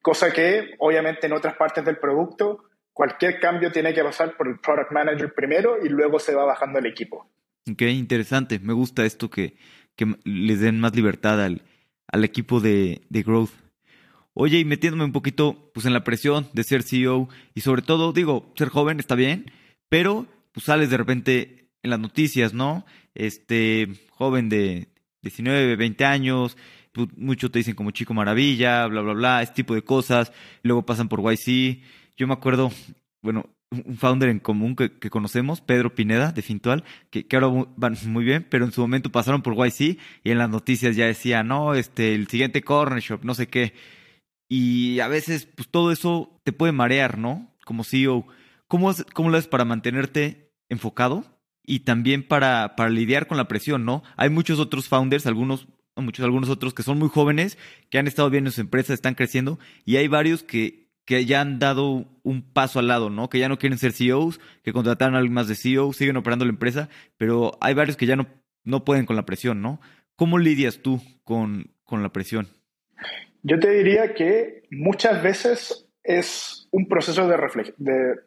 Cosa 0.00 0.32
que 0.32 0.76
obviamente 0.78 1.26
en 1.26 1.32
otras 1.32 1.56
partes 1.56 1.84
del 1.84 1.96
producto 1.96 2.62
cualquier 2.92 3.40
cambio 3.40 3.72
tiene 3.72 3.92
que 3.92 4.04
pasar 4.04 4.36
por 4.36 4.46
el 4.46 4.60
product 4.60 4.92
manager 4.92 5.34
primero 5.34 5.84
y 5.84 5.88
luego 5.88 6.20
se 6.20 6.32
va 6.32 6.44
bajando 6.44 6.78
el 6.78 6.86
equipo. 6.86 7.28
Ok, 7.68 7.82
interesante. 7.82 8.60
Me 8.60 8.72
gusta 8.72 9.04
esto 9.04 9.30
que, 9.30 9.56
que 9.96 10.14
les 10.22 10.60
den 10.60 10.78
más 10.78 10.94
libertad 10.94 11.44
al, 11.44 11.62
al 12.06 12.22
equipo 12.22 12.60
de, 12.60 13.00
de 13.08 13.22
growth. 13.24 13.50
Oye, 14.32 14.60
y 14.60 14.64
metiéndome 14.64 15.02
un 15.02 15.12
poquito 15.12 15.72
pues 15.74 15.86
en 15.86 15.92
la 15.92 16.04
presión 16.04 16.46
de 16.52 16.62
ser 16.62 16.84
CEO 16.84 17.28
y 17.52 17.62
sobre 17.62 17.82
todo, 17.82 18.12
digo, 18.12 18.52
ser 18.56 18.68
joven 18.68 19.00
está 19.00 19.16
bien, 19.16 19.50
pero 19.88 20.28
pues 20.52 20.66
sales 20.66 20.88
de 20.88 20.98
repente 20.98 21.68
en 21.82 21.90
las 21.90 21.98
noticias, 21.98 22.54
¿no? 22.54 22.86
Este 23.16 23.88
joven 24.12 24.48
de 24.48 24.86
19, 25.22 25.76
20 25.76 26.04
años, 26.04 26.56
pues, 26.92 27.08
muchos 27.16 27.50
te 27.50 27.58
dicen 27.58 27.74
como 27.74 27.90
chico 27.90 28.14
maravilla, 28.14 28.86
bla, 28.86 29.00
bla, 29.02 29.12
bla, 29.12 29.42
este 29.42 29.56
tipo 29.56 29.74
de 29.74 29.82
cosas, 29.82 30.32
luego 30.62 30.84
pasan 30.84 31.08
por 31.08 31.20
YC. 31.20 31.80
Yo 32.16 32.26
me 32.26 32.34
acuerdo, 32.34 32.70
bueno, 33.22 33.46
un 33.70 33.96
founder 33.96 34.28
en 34.28 34.40
común 34.40 34.74
que, 34.74 35.10
conocemos, 35.10 35.60
Pedro 35.60 35.94
Pineda 35.94 36.32
de 36.32 36.42
Fintual, 36.42 36.84
que, 37.10 37.26
que, 37.26 37.36
ahora 37.36 37.68
van 37.76 37.96
muy 38.06 38.24
bien, 38.24 38.46
pero 38.48 38.64
en 38.64 38.72
su 38.72 38.80
momento 38.80 39.12
pasaron 39.12 39.42
por 39.42 39.54
YC 39.54 39.98
y 40.24 40.30
en 40.30 40.38
las 40.38 40.50
noticias 40.50 40.96
ya 40.96 41.06
decía, 41.06 41.42
no, 41.44 41.74
este, 41.74 42.14
el 42.14 42.26
siguiente 42.26 42.62
corner 42.62 43.00
shop, 43.00 43.24
no 43.24 43.34
sé 43.34 43.48
qué. 43.48 43.74
Y 44.48 44.98
a 44.98 45.06
veces, 45.06 45.46
pues 45.46 45.68
todo 45.68 45.92
eso 45.92 46.40
te 46.42 46.52
puede 46.52 46.72
marear, 46.72 47.18
¿no? 47.18 47.54
Como 47.64 47.84
CEO. 47.84 48.26
¿Cómo, 48.66 48.92
cómo 49.14 49.30
lo 49.30 49.36
haces 49.36 49.48
para 49.48 49.64
mantenerte 49.64 50.52
enfocado? 50.68 51.24
Y 51.64 51.80
también 51.80 52.26
para, 52.26 52.74
para 52.76 52.90
lidiar 52.90 53.26
con 53.26 53.36
la 53.36 53.48
presión, 53.48 53.84
¿no? 53.84 54.02
Hay 54.16 54.30
muchos 54.30 54.58
otros 54.58 54.88
founders, 54.88 55.26
algunos, 55.26 55.68
muchos, 55.96 56.24
algunos 56.24 56.48
otros 56.48 56.74
que 56.74 56.82
son 56.82 56.98
muy 56.98 57.08
jóvenes, 57.08 57.58
que 57.90 57.98
han 57.98 58.06
estado 58.06 58.30
bien 58.30 58.46
en 58.46 58.52
su 58.52 58.60
empresa, 58.60 58.94
están 58.94 59.14
creciendo, 59.14 59.58
y 59.84 59.96
hay 59.96 60.08
varios 60.08 60.42
que, 60.42 60.88
que 61.04 61.24
ya 61.26 61.40
han 61.40 61.58
dado 61.58 62.06
un 62.22 62.42
paso 62.42 62.78
al 62.78 62.88
lado, 62.88 63.10
¿no? 63.10 63.28
Que 63.28 63.38
ya 63.38 63.48
no 63.48 63.58
quieren 63.58 63.78
ser 63.78 63.92
CEOs, 63.92 64.40
que 64.62 64.72
contrataron 64.72 65.14
a 65.14 65.18
alguien 65.18 65.34
más 65.34 65.48
de 65.48 65.56
CEO, 65.56 65.92
siguen 65.92 66.16
operando 66.16 66.44
la 66.44 66.52
empresa, 66.52 66.88
pero 67.16 67.58
hay 67.60 67.74
varios 67.74 67.96
que 67.96 68.06
ya 68.06 68.16
no, 68.16 68.26
no 68.64 68.84
pueden 68.84 69.06
con 69.06 69.16
la 69.16 69.26
presión, 69.26 69.60
¿no? 69.62 69.80
¿Cómo 70.16 70.38
lidias 70.38 70.82
tú 70.82 71.00
con, 71.24 71.74
con 71.84 72.02
la 72.02 72.12
presión? 72.12 72.48
Yo 73.42 73.58
te 73.58 73.70
diría 73.70 74.14
que 74.14 74.62
muchas 74.70 75.22
veces 75.22 75.88
es 76.02 76.68
un 76.70 76.88
proceso 76.88 77.26
de, 77.28 77.36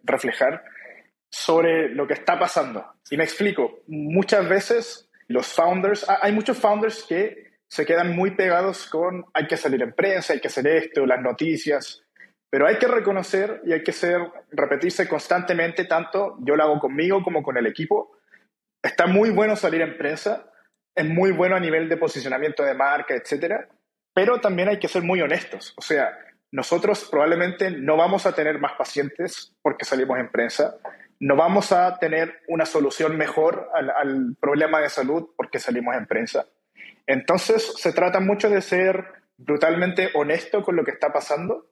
reflejar 0.04 0.64
sobre 1.34 1.90
lo 1.90 2.06
que 2.06 2.14
está 2.14 2.38
pasando. 2.38 2.86
Y 3.10 3.18
me 3.18 3.24
explico, 3.24 3.80
muchas 3.88 4.48
veces 4.48 5.10
los 5.28 5.48
founders, 5.48 6.06
hay 6.08 6.32
muchos 6.32 6.60
founders 6.60 7.04
que 7.10 7.54
se 7.68 7.88
quedan 7.88 8.16
muy 8.16 8.36
pegados 8.36 8.88
con 8.88 9.26
hay 9.34 9.48
que 9.48 9.58
salir 9.58 9.82
en 9.82 9.94
prensa, 9.94 10.34
hay 10.34 10.40
que 10.40 10.48
hacer 10.48 10.68
esto, 10.68 11.08
las 11.08 11.20
noticias, 11.22 12.04
pero 12.52 12.68
hay 12.68 12.78
que 12.78 12.88
reconocer 12.88 13.62
y 13.66 13.74
hay 13.74 13.82
que 13.82 13.94
ser, 13.94 14.22
repetirse 14.52 15.08
constantemente, 15.08 15.86
tanto 15.86 16.38
yo 16.42 16.56
lo 16.56 16.66
hago 16.66 16.80
conmigo 16.80 17.24
como 17.24 17.42
con 17.42 17.58
el 17.58 17.66
equipo. 17.66 18.16
Está 18.84 19.08
muy 19.08 19.32
bueno 19.32 19.56
salir 19.56 19.82
en 19.82 19.98
prensa, 19.98 20.52
es 20.94 21.06
muy 21.06 21.32
bueno 21.32 21.56
a 21.56 21.60
nivel 21.60 21.90
de 21.90 21.98
posicionamiento 21.98 22.64
de 22.64 22.76
marca, 22.76 23.16
etcétera, 23.16 23.68
pero 24.14 24.40
también 24.40 24.70
hay 24.70 24.78
que 24.78 24.88
ser 24.88 25.02
muy 25.02 25.20
honestos. 25.20 25.74
O 25.78 25.82
sea, 25.82 26.16
nosotros 26.52 27.08
probablemente 27.10 27.72
no 27.72 27.98
vamos 27.98 28.28
a 28.28 28.36
tener 28.36 28.60
más 28.60 28.74
pacientes 28.74 29.56
porque 29.64 29.84
salimos 29.84 30.20
en 30.20 30.30
prensa, 30.30 30.76
no 31.24 31.38
vamos 31.38 31.72
a 31.72 32.00
tener 32.00 32.42
una 32.50 32.66
solución 32.66 33.16
mejor 33.16 33.70
al, 33.74 34.36
problema 34.42 34.82
de 34.82 34.90
salud 34.90 35.30
porque 35.38 35.58
salimos 35.58 35.96
en 35.96 36.06
prensa. 36.06 36.48
Entonces, 37.08 37.76
se 37.78 37.94
trata 37.94 38.20
mucho 38.20 38.50
de 38.50 38.60
ser 38.60 39.06
brutalmente 39.38 40.10
honesto 40.16 40.62
con 40.64 40.76
lo 40.76 40.84
que 40.84 40.92
está 40.92 41.14
pasando 41.14 41.70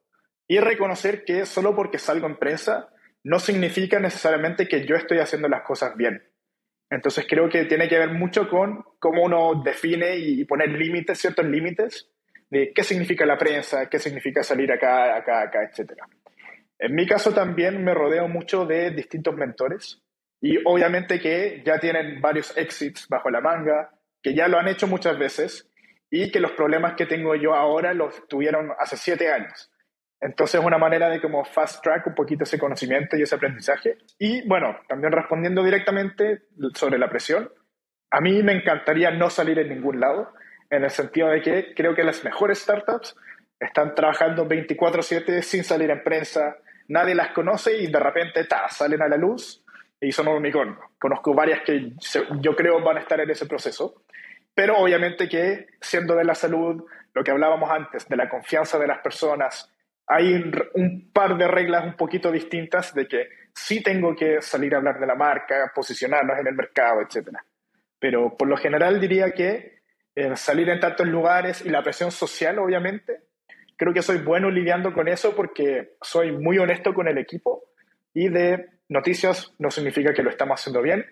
y 0.47 0.59
reconocer 0.59 1.25
que 1.25 1.45
solo 1.45 1.75
porque 1.75 1.99
salgo 1.99 2.27
en 2.27 2.37
prensa 2.37 2.87
no 3.25 3.39
significa 3.39 3.99
necesariamente 3.99 4.69
que 4.69 4.85
yo 4.85 4.95
estoy 4.95 5.19
haciendo 5.19 5.49
las 5.49 5.63
cosas 5.63 5.97
bien. 5.97 6.23
Entonces 6.89 7.25
creo 7.27 7.49
que 7.49 7.65
tiene 7.65 7.89
que 7.89 7.99
ver 7.99 8.11
mucho 8.11 8.47
con 8.47 8.85
cómo 8.99 9.25
uno 9.25 9.61
define 9.65 10.15
y 10.15 10.45
poner 10.45 10.69
límites, 10.69 11.19
ciertos 11.19 11.45
límites, 11.45 12.09
de 12.49 12.71
qué 12.73 12.85
significa 12.85 13.25
la 13.25 13.37
prensa, 13.37 13.89
qué 13.89 13.99
significa 13.99 14.43
salir 14.43 14.71
acá, 14.71 15.13
acá, 15.17 15.41
acá, 15.41 15.63
etc. 15.63 15.91
En 16.81 16.95
mi 16.95 17.05
caso 17.05 17.31
también 17.31 17.83
me 17.83 17.93
rodeo 17.93 18.27
mucho 18.27 18.65
de 18.65 18.89
distintos 18.89 19.35
mentores 19.35 20.01
y 20.41 20.57
obviamente 20.65 21.19
que 21.19 21.61
ya 21.63 21.79
tienen 21.79 22.19
varios 22.19 22.57
exits 22.57 23.07
bajo 23.07 23.29
la 23.29 23.39
manga, 23.39 23.91
que 24.23 24.33
ya 24.33 24.47
lo 24.47 24.57
han 24.57 24.67
hecho 24.67 24.87
muchas 24.87 25.19
veces 25.19 25.69
y 26.09 26.31
que 26.31 26.39
los 26.39 26.53
problemas 26.53 26.95
que 26.95 27.05
tengo 27.05 27.35
yo 27.35 27.53
ahora 27.53 27.93
los 27.93 28.27
tuvieron 28.27 28.71
hace 28.79 28.97
siete 28.97 29.31
años. 29.31 29.71
Entonces 30.19 30.59
es 30.59 30.65
una 30.65 30.79
manera 30.79 31.07
de 31.11 31.21
como 31.21 31.45
fast 31.45 31.83
track 31.83 32.07
un 32.07 32.15
poquito 32.15 32.45
ese 32.45 32.57
conocimiento 32.57 33.15
y 33.15 33.21
ese 33.21 33.35
aprendizaje. 33.35 33.99
Y 34.17 34.47
bueno, 34.47 34.75
también 34.89 35.11
respondiendo 35.11 35.63
directamente 35.63 36.45
sobre 36.73 36.97
la 36.97 37.11
presión, 37.11 37.51
a 38.09 38.21
mí 38.21 38.41
me 38.41 38.53
encantaría 38.53 39.11
no 39.11 39.29
salir 39.29 39.59
en 39.59 39.69
ningún 39.69 39.99
lado 39.99 40.33
en 40.71 40.83
el 40.83 40.89
sentido 40.89 41.29
de 41.29 41.43
que 41.43 41.75
creo 41.75 41.93
que 41.93 42.03
las 42.03 42.23
mejores 42.23 42.57
startups 42.57 43.15
están 43.59 43.93
trabajando 43.93 44.47
24/7 44.47 45.43
sin 45.43 45.63
salir 45.63 45.91
en 45.91 46.03
prensa, 46.03 46.57
nadie 46.87 47.15
las 47.15 47.29
conoce 47.29 47.77
y 47.77 47.87
de 47.87 47.99
repente 47.99 48.45
ta, 48.45 48.67
salen 48.69 49.01
a 49.01 49.07
la 49.07 49.17
luz 49.17 49.63
y 49.99 50.11
son 50.11 50.27
un 50.27 50.37
unicornio. 50.37 50.79
Conozco 50.99 51.33
varias 51.33 51.61
que 51.61 51.93
yo 52.39 52.55
creo 52.55 52.81
van 52.81 52.97
a 52.97 53.01
estar 53.01 53.19
en 53.19 53.29
ese 53.29 53.45
proceso, 53.45 54.03
pero 54.53 54.77
obviamente 54.77 55.29
que 55.29 55.67
siendo 55.79 56.15
de 56.15 56.23
la 56.23 56.35
salud, 56.35 56.83
lo 57.13 57.23
que 57.23 57.31
hablábamos 57.31 57.69
antes, 57.69 58.07
de 58.07 58.15
la 58.15 58.29
confianza 58.29 58.79
de 58.79 58.87
las 58.87 58.99
personas, 58.99 59.71
hay 60.07 60.33
un 60.73 61.11
par 61.13 61.37
de 61.37 61.47
reglas 61.47 61.85
un 61.85 61.95
poquito 61.95 62.31
distintas 62.31 62.93
de 62.93 63.07
que 63.07 63.29
sí 63.53 63.81
tengo 63.81 64.15
que 64.15 64.41
salir 64.41 64.73
a 64.73 64.77
hablar 64.77 64.99
de 64.99 65.07
la 65.07 65.15
marca, 65.15 65.71
posicionarnos 65.73 66.37
en 66.39 66.47
el 66.47 66.55
mercado, 66.55 67.01
etc. 67.01 67.29
Pero 67.99 68.35
por 68.35 68.47
lo 68.47 68.57
general 68.57 68.99
diría 68.99 69.31
que 69.31 69.81
salir 70.35 70.69
en 70.69 70.79
tantos 70.79 71.07
lugares 71.07 71.65
y 71.65 71.69
la 71.69 71.83
presión 71.83 72.11
social, 72.11 72.59
obviamente. 72.59 73.21
Creo 73.81 73.95
que 73.95 74.03
soy 74.03 74.19
bueno 74.19 74.51
lidiando 74.51 74.93
con 74.93 75.07
eso 75.07 75.35
porque 75.35 75.95
soy 76.03 76.31
muy 76.31 76.59
honesto 76.59 76.93
con 76.93 77.07
el 77.07 77.17
equipo 77.17 77.63
y 78.13 78.29
de 78.29 78.67
noticias 78.89 79.55
no 79.57 79.71
significa 79.71 80.13
que 80.13 80.21
lo 80.21 80.29
estamos 80.29 80.59
haciendo 80.59 80.83
bien 80.83 81.03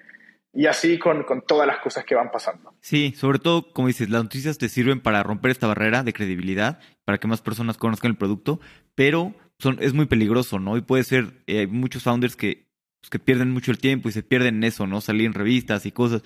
y 0.53 0.67
así 0.67 0.99
con, 0.99 1.23
con, 1.23 1.41
todas 1.41 1.65
las 1.65 1.79
cosas 1.79 2.05
que 2.05 2.13
van 2.13 2.29
pasando. 2.29 2.75
Sí, 2.79 3.15
sobre 3.17 3.39
todo, 3.39 3.73
como 3.73 3.88
dices, 3.88 4.12
las 4.12 4.21
noticias 4.21 4.60
te 4.60 4.69
sirven 4.69 5.01
para 5.01 5.23
romper 5.23 5.49
esta 5.49 5.65
barrera 5.65 6.03
de 6.03 6.13
credibilidad, 6.13 6.77
para 7.05 7.17
que 7.17 7.27
más 7.27 7.41
personas 7.41 7.79
conozcan 7.79 8.12
el 8.12 8.17
producto, 8.17 8.60
pero 8.93 9.34
son, 9.58 9.79
es 9.82 9.93
muy 9.93 10.05
peligroso, 10.05 10.60
¿no? 10.60 10.77
Y 10.77 10.82
puede 10.82 11.03
ser, 11.03 11.41
eh, 11.47 11.62
hay 11.62 11.67
muchos 11.67 12.03
founders 12.03 12.36
que, 12.36 12.67
pues, 13.01 13.10
que 13.10 13.17
pierden 13.17 13.49
mucho 13.49 13.71
el 13.71 13.79
tiempo 13.79 14.10
y 14.10 14.12
se 14.12 14.21
pierden 14.21 14.58
en 14.58 14.63
eso, 14.65 14.86
¿no? 14.86 15.01
Salir 15.01 15.25
en 15.25 15.34
revistas 15.34 15.88
y 15.88 15.91
cosas. 15.91 16.21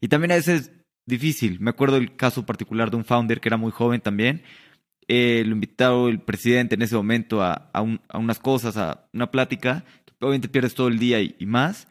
Y 0.00 0.08
también 0.08 0.32
a 0.32 0.36
veces 0.36 0.72
difícil. 1.04 1.60
Me 1.60 1.68
acuerdo 1.68 1.98
el 1.98 2.16
caso 2.16 2.46
particular 2.46 2.90
de 2.90 2.96
un 2.96 3.04
founder 3.04 3.40
que 3.40 3.50
era 3.50 3.58
muy 3.58 3.72
joven 3.72 4.00
también. 4.00 4.42
Eh, 5.08 5.42
lo 5.44 5.52
invitó 5.52 6.08
el 6.08 6.20
presidente 6.20 6.74
en 6.74 6.82
ese 6.82 6.96
momento 6.96 7.42
a, 7.42 7.70
a, 7.72 7.82
unas 8.18 8.38
cosas, 8.38 8.76
a 8.76 9.08
una 9.12 9.30
plática, 9.30 9.84
que 10.06 10.12
obviamente 10.20 10.48
pierdes 10.48 10.74
todo 10.74 10.88
el 10.88 10.98
día 10.98 11.20
y, 11.20 11.46
más, 11.46 11.88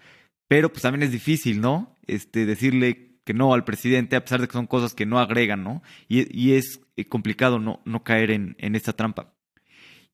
pero 0.48 0.70
pues 0.70 0.82
también 0.82 1.04
es 1.04 1.12
difícil, 1.12 1.62
¿no? 1.62 1.98
Este, 2.08 2.46
decirle 2.46 3.20
que 3.24 3.34
no 3.34 3.54
al 3.54 3.64
presidente, 3.64 4.16
a 4.16 4.24
pesar 4.24 4.42
de 4.42 4.48
que 4.48 4.54
son 4.54 4.68
cosas 4.68 4.94
que 4.94 5.06
no 5.06 5.20
agregan, 5.20 5.64
¿no? 5.64 5.84
Y, 6.08 6.26
y 6.36 6.54
es 6.54 6.82
eh, 6.96 7.06
complicado 7.06 7.60
no, 7.60 7.82
no 7.86 8.04
caer 8.04 8.32
en, 8.32 8.56
en 8.60 8.76
esta 8.76 8.94
trampa. 8.94 9.34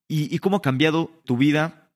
¿Y, 0.08 0.34
¿Y 0.34 0.40
cómo 0.40 0.58
ha 0.58 0.62
cambiado 0.62 1.12
tu 1.26 1.38
vida 1.38 1.87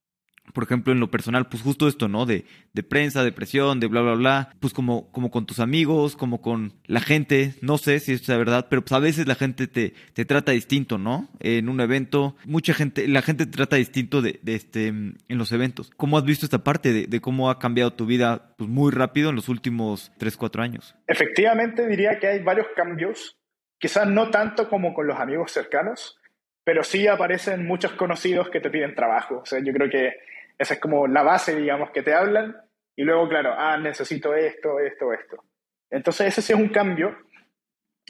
por 0.53 0.63
ejemplo, 0.63 0.93
en 0.93 0.99
lo 0.99 1.11
personal, 1.11 1.47
pues 1.47 1.63
justo 1.63 1.87
esto, 1.87 2.07
¿no? 2.07 2.25
De, 2.25 2.45
de 2.73 2.83
prensa, 2.83 3.23
de 3.23 3.31
presión, 3.31 3.79
de 3.79 3.87
bla, 3.87 4.01
bla, 4.01 4.13
bla, 4.13 4.49
pues 4.59 4.73
como, 4.73 5.11
como 5.11 5.31
con 5.31 5.45
tus 5.45 5.59
amigos, 5.59 6.15
como 6.15 6.41
con 6.41 6.73
la 6.85 7.01
gente, 7.01 7.55
no 7.61 7.77
sé 7.77 7.99
si 7.99 8.13
esto 8.13 8.31
es 8.31 8.37
verdad, 8.37 8.67
pero 8.69 8.81
pues 8.81 8.91
a 8.93 8.99
veces 8.99 9.27
la 9.27 9.35
gente 9.35 9.67
te, 9.67 9.93
te 10.13 10.25
trata 10.25 10.51
distinto, 10.51 10.97
¿no? 10.97 11.29
En 11.39 11.69
un 11.69 11.79
evento, 11.81 12.35
mucha 12.45 12.73
gente, 12.73 13.07
la 13.07 13.21
gente 13.21 13.45
te 13.45 13.51
trata 13.51 13.75
distinto 13.75 14.21
de, 14.21 14.39
de 14.41 14.55
este, 14.55 14.87
en 14.87 15.17
los 15.29 15.51
eventos. 15.51 15.91
¿Cómo 15.97 16.17
has 16.17 16.23
visto 16.23 16.45
esta 16.45 16.63
parte 16.63 16.93
de, 16.93 17.07
de, 17.07 17.21
cómo 17.21 17.49
ha 17.49 17.59
cambiado 17.59 17.93
tu 17.93 18.05
vida 18.05 18.55
pues 18.57 18.69
muy 18.69 18.91
rápido 18.91 19.29
en 19.29 19.35
los 19.35 19.49
últimos 19.49 20.11
3, 20.17 20.37
4 20.37 20.63
años? 20.63 20.95
Efectivamente, 21.07 21.87
diría 21.87 22.19
que 22.19 22.27
hay 22.27 22.43
varios 22.43 22.67
cambios, 22.75 23.37
quizás 23.79 24.07
no 24.07 24.29
tanto 24.29 24.69
como 24.69 24.93
con 24.93 25.07
los 25.07 25.19
amigos 25.19 25.51
cercanos, 25.51 26.17
pero 26.63 26.83
sí 26.83 27.07
aparecen 27.07 27.65
muchos 27.65 27.93
conocidos 27.93 28.49
que 28.49 28.59
te 28.59 28.69
piden 28.69 28.95
trabajo. 28.95 29.39
O 29.39 29.45
sea, 29.45 29.59
yo 29.63 29.73
creo 29.73 29.89
que 29.89 30.13
esa 30.61 30.75
es 30.75 30.79
como 30.79 31.07
la 31.07 31.23
base, 31.23 31.55
digamos, 31.55 31.89
que 31.89 32.03
te 32.03 32.13
hablan 32.13 32.55
y 32.95 33.03
luego, 33.03 33.27
claro, 33.27 33.55
ah, 33.57 33.77
necesito 33.77 34.35
esto, 34.35 34.79
esto, 34.79 35.11
esto. 35.11 35.43
Entonces 35.89 36.37
ese 36.37 36.53
es 36.53 36.59
un 36.59 36.69
cambio, 36.69 37.17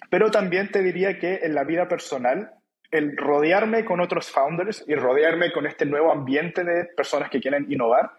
pero 0.09 0.29
también 0.29 0.69
te 0.69 0.83
diría 0.83 1.17
que 1.17 1.39
en 1.43 1.55
la 1.55 1.63
vida 1.63 1.87
personal, 1.87 2.51
el 2.91 3.15
rodearme 3.15 3.85
con 3.85 4.01
otros 4.01 4.29
founders 4.29 4.83
y 4.85 4.95
rodearme 4.95 5.53
con 5.53 5.65
este 5.65 5.85
nuevo 5.85 6.11
ambiente 6.11 6.65
de 6.65 6.85
personas 6.85 7.29
que 7.29 7.39
quieren 7.39 7.71
innovar, 7.71 8.11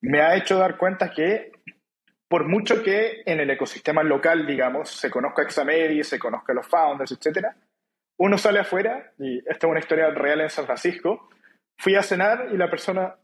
me 0.00 0.20
ha 0.20 0.36
hecho 0.36 0.58
dar 0.58 0.76
cuenta 0.76 1.10
que 1.10 1.50
por 2.28 2.46
mucho 2.46 2.84
que 2.84 3.22
en 3.26 3.40
el 3.40 3.50
ecosistema 3.50 4.04
local, 4.04 4.46
digamos, 4.46 4.90
se 4.90 5.10
conozca 5.10 5.42
Examedi, 5.42 6.04
se 6.04 6.20
conozca 6.20 6.54
los 6.54 6.68
founders, 6.68 7.10
etc., 7.10 7.48
uno 8.18 8.38
sale 8.38 8.60
afuera, 8.60 9.12
y 9.18 9.38
esta 9.38 9.66
es 9.66 9.70
una 9.70 9.80
historia 9.80 10.08
real 10.10 10.40
en 10.40 10.50
San 10.50 10.66
Francisco, 10.66 11.28
fui 11.76 11.96
a 11.96 12.02
cenar 12.02 12.48
y 12.52 12.56
la 12.56 12.70
persona 12.70 13.16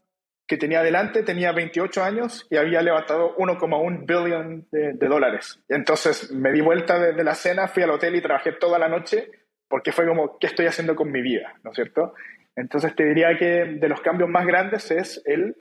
que 0.53 0.57
tenía 0.57 0.83
delante 0.83 1.23
tenía 1.23 1.51
28 1.51 2.03
años 2.03 2.45
y 2.47 2.57
había 2.57 2.83
levantado 2.83 3.35
1,1 3.37 4.05
billón 4.05 4.67
de, 4.71 5.07
dólares. 5.07 5.59
entonces 5.67 6.31
me 6.31 6.51
di 6.51 6.61
vuelta 6.61 6.99
de, 6.99 7.23
la 7.23 7.33
cena, 7.33 7.67
fui 7.67 7.81
al 7.81 7.89
hotel 7.89 8.15
y 8.15 8.21
trabajé 8.21 8.51
toda 8.51 8.77
la 8.77 8.87
noche 8.87 9.31
porque 9.67 9.91
fue 9.91 10.05
como, 10.05 10.37
¿qué 10.37 10.45
estoy 10.45 10.67
haciendo 10.67 10.95
con 10.95 11.11
mi 11.11 11.23
vida? 11.23 11.55
¿No 11.63 11.71
es 11.71 11.75
cierto? 11.75 12.13
Entonces 12.55 12.95
te 12.95 13.03
diría 13.03 13.35
que 13.35 13.65
de 13.65 13.89
los 13.89 13.99
cambios 14.01 14.29
más 14.29 14.45
grandes 14.45 14.91
es 14.91 15.23
el 15.25 15.55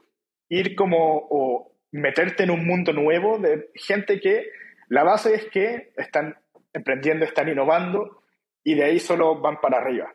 ir 0.51 0.75
como 0.75 1.27
o 1.31 1.73
meterte 1.93 2.43
en 2.43 2.51
un 2.51 2.67
mundo 2.67 2.93
nuevo 2.93 3.39
de 3.39 3.71
gente 3.75 4.21
que 4.21 4.51
la 4.89 5.05
base 5.05 5.35
es 5.35 5.47
que 5.47 5.95
están 5.97 6.37
emprendiendo, 6.75 7.25
están 7.25 7.49
innovando 7.49 8.23
y 8.63 8.75
de 8.75 8.85
ahí 8.85 8.99
solo 8.99 9.41
van 9.41 9.59
para 9.59 9.79
arriba. 9.79 10.13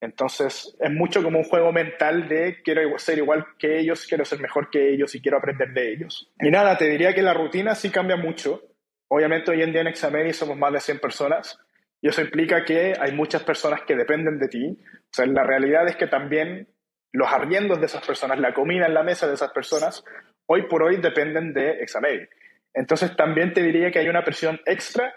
Entonces 0.00 0.76
es 0.78 0.90
mucho 0.90 1.22
como 1.22 1.38
un 1.38 1.44
juego 1.44 1.72
mental 1.72 2.28
de 2.28 2.62
quiero 2.62 2.98
ser 2.98 3.18
igual 3.18 3.46
que 3.58 3.78
ellos, 3.78 4.06
quiero 4.06 4.24
ser 4.24 4.40
mejor 4.40 4.70
que 4.70 4.92
ellos 4.92 5.14
y 5.14 5.20
quiero 5.20 5.38
aprender 5.38 5.72
de 5.72 5.92
ellos. 5.92 6.32
Y 6.40 6.50
nada, 6.50 6.76
te 6.78 6.88
diría 6.88 7.14
que 7.14 7.22
la 7.22 7.34
rutina 7.34 7.74
sí 7.74 7.90
cambia 7.90 8.16
mucho. 8.16 8.62
Obviamente 9.08 9.50
hoy 9.50 9.62
en 9.62 9.72
día 9.72 9.80
en 9.80 9.88
Exameni 9.88 10.32
somos 10.32 10.56
más 10.56 10.72
de 10.72 10.80
100 10.80 11.00
personas 11.00 11.58
y 12.00 12.08
eso 12.08 12.20
implica 12.20 12.64
que 12.64 12.94
hay 12.98 13.12
muchas 13.12 13.42
personas 13.42 13.82
que 13.82 13.96
dependen 13.96 14.38
de 14.38 14.48
ti. 14.48 14.78
O 14.80 15.10
sea, 15.10 15.26
la 15.26 15.42
realidad 15.42 15.88
es 15.88 15.96
que 15.96 16.06
también 16.06 16.68
los 17.12 17.32
arriendos 17.32 17.80
de 17.80 17.86
esas 17.86 18.06
personas, 18.06 18.38
la 18.38 18.54
comida 18.54 18.86
en 18.86 18.94
la 18.94 19.02
mesa 19.02 19.26
de 19.26 19.34
esas 19.34 19.50
personas, 19.50 20.04
hoy 20.46 20.68
por 20.68 20.82
hoy 20.82 20.98
dependen 20.98 21.52
de 21.52 21.82
Examedi. 21.82 22.26
Entonces 22.72 23.16
también 23.16 23.52
te 23.52 23.62
diría 23.62 23.90
que 23.90 23.98
hay 23.98 24.08
una 24.08 24.24
presión 24.24 24.60
extra 24.64 25.12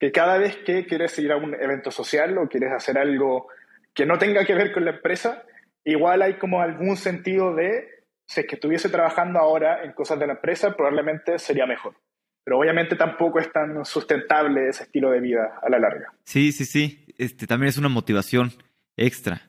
que 0.00 0.10
cada 0.10 0.38
vez 0.38 0.56
que 0.56 0.86
quieres 0.86 1.16
ir 1.18 1.30
a 1.30 1.36
un 1.36 1.54
evento 1.54 1.90
social 1.90 2.36
o 2.38 2.48
quieres 2.48 2.72
hacer 2.72 2.98
algo 2.98 3.48
que 3.94 4.06
no 4.06 4.18
tenga 4.18 4.44
que 4.44 4.54
ver 4.54 4.72
con 4.72 4.84
la 4.84 4.92
empresa, 4.92 5.44
igual 5.84 6.22
hay 6.22 6.34
como 6.34 6.60
algún 6.60 6.96
sentido 6.96 7.54
de, 7.54 7.88
si 8.26 8.40
es 8.40 8.46
que 8.46 8.56
estuviese 8.56 8.88
trabajando 8.88 9.38
ahora 9.38 9.84
en 9.84 9.92
cosas 9.92 10.18
de 10.18 10.26
la 10.26 10.34
empresa, 10.34 10.76
probablemente 10.76 11.38
sería 11.38 11.66
mejor. 11.66 11.96
Pero 12.44 12.58
obviamente 12.58 12.96
tampoco 12.96 13.38
es 13.38 13.50
tan 13.52 13.84
sustentable 13.84 14.68
ese 14.68 14.82
estilo 14.82 15.10
de 15.10 15.20
vida 15.20 15.58
a 15.62 15.70
la 15.70 15.78
larga. 15.78 16.12
Sí, 16.24 16.52
sí, 16.52 16.66
sí. 16.66 17.06
Este, 17.16 17.46
también 17.46 17.68
es 17.68 17.78
una 17.78 17.88
motivación 17.88 18.52
extra. 18.96 19.42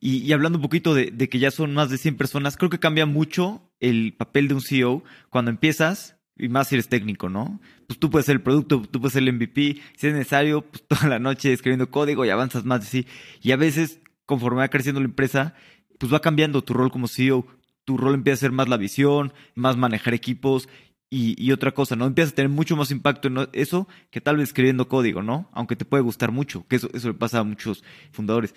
Y, 0.00 0.32
hablando 0.32 0.58
un 0.58 0.62
poquito 0.62 0.94
de, 0.94 1.10
de, 1.10 1.28
que 1.28 1.38
ya 1.38 1.50
son 1.50 1.72
más 1.72 1.90
de 1.90 1.98
100 1.98 2.16
personas, 2.16 2.56
creo 2.56 2.68
que 2.68 2.78
cambia 2.78 3.06
mucho 3.06 3.70
el 3.80 4.14
papel 4.16 4.48
de 4.48 4.54
un 4.54 4.60
CEO 4.60 5.02
cuando 5.30 5.50
empiezas 5.50 6.13
y 6.36 6.48
más 6.48 6.68
si 6.68 6.74
eres 6.74 6.88
técnico, 6.88 7.28
¿no? 7.28 7.60
Pues 7.86 7.98
tú 7.98 8.10
puedes 8.10 8.26
ser 8.26 8.36
el 8.36 8.42
producto, 8.42 8.82
tú 8.82 9.00
puedes 9.00 9.12
ser 9.12 9.22
el 9.22 9.32
MVP, 9.32 9.80
si 9.96 10.06
es 10.06 10.12
necesario, 10.12 10.62
pues 10.62 10.84
toda 10.88 11.08
la 11.08 11.18
noche 11.18 11.52
escribiendo 11.52 11.90
código 11.90 12.24
y 12.24 12.30
avanzas 12.30 12.64
más 12.64 12.84
sí. 12.84 13.06
Y 13.42 13.52
a 13.52 13.56
veces, 13.56 14.00
conforme 14.26 14.58
va 14.58 14.68
creciendo 14.68 15.00
la 15.00 15.06
empresa, 15.06 15.54
pues 15.98 16.12
va 16.12 16.20
cambiando 16.20 16.62
tu 16.62 16.74
rol 16.74 16.90
como 16.90 17.08
CEO. 17.08 17.46
Tu 17.84 17.96
rol 17.96 18.14
empieza 18.14 18.34
a 18.34 18.40
ser 18.40 18.52
más 18.52 18.68
la 18.68 18.76
visión, 18.76 19.32
más 19.54 19.76
manejar 19.76 20.14
equipos 20.14 20.68
y, 21.10 21.40
y 21.42 21.52
otra 21.52 21.72
cosa, 21.72 21.96
¿no? 21.96 22.06
Empiezas 22.06 22.32
a 22.32 22.36
tener 22.36 22.48
mucho 22.48 22.76
más 22.76 22.90
impacto 22.90 23.28
en 23.28 23.48
eso 23.52 23.86
que 24.10 24.20
tal 24.20 24.38
vez 24.38 24.48
escribiendo 24.48 24.88
código, 24.88 25.22
¿no? 25.22 25.50
Aunque 25.52 25.76
te 25.76 25.84
puede 25.84 26.02
gustar 26.02 26.32
mucho, 26.32 26.66
que 26.66 26.76
eso, 26.76 26.88
eso 26.94 27.08
le 27.08 27.14
pasa 27.14 27.40
a 27.40 27.44
muchos 27.44 27.84
fundadores. 28.10 28.54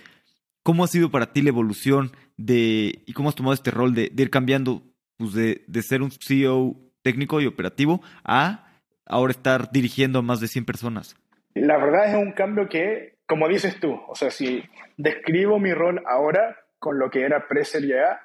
¿Cómo 0.63 0.83
ha 0.83 0.87
sido 0.87 1.11
para 1.11 1.33
ti 1.33 1.41
la 1.41 1.49
evolución 1.49 2.11
de, 2.37 3.03
y 3.05 3.13
cómo 3.13 3.29
has 3.29 3.35
tomado 3.35 3.53
este 3.53 3.71
rol 3.71 3.93
de, 3.93 4.09
de 4.13 4.23
ir 4.23 4.29
cambiando, 4.29 4.83
pues 5.17 5.33
de, 5.33 5.65
de 5.67 5.83
ser 5.83 6.01
un 6.01 6.11
CEO 6.11 6.86
técnico 7.07 7.39
y 7.39 7.45
operativo 7.45 8.01
a 8.25 8.67
ahora 9.05 9.31
estar 9.31 9.71
dirigiendo 9.71 10.19
a 10.19 10.21
más 10.21 10.41
de 10.41 10.49
100 10.49 10.65
personas? 10.65 11.15
La 11.53 11.77
verdad 11.77 12.09
es 12.09 12.15
un 12.15 12.33
cambio 12.33 12.67
que, 12.67 13.15
como 13.25 13.47
dices 13.47 13.79
tú, 13.79 13.97
o 14.09 14.13
sea, 14.13 14.29
si 14.29 14.61
describo 14.97 15.57
mi 15.57 15.73
rol 15.73 16.03
ahora 16.05 16.57
con 16.79 16.99
lo 16.99 17.09
que 17.09 17.21
era 17.21 17.47
pre-Serie 17.47 18.03
A, 18.03 18.21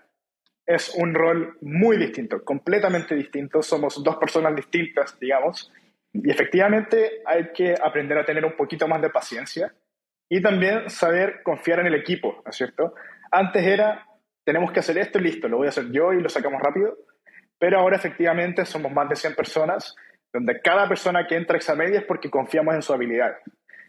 es 0.67 0.93
un 0.97 1.15
rol 1.15 1.59
muy 1.61 1.97
distinto, 1.97 2.45
completamente 2.45 3.15
distinto. 3.15 3.63
Somos 3.63 4.03
dos 4.03 4.17
personas 4.17 4.57
distintas, 4.57 5.17
digamos. 5.21 5.73
Y 6.13 6.29
efectivamente 6.29 7.23
hay 7.25 7.53
que 7.55 7.77
aprender 7.81 8.19
a 8.19 8.25
tener 8.25 8.45
un 8.45 8.57
poquito 8.57 8.89
más 8.89 9.01
de 9.01 9.11
paciencia 9.11 9.73
y 10.29 10.43
también 10.43 10.91
saber 10.91 11.43
confiar 11.45 11.79
en 11.81 11.87
el 11.87 11.95
equipo, 11.95 12.43
¿no 12.45 12.51
es 12.51 12.57
cierto? 12.57 12.95
Antes 13.31 13.65
era, 13.65 14.07
tenemos 14.45 14.73
que 14.73 14.81
hacer 14.81 14.99
esto 14.99 15.21
y 15.21 15.23
listo, 15.23 15.47
lo 15.47 15.59
voy 15.59 15.67
a 15.67 15.71
hacer 15.71 15.91
yo 15.93 16.13
y 16.13 16.21
lo 16.21 16.29
sacamos 16.29 16.61
rápido. 16.61 16.99
Pero 17.63 17.79
ahora 17.79 17.95
efectivamente 17.95 18.65
somos 18.65 18.91
más 18.91 19.09
de 19.09 19.15
100 19.15 19.37
personas, 19.37 19.95
donde 20.33 20.61
cada 20.61 20.89
persona 20.89 21.29
que 21.29 21.37
entra 21.37 21.55
a 21.55 21.59
Examedia 21.59 22.01
es 22.01 22.05
porque 22.05 22.29
confiamos 22.29 22.75
en 22.75 22.83
su 22.83 22.93
habilidad. 22.93 23.37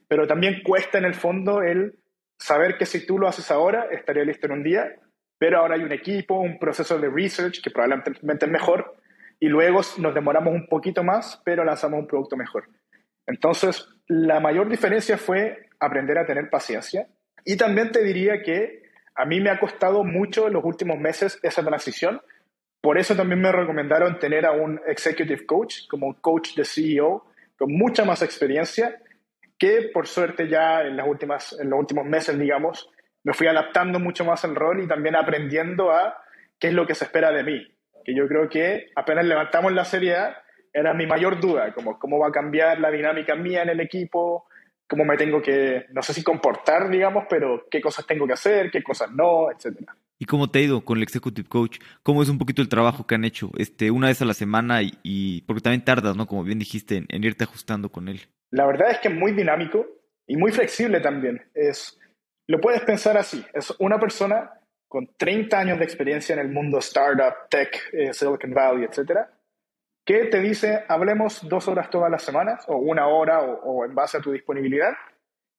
Pero 0.07 0.27
también 0.27 0.61
cuesta 0.63 0.99
en 0.99 1.05
el 1.05 1.15
fondo 1.15 1.63
el 1.63 1.97
saber 2.37 2.77
que 2.77 2.85
si 2.85 3.03
tú 3.03 3.17
lo 3.17 3.27
haces 3.27 3.49
ahora, 3.49 3.87
estaría 3.89 4.25
listo 4.25 4.45
en 4.45 4.51
un 4.51 4.63
día, 4.63 4.93
pero 5.39 5.57
ahora 5.57 5.73
hay 5.73 5.81
un 5.81 5.91
equipo, 5.91 6.39
un 6.39 6.59
proceso 6.59 6.99
de 6.99 7.09
research 7.09 7.63
que 7.63 7.71
probablemente 7.71 8.45
es 8.45 8.51
mejor, 8.51 8.95
y 9.39 9.47
luego 9.47 9.81
nos 9.97 10.13
demoramos 10.13 10.53
un 10.53 10.67
poquito 10.67 11.03
más, 11.03 11.41
pero 11.43 11.63
lanzamos 11.63 12.01
un 12.01 12.05
producto 12.05 12.37
mejor. 12.37 12.69
Entonces, 13.25 13.89
la 14.07 14.39
mayor 14.39 14.69
diferencia 14.69 15.17
fue 15.17 15.69
aprender 15.79 16.19
a 16.19 16.27
tener 16.27 16.47
paciencia. 16.51 17.07
Y 17.43 17.57
también 17.57 17.91
te 17.91 18.03
diría 18.03 18.43
que 18.43 18.83
a 19.15 19.25
mí 19.25 19.41
me 19.41 19.49
ha 19.49 19.59
costado 19.59 20.03
mucho 20.03 20.45
en 20.45 20.53
los 20.53 20.63
últimos 20.63 20.99
meses 20.99 21.39
esa 21.41 21.65
transición, 21.65 22.21
por 22.83 22.97
eso 22.97 23.15
también 23.15 23.39
me 23.39 23.49
recomendaron 23.49 24.19
tener 24.19 24.45
a 24.45 24.51
un 24.51 24.77
executive 24.85 25.45
coach, 25.45 25.87
como 25.87 26.07
un 26.07 26.15
coach 26.15 26.53
de 26.53 26.65
CEO, 26.65 27.25
con 27.57 27.71
mucha 27.71 28.03
más 28.03 28.21
experiencia, 28.21 28.99
que 29.57 29.89
por 29.93 30.05
suerte 30.05 30.49
ya 30.49 30.81
en, 30.81 30.97
los 30.97 31.07
últimos 31.07 32.05
meses, 32.05 32.37
digamos, 32.37 32.89
me 33.23 33.33
fui 33.33 33.47
adaptando 33.47 34.01
mucho 34.01 34.25
más 34.25 34.43
al 34.43 34.53
rol 34.53 34.83
y 34.83 34.87
también 34.89 35.15
aprendiendo 35.15 35.91
a 35.91 36.17
qué 36.59 36.67
es 36.67 36.73
lo 36.73 36.85
que 36.85 36.93
se 36.93 37.05
espera 37.05 37.31
de 37.31 37.45
mí. 37.45 37.65
Que 38.03 38.13
yo 38.13 38.27
creo 38.27 38.49
que 38.49 38.87
apenas 38.97 39.23
levantamos 39.23 39.71
la 39.71 39.85
serie 39.85 40.17
A, 40.17 40.43
era 40.73 40.93
mi 40.93 41.07
mayor 41.07 41.39
duda, 41.39 41.73
como 41.73 41.97
cómo 41.97 42.19
va 42.19 42.27
a 42.27 42.31
cambiar 42.33 42.81
la 42.81 42.91
dinámica 42.91 43.33
mía 43.33 43.63
en 43.63 43.69
el 43.69 43.79
equipo, 43.79 44.49
cómo 44.89 45.05
me 45.05 45.15
tengo 45.15 45.41
que, 45.41 45.85
no 45.91 46.01
sé 46.01 46.13
si 46.13 46.21
comportar, 46.21 46.89
digamos, 46.89 47.27
pero 47.29 47.65
qué 47.71 47.79
cosas 47.79 48.05
tengo 48.05 48.27
que 48.27 48.33
hacer, 48.33 48.69
qué 48.69 48.83
cosas 48.83 49.09
no, 49.09 49.49
etcétera. 49.49 49.95
¿Y 50.23 50.25
cómo 50.25 50.49
te 50.49 50.59
ha 50.59 50.61
ido 50.61 50.85
con 50.85 50.95
el 50.95 51.03
Executive 51.03 51.49
Coach? 51.49 51.79
¿Cómo 52.01 52.23
es 52.23 52.29
un 52.29 52.37
poquito 52.37 52.61
el 52.61 52.69
trabajo 52.69 53.05
que 53.05 53.15
han 53.15 53.25
hecho? 53.25 53.51
Este, 53.57 53.91
una 53.91 54.07
vez 54.07 54.21
a 54.21 54.25
la 54.25 54.33
semana 54.33 54.79
y, 54.81 55.41
porque 55.41 55.61
también 55.61 55.83
tardas, 55.83 56.15
¿no? 56.15 56.27
Como 56.27 56.45
bien 56.45 56.59
dijiste, 56.59 57.03
en, 57.09 57.23
irte 57.25 57.43
ajustando 57.43 57.89
con 57.89 58.07
él. 58.07 58.21
La 58.49 58.65
verdad 58.65 58.91
es 58.91 58.99
que 58.99 59.09
es 59.09 59.13
muy 59.13 59.33
dinámico 59.33 59.85
y 60.25 60.37
muy 60.37 60.53
flexible 60.53 61.01
también. 61.01 61.41
Es, 61.53 61.99
lo 62.47 62.61
puedes 62.61 62.79
pensar 62.83 63.17
así. 63.17 63.43
Es 63.53 63.75
una 63.79 63.99
persona 63.99 64.49
con 64.87 65.09
30 65.17 65.59
años 65.59 65.77
de 65.77 65.83
experiencia 65.83 66.31
en 66.31 66.39
el 66.39 66.47
mundo 66.53 66.77
startup, 66.77 67.49
tech, 67.49 67.89
eh, 67.91 68.13
Silicon 68.13 68.53
Valley, 68.53 68.85
etcétera, 68.85 69.29
que 70.05 70.27
te 70.27 70.39
dice, 70.39 70.85
hablemos 70.87 71.45
dos 71.49 71.67
horas 71.67 71.89
todas 71.89 72.09
las 72.09 72.23
semanas, 72.23 72.63
o 72.69 72.77
una 72.77 73.07
hora, 73.07 73.41
o, 73.41 73.83
en 73.83 73.93
base 73.93 74.19
a 74.19 74.21
tu 74.21 74.31
disponibilidad, 74.31 74.93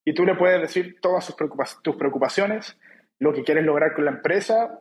y 0.06 0.14
tú 0.14 0.24
le 0.24 0.34
puedes 0.36 0.58
decir 0.62 1.00
todas 1.02 1.36
tus 1.82 1.96
preocupaciones, 1.96 2.78
lo 3.18 3.32
que 3.32 3.42
quieres 3.42 3.64
lograr 3.64 3.94
con 3.94 4.04
la 4.04 4.12
empresa 4.12 4.80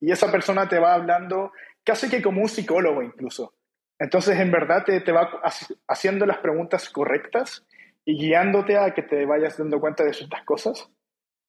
y 0.00 0.10
esa 0.10 0.30
persona 0.30 0.68
te 0.68 0.78
va 0.78 0.94
hablando 0.94 1.52
casi 1.84 2.08
que 2.08 2.22
como 2.22 2.40
un 2.40 2.48
psicólogo 2.48 3.02
incluso. 3.02 3.54
Entonces, 3.98 4.38
en 4.40 4.50
verdad, 4.50 4.84
te, 4.84 5.00
te 5.00 5.12
va 5.12 5.40
haciendo 5.86 6.26
las 6.26 6.38
preguntas 6.38 6.90
correctas 6.90 7.64
y 8.04 8.18
guiándote 8.18 8.76
a 8.76 8.92
que 8.92 9.02
te 9.02 9.24
vayas 9.24 9.56
dando 9.56 9.80
cuenta 9.80 10.04
de 10.04 10.12
ciertas 10.12 10.44
cosas. 10.44 10.90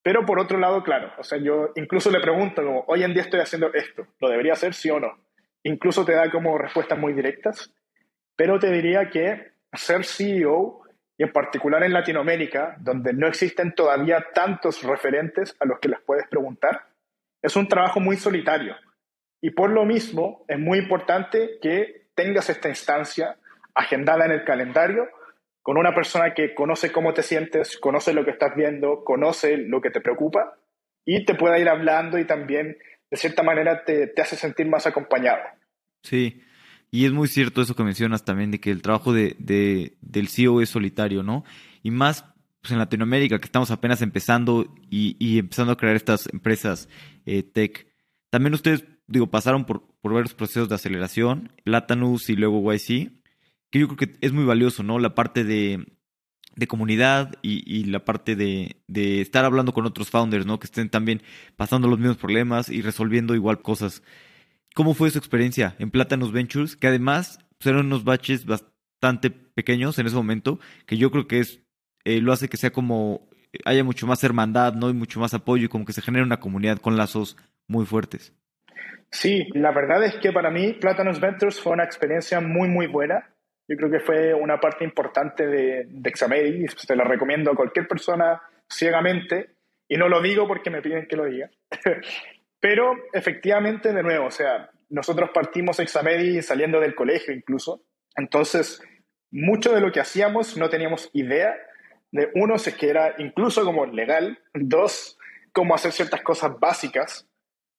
Pero 0.04 0.26
por 0.26 0.40
otro 0.40 0.60
lado, 0.60 0.84
claro, 0.84 1.12
o 1.18 1.24
sea, 1.24 1.40
yo 1.40 1.72
incluso 1.76 2.12
le 2.12 2.20
pregunto 2.20 2.64
como, 2.64 2.86
hoy 2.88 3.04
en 3.04 3.14
día 3.14 3.24
estoy 3.24 3.40
haciendo 3.40 3.74
esto, 3.74 4.06
¿lo 4.20 4.30
debería 4.30 4.54
hacer 4.54 4.76
sí 4.76 4.90
o 4.92 5.00
no? 5.00 5.18
Incluso 5.64 6.06
te 6.06 6.14
da 6.14 6.30
como 6.30 6.60
respuestas 6.60 7.00
muy 7.00 7.14
directas, 7.14 7.74
pero 8.36 8.60
te 8.60 8.72
diría 8.72 9.10
que 9.10 9.54
ser 9.74 10.06
CEO 10.06 10.85
y 11.18 11.24
en 11.24 11.32
particular 11.32 11.84
en 11.84 11.94
Latinoamérica, 11.94 12.76
donde 12.80 13.14
no 13.14 13.28
existen 13.28 13.74
todavía 13.74 14.28
tantos 14.34 14.84
referentes 14.84 15.56
a 15.60 15.66
los 15.66 15.80
que 15.80 15.90
les 15.90 16.02
puedes 16.02 16.28
preguntar, 16.28 16.88
es 17.42 17.56
un 17.56 17.68
trabajo 17.68 18.00
muy 18.00 18.18
solitario. 18.18 18.76
Y 19.42 19.52
por 19.52 19.70
lo 19.70 19.86
mismo 19.86 20.44
es 20.48 20.60
muy 20.60 20.80
importante 20.80 21.60
que 21.62 22.08
tengas 22.16 22.50
esta 22.50 22.70
instancia 22.70 23.38
agendada 23.74 24.26
en 24.26 24.32
el 24.32 24.44
calendario 24.44 25.10
con 25.62 25.78
una 25.78 25.94
persona 25.94 26.34
que 26.34 26.54
conoce 26.54 26.92
cómo 26.92 27.14
te 27.14 27.24
sientes, 27.24 27.78
conoce 27.78 28.14
lo 28.14 28.24
que 28.24 28.32
estás 28.32 28.56
viendo, 28.56 29.04
conoce 29.04 29.58
lo 29.58 29.82
que 29.82 29.90
te 29.90 30.02
preocupa 30.02 30.58
y 31.06 31.26
te 31.26 31.36
pueda 31.36 31.60
ir 31.60 31.70
hablando 31.70 32.18
y 32.18 32.26
también 32.26 32.78
de 33.10 33.18
cierta 33.18 33.44
manera 33.44 33.84
te, 33.84 34.08
te 34.08 34.22
hace 34.22 34.36
sentir 34.36 34.68
más 34.68 34.88
acompañado. 34.88 35.42
Sí, 36.04 36.44
y 36.92 37.06
es 37.06 37.12
muy 37.12 37.28
cierto 37.28 37.62
eso 37.62 37.76
que 37.76 37.84
mencionas 37.84 38.24
también, 38.24 38.52
de 38.52 38.60
que 38.60 38.72
el 38.72 38.82
trabajo 38.82 39.14
de, 39.14 39.36
del 40.02 40.28
CEO 40.28 40.62
es 40.62 40.70
solitario, 40.70 41.24
¿no? 41.24 41.44
Y 41.84 41.92
más 41.92 42.26
pues, 42.62 42.72
en 42.72 42.80
Latinoamérica, 42.80 43.38
que 43.38 43.46
estamos 43.46 43.70
apenas 43.70 44.02
empezando 44.02 44.74
y, 44.90 45.38
empezando 45.38 45.74
a 45.74 45.78
crear 45.78 45.96
estas 45.96 46.28
empresas 46.34 46.90
eh, 47.26 47.44
tech. 47.44 47.88
También 48.30 48.54
ustedes, 48.54 48.86
digo, 49.08 49.28
pasaron 49.28 49.66
por, 49.66 49.86
por 50.02 50.14
varios 50.14 50.34
procesos 50.34 50.70
de 50.70 50.76
aceleración, 50.76 51.52
Latanus 51.64 52.30
y 52.30 52.36
luego 52.36 52.74
YC, 52.74 53.12
que 53.70 53.80
yo 53.80 53.88
creo 53.88 53.98
que 53.98 54.18
es 54.22 54.32
muy 54.32 54.46
valioso, 54.46 54.82
¿no? 54.82 54.98
La 54.98 55.14
parte 55.14 55.44
de, 55.44 55.86
de 56.56 56.68
comunidad 56.68 57.36
y, 57.42 57.64
y, 57.72 57.84
la 57.84 58.06
parte 58.06 58.36
de, 58.36 58.78
de, 58.88 59.22
estar 59.22 59.46
hablando 59.46 59.74
con 59.74 59.86
otros 59.86 60.10
founders, 60.10 60.46
¿no? 60.46 60.60
Que 60.60 60.66
estén 60.66 60.90
también 60.90 61.22
pasando 61.58 61.88
los 61.88 62.00
mismos 62.00 62.18
problemas 62.18 62.70
y 62.70 62.82
resolviendo 62.82 63.36
igual 63.36 63.62
cosas. 63.62 64.02
¿Cómo 64.76 64.94
fue 64.94 65.10
su 65.10 65.18
experiencia 65.18 65.74
en 65.80 65.90
Plátanos 65.90 66.34
Ventures? 66.34 66.76
Que 66.76 66.88
además 66.88 67.40
pues, 67.58 67.68
eran 67.74 67.86
unos 67.86 68.04
baches 68.04 68.46
bastante 68.46 69.32
pequeños 69.32 69.98
en 69.98 70.06
ese 70.06 70.18
momento, 70.18 70.60
que 70.86 70.98
yo 70.98 71.12
creo 71.12 71.28
que 71.28 71.40
es 71.40 71.62
eh, 72.04 72.20
lo 72.20 72.34
hace 72.34 72.50
que 72.50 72.58
sea 72.58 72.72
como 72.72 73.30
haya 73.64 73.86
mucho 73.86 74.06
más 74.06 74.22
hermandad, 74.26 74.74
¿no? 74.74 74.90
Y 74.90 74.94
mucho 74.94 75.22
más 75.22 75.34
apoyo 75.34 75.64
y 75.64 75.70
como 75.70 75.86
que 75.86 75.94
se 75.94 76.02
genere 76.02 76.26
una 76.26 76.42
comunidad 76.42 76.80
con 76.80 76.98
lazos 76.98 77.38
muy 77.70 77.86
fuertes. 77.86 78.34
Sí, 79.12 79.48
la 79.54 79.72
verdad 79.72 80.04
es 80.04 80.18
que 80.18 80.34
para 80.34 80.52
mí 80.52 80.74
Plátanos 80.74 81.22
Ventures 81.22 81.62
fue 81.62 81.72
una 81.72 81.86
experiencia 81.86 82.42
muy, 82.42 82.68
muy 82.68 82.88
buena. 82.88 83.34
Yo 83.70 83.78
creo 83.78 83.90
que 83.90 84.02
fue 84.02 84.34
una 84.34 84.60
parte 84.60 84.84
importante 84.84 85.48
de, 85.48 85.88
de 85.88 86.12
Xamedi, 86.12 86.68
se 86.68 86.96
la 86.98 87.06
recomiendo 87.06 87.50
a 87.50 87.56
cualquier 87.56 87.88
persona 87.88 88.42
ciegamente, 88.70 89.56
y 89.88 89.96
no 89.96 90.10
lo 90.10 90.22
digo 90.22 90.48
porque 90.48 90.70
me 90.70 90.82
piden 90.82 91.08
que 91.08 91.16
lo 91.16 91.26
diga. 91.26 91.50
Pero 92.66 92.96
efectivamente, 93.14 93.94
de 93.94 94.02
nuevo, 94.02 94.26
o 94.26 94.32
sea, 94.32 94.72
nosotros 94.90 95.30
partimos 95.32 95.80
Examedi 95.80 96.42
saliendo 96.42 96.80
del 96.80 96.96
colegio 96.96 97.32
incluso, 97.32 97.84
entonces 98.16 98.82
mucho 99.30 99.72
de 99.72 99.82
lo 99.82 99.92
que 99.92 100.00
hacíamos 100.00 100.58
no 100.58 100.68
teníamos 100.68 101.12
idea 101.14 101.56
de, 102.12 102.32
uno, 102.34 102.58
si 102.58 102.72
es 102.72 102.76
que 102.76 102.90
era 102.90 103.14
incluso 103.20 103.64
como 103.66 103.86
legal, 103.86 104.40
dos, 104.56 105.20
cómo 105.52 105.76
hacer 105.76 105.92
ciertas 105.92 106.24
cosas 106.24 106.60
básicas 106.60 107.30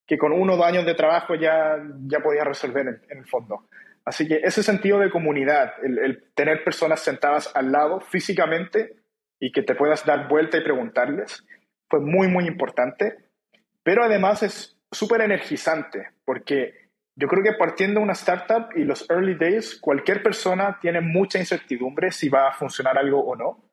que 0.06 0.18
con 0.18 0.30
uno 0.30 0.54
o 0.54 0.56
dos 0.56 0.66
años 0.66 0.86
de 0.86 0.94
trabajo 0.94 1.34
ya, 1.34 1.82
ya 2.06 2.20
podía 2.20 2.44
resolver 2.44 2.86
en, 2.86 3.18
el 3.18 3.26
fondo. 3.26 3.66
Así 4.04 4.28
que 4.28 4.36
ese 4.36 4.62
sentido 4.62 5.00
de 5.00 5.10
comunidad, 5.10 5.72
el, 5.82 6.30
tener 6.36 6.62
personas 6.62 7.00
sentadas 7.00 7.50
al 7.56 7.72
lado 7.72 8.02
físicamente 8.02 8.94
y 9.40 9.50
que 9.50 9.62
te 9.62 9.74
puedas 9.74 10.06
dar 10.06 10.28
vuelta 10.28 10.58
y 10.58 10.62
preguntarles, 10.62 11.44
fue 11.90 11.98
muy, 11.98 12.28
muy 12.28 12.46
importante. 12.46 13.16
Pero 13.82 14.02
además 14.04 14.42
es 14.42 14.75
súper 14.90 15.20
energizante, 15.22 16.10
porque 16.24 16.90
yo 17.14 17.28
creo 17.28 17.42
que 17.42 17.54
partiendo 17.54 18.00
de 18.00 18.04
una 18.04 18.12
startup 18.12 18.68
y 18.76 18.84
los 18.84 19.08
early 19.10 19.34
days, 19.34 19.80
cualquier 19.80 20.22
persona 20.22 20.78
tiene 20.80 21.00
mucha 21.00 21.38
incertidumbre 21.38 22.10
si 22.10 22.28
va 22.28 22.48
a 22.48 22.52
funcionar 22.52 22.98
algo 22.98 23.20
o 23.20 23.34
no. 23.34 23.70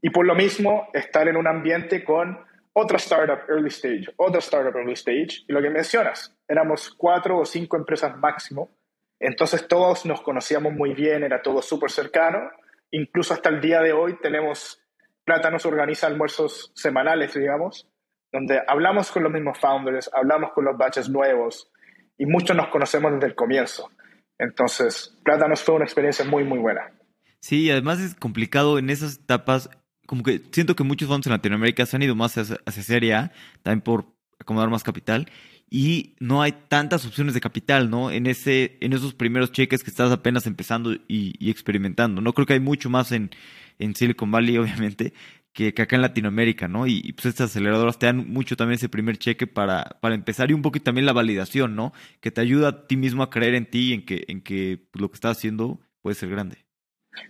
Y 0.00 0.10
por 0.10 0.26
lo 0.26 0.34
mismo, 0.34 0.88
estar 0.92 1.28
en 1.28 1.36
un 1.36 1.46
ambiente 1.46 2.04
con 2.04 2.38
otra 2.72 2.98
startup 2.98 3.48
early 3.48 3.68
stage, 3.68 4.06
otra 4.16 4.40
startup 4.40 4.76
early 4.76 4.92
stage, 4.92 5.44
y 5.48 5.52
lo 5.52 5.62
que 5.62 5.70
mencionas, 5.70 6.34
éramos 6.46 6.94
cuatro 6.96 7.38
o 7.38 7.44
cinco 7.44 7.76
empresas 7.76 8.16
máximo, 8.18 8.70
entonces 9.18 9.66
todos 9.66 10.04
nos 10.04 10.20
conocíamos 10.20 10.74
muy 10.74 10.92
bien, 10.92 11.24
era 11.24 11.40
todo 11.40 11.62
súper 11.62 11.90
cercano, 11.90 12.50
incluso 12.90 13.32
hasta 13.32 13.48
el 13.48 13.60
día 13.60 13.80
de 13.80 13.92
hoy 13.92 14.18
tenemos, 14.20 14.82
Plata 15.24 15.50
nos 15.50 15.66
organiza 15.66 16.06
almuerzos 16.06 16.70
semanales, 16.74 17.34
digamos, 17.34 17.88
donde 18.32 18.60
hablamos 18.66 19.10
con 19.10 19.22
los 19.22 19.32
mismos 19.32 19.58
founders, 19.58 20.10
hablamos 20.14 20.52
con 20.52 20.64
los 20.64 20.76
batches 20.76 21.08
nuevos, 21.08 21.70
y 22.18 22.26
muchos 22.26 22.56
nos 22.56 22.68
conocemos 22.68 23.12
desde 23.12 23.26
el 23.28 23.34
comienzo. 23.34 23.90
Entonces, 24.38 25.18
Plata 25.24 25.48
nos 25.48 25.62
fue 25.62 25.74
una 25.74 25.84
experiencia 25.84 26.24
muy, 26.24 26.44
muy 26.44 26.58
buena. 26.58 26.92
Sí, 27.40 27.70
además 27.70 28.00
es 28.00 28.14
complicado 28.14 28.78
en 28.78 28.90
esas 28.90 29.18
etapas 29.18 29.70
como 30.06 30.22
que 30.22 30.40
siento 30.52 30.74
que 30.76 30.84
muchos 30.84 31.08
fondos 31.08 31.26
en 31.26 31.32
Latinoamérica 31.32 31.84
se 31.84 31.96
han 31.96 32.02
ido 32.02 32.14
más 32.14 32.36
hacia, 32.38 32.82
Serie 32.82 33.14
A, 33.14 33.32
también 33.62 33.82
por 33.82 34.06
acomodar 34.38 34.70
más 34.70 34.82
capital, 34.82 35.28
y 35.68 36.14
no 36.20 36.42
hay 36.42 36.52
tantas 36.68 37.04
opciones 37.04 37.34
de 37.34 37.40
capital, 37.40 37.90
¿no? 37.90 38.12
En, 38.12 38.26
ese, 38.26 38.78
en 38.80 38.92
esos 38.92 39.14
primeros 39.14 39.50
cheques 39.50 39.82
que 39.82 39.90
estás 39.90 40.12
apenas 40.12 40.46
empezando 40.46 40.94
y, 41.08 41.50
experimentando, 41.50 42.20
¿no? 42.20 42.32
Creo 42.32 42.46
que 42.46 42.52
hay 42.52 42.60
mucho 42.60 42.88
más 42.88 43.10
en, 43.10 43.30
en 43.78 43.94
Silicon 43.96 44.30
Valley, 44.30 44.58
obviamente, 44.58 45.12
que, 45.56 45.82
acá 45.82 45.96
en 45.96 46.02
Latinoamérica, 46.02 46.68
¿no? 46.68 46.86
Y, 46.86 47.12
pues 47.14 47.26
estas 47.26 47.50
aceleradoras 47.50 47.98
te 47.98 48.06
dan 48.06 48.28
mucho 48.28 48.56
también 48.56 48.76
ese 48.76 48.90
primer 48.90 49.16
cheque 49.16 49.46
para, 49.46 49.96
para 50.02 50.14
empezar 50.14 50.50
y 50.50 50.54
un 50.54 50.60
poquito 50.60 50.84
también 50.84 51.06
la 51.06 51.14
validación, 51.14 51.74
¿no? 51.74 51.92
Que 52.20 52.30
te 52.30 52.42
ayuda 52.42 52.68
a 52.68 52.86
ti 52.86 52.98
mismo 52.98 53.22
a 53.22 53.30
creer 53.30 53.54
en 53.54 53.64
ti 53.64 53.90
y 53.90 53.94
en 53.94 54.04
que, 54.04 54.24
en 54.28 54.42
que 54.42 54.78
pues, 54.90 55.00
lo 55.00 55.08
que 55.08 55.14
estás 55.14 55.38
haciendo 55.38 55.80
puede 56.02 56.14
ser 56.14 56.28
grande. 56.28 56.58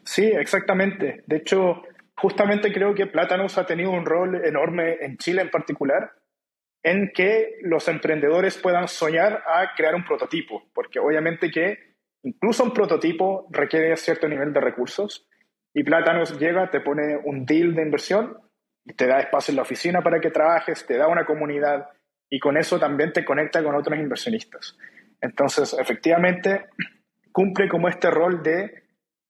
Sí, 0.03 0.24
exactamente. 0.24 1.22
De 1.29 1.37
hecho, 1.37 1.83
justamente 2.16 2.72
creo 2.72 2.97
que 2.97 3.07
Plátanos 3.07 3.59
ha 3.59 3.66
tenido 3.66 3.93
un 3.93 4.05
rol 4.05 4.45
enorme 4.45 4.97
en 5.03 5.18
Chile 5.18 5.43
en 5.43 5.51
particular, 5.51 6.11
en 6.83 7.12
que 7.14 7.59
los 7.62 7.87
emprendedores 7.87 8.59
puedan 8.59 8.89
soñar 8.89 9.45
a 9.47 9.72
crear 9.77 9.95
un 9.95 10.05
prototipo, 10.05 10.68
porque 10.74 10.99
obviamente 10.99 11.49
que 11.49 11.79
incluso 12.24 12.64
un 12.64 12.74
prototipo 12.74 13.47
requiere 13.53 13.97
cierto 13.97 14.29
nivel 14.29 14.53
de 14.53 14.61
recursos 14.61 15.29
y 15.77 15.85
Plátanos 15.85 16.39
llega, 16.39 16.70
te 16.70 16.81
pone 16.81 17.18
un 17.22 17.45
deal 17.45 17.74
de 17.74 17.83
inversión, 17.83 18.39
te 18.97 19.07
da 19.07 19.20
espacio 19.20 19.53
en 19.53 19.57
la 19.57 19.62
oficina 19.62 20.01
para 20.01 20.20
que 20.20 20.31
trabajes, 20.31 20.87
te 20.87 20.97
da 20.97 21.07
una 21.07 21.27
comunidad 21.27 21.89
y 22.31 22.39
con 22.39 22.57
eso 22.57 22.79
también 22.79 23.12
te 23.12 23.27
conecta 23.27 23.62
con 23.62 23.74
otros 23.74 23.99
inversionistas. 23.99 24.74
Entonces, 25.20 25.77
efectivamente, 25.79 26.64
cumple 27.31 27.68
como 27.68 27.89
este 27.89 28.11
rol 28.11 28.43
de 28.43 28.85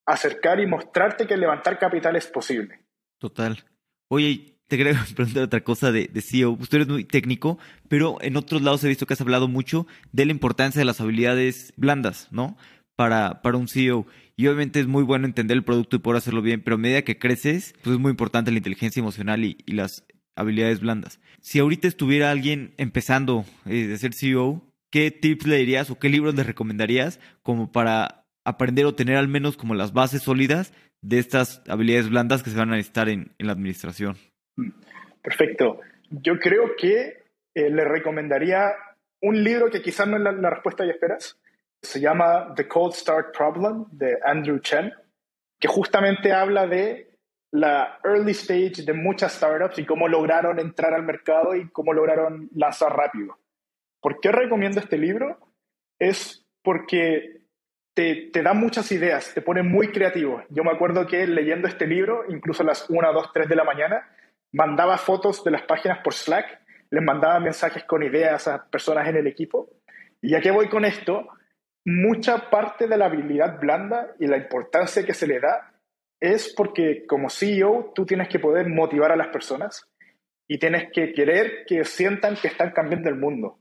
acercar 0.06 0.60
y 0.60 0.68
mostrarte 0.68 1.26
que 1.26 1.36
levantar 1.36 1.80
capital 1.80 2.14
es 2.14 2.28
posible. 2.28 2.78
Total. 3.18 3.64
Oye, 4.06 4.54
te 4.68 4.76
quería 4.76 5.04
preguntar 5.16 5.42
otra 5.42 5.64
cosa 5.64 5.90
de, 5.90 6.06
de 6.06 6.20
CEO. 6.20 6.52
Usted 6.52 6.82
es 6.82 6.88
muy 6.88 7.02
técnico, 7.02 7.58
pero 7.88 8.18
en 8.20 8.36
otros 8.36 8.62
lados 8.62 8.84
he 8.84 8.88
visto 8.88 9.04
que 9.04 9.14
has 9.14 9.20
hablado 9.20 9.48
mucho 9.48 9.88
de 10.12 10.24
la 10.24 10.30
importancia 10.30 10.78
de 10.78 10.84
las 10.84 11.00
habilidades 11.00 11.72
blandas, 11.76 12.28
¿no? 12.30 12.56
Para, 12.94 13.42
para 13.42 13.56
un 13.56 13.66
CEO. 13.66 14.06
Y 14.36 14.46
obviamente 14.48 14.80
es 14.80 14.86
muy 14.86 15.02
bueno 15.02 15.26
entender 15.26 15.56
el 15.56 15.64
producto 15.64 15.96
y 15.96 16.00
poder 16.00 16.18
hacerlo 16.18 16.42
bien, 16.42 16.62
pero 16.62 16.76
a 16.76 16.78
medida 16.78 17.02
que 17.02 17.18
creces, 17.18 17.74
pues 17.82 17.94
es 17.94 18.00
muy 18.00 18.10
importante 18.10 18.50
la 18.50 18.58
inteligencia 18.58 19.00
emocional 19.00 19.44
y, 19.44 19.56
las 19.66 20.06
habilidades 20.34 20.80
blandas. 20.80 21.18
Si 21.40 21.58
ahorita 21.58 21.88
estuviera 21.88 22.30
alguien 22.30 22.74
empezando 22.76 23.46
eh, 23.64 23.86
de 23.86 23.96
ser 23.96 24.12
CEO, 24.12 24.62
¿qué 24.90 25.10
tips 25.10 25.46
le 25.46 25.56
dirías 25.56 25.90
o 25.90 25.98
qué 25.98 26.10
libros 26.10 26.34
le 26.34 26.42
recomendarías 26.42 27.18
como 27.42 27.72
para 27.72 28.26
aprender 28.44 28.84
o 28.84 28.94
tener 28.94 29.16
al 29.16 29.28
menos 29.28 29.56
como 29.56 29.74
las 29.74 29.94
bases 29.94 30.22
sólidas 30.22 30.74
de 31.00 31.18
estas 31.18 31.62
habilidades 31.68 32.10
blandas 32.10 32.42
que 32.42 32.50
se 32.50 32.58
van 32.58 32.68
a 32.68 32.76
necesitar 32.76 33.08
en, 33.08 33.32
la 33.38 33.52
administración. 33.52 34.16
Perfecto. 35.22 35.80
Yo 36.10 36.38
creo 36.38 36.76
que 36.76 37.24
eh, 37.54 37.70
le 37.70 37.84
recomendaría 37.84 38.72
un 39.20 39.42
libro 39.42 39.70
que 39.70 39.82
quizás 39.82 40.06
no 40.06 40.16
es 40.16 40.22
la, 40.22 40.50
respuesta 40.50 40.84
que 40.84 40.90
esperas. 40.90 41.38
Se 41.86 42.00
llama 42.00 42.52
The 42.54 42.66
Cold 42.66 42.94
Start 42.94 43.36
Problem 43.36 43.86
de 43.92 44.18
Andrew 44.24 44.58
Chen, 44.58 44.92
que 45.60 45.68
justamente 45.68 46.32
habla 46.32 46.66
de 46.66 47.16
la 47.52 47.98
early 48.04 48.32
stage 48.32 48.82
de 48.84 48.92
muchas 48.92 49.34
startups 49.34 49.78
y 49.78 49.86
cómo 49.86 50.08
lograron 50.08 50.58
entrar 50.58 50.92
al 50.94 51.04
mercado 51.04 51.54
y 51.54 51.68
cómo 51.70 51.92
lograron 51.92 52.50
lanzar 52.54 52.94
rápido. 52.94 53.38
¿Por 54.00 54.20
qué 54.20 54.32
recomiendo 54.32 54.80
este 54.80 54.98
libro? 54.98 55.38
Es 55.98 56.44
porque 56.62 57.42
te, 57.94 58.30
te, 58.32 58.42
da 58.42 58.52
muchas 58.52 58.90
ideas, 58.92 59.32
te 59.32 59.40
pone 59.40 59.62
muy 59.62 59.88
creativo. 59.88 60.42
Yo 60.50 60.64
me 60.64 60.72
acuerdo 60.72 61.06
que 61.06 61.26
leyendo 61.26 61.68
este 61.68 61.86
libro, 61.86 62.24
incluso 62.28 62.62
a 62.62 62.66
las 62.66 62.90
1, 62.90 63.12
2, 63.12 63.32
3 63.32 63.48
de 63.48 63.56
la 63.56 63.64
mañana, 63.64 64.10
mandaba 64.52 64.98
fotos 64.98 65.44
de 65.44 65.52
las 65.52 65.62
páginas 65.62 65.98
por 65.98 66.14
Slack, 66.14 66.60
les 66.90 67.02
mandaba 67.02 67.40
mensajes 67.40 67.84
con 67.84 68.02
ideas 68.02 68.48
a 68.48 68.66
personas 68.66 69.08
en 69.08 69.16
el 69.16 69.26
equipo. 69.26 69.70
Y 70.20 70.30
ya 70.30 70.40
que 70.40 70.50
voy 70.50 70.68
con 70.68 70.84
esto, 70.84 71.28
mucha 71.86 72.50
parte 72.50 72.86
de 72.86 72.98
la 72.98 73.06
habilidad 73.06 73.58
blanda 73.58 74.14
y 74.20 74.26
la 74.26 74.36
importancia 74.36 75.06
que 75.06 75.14
se 75.14 75.26
le 75.26 75.40
da 75.40 75.72
es 76.20 76.52
porque 76.54 77.06
como 77.06 77.30
CEO 77.30 77.92
tú 77.94 78.04
tienes 78.04 78.28
que 78.28 78.38
poder 78.38 78.68
motivar 78.68 79.12
a 79.12 79.16
las 79.16 79.28
personas 79.28 79.88
y 80.46 80.58
tienes 80.58 80.90
que 80.92 81.14
querer 81.14 81.64
que 81.66 81.84
sientan 81.84 82.36
que 82.36 82.48
están 82.48 82.72
cambiando 82.72 83.08
el 83.08 83.16
mundo. 83.16 83.60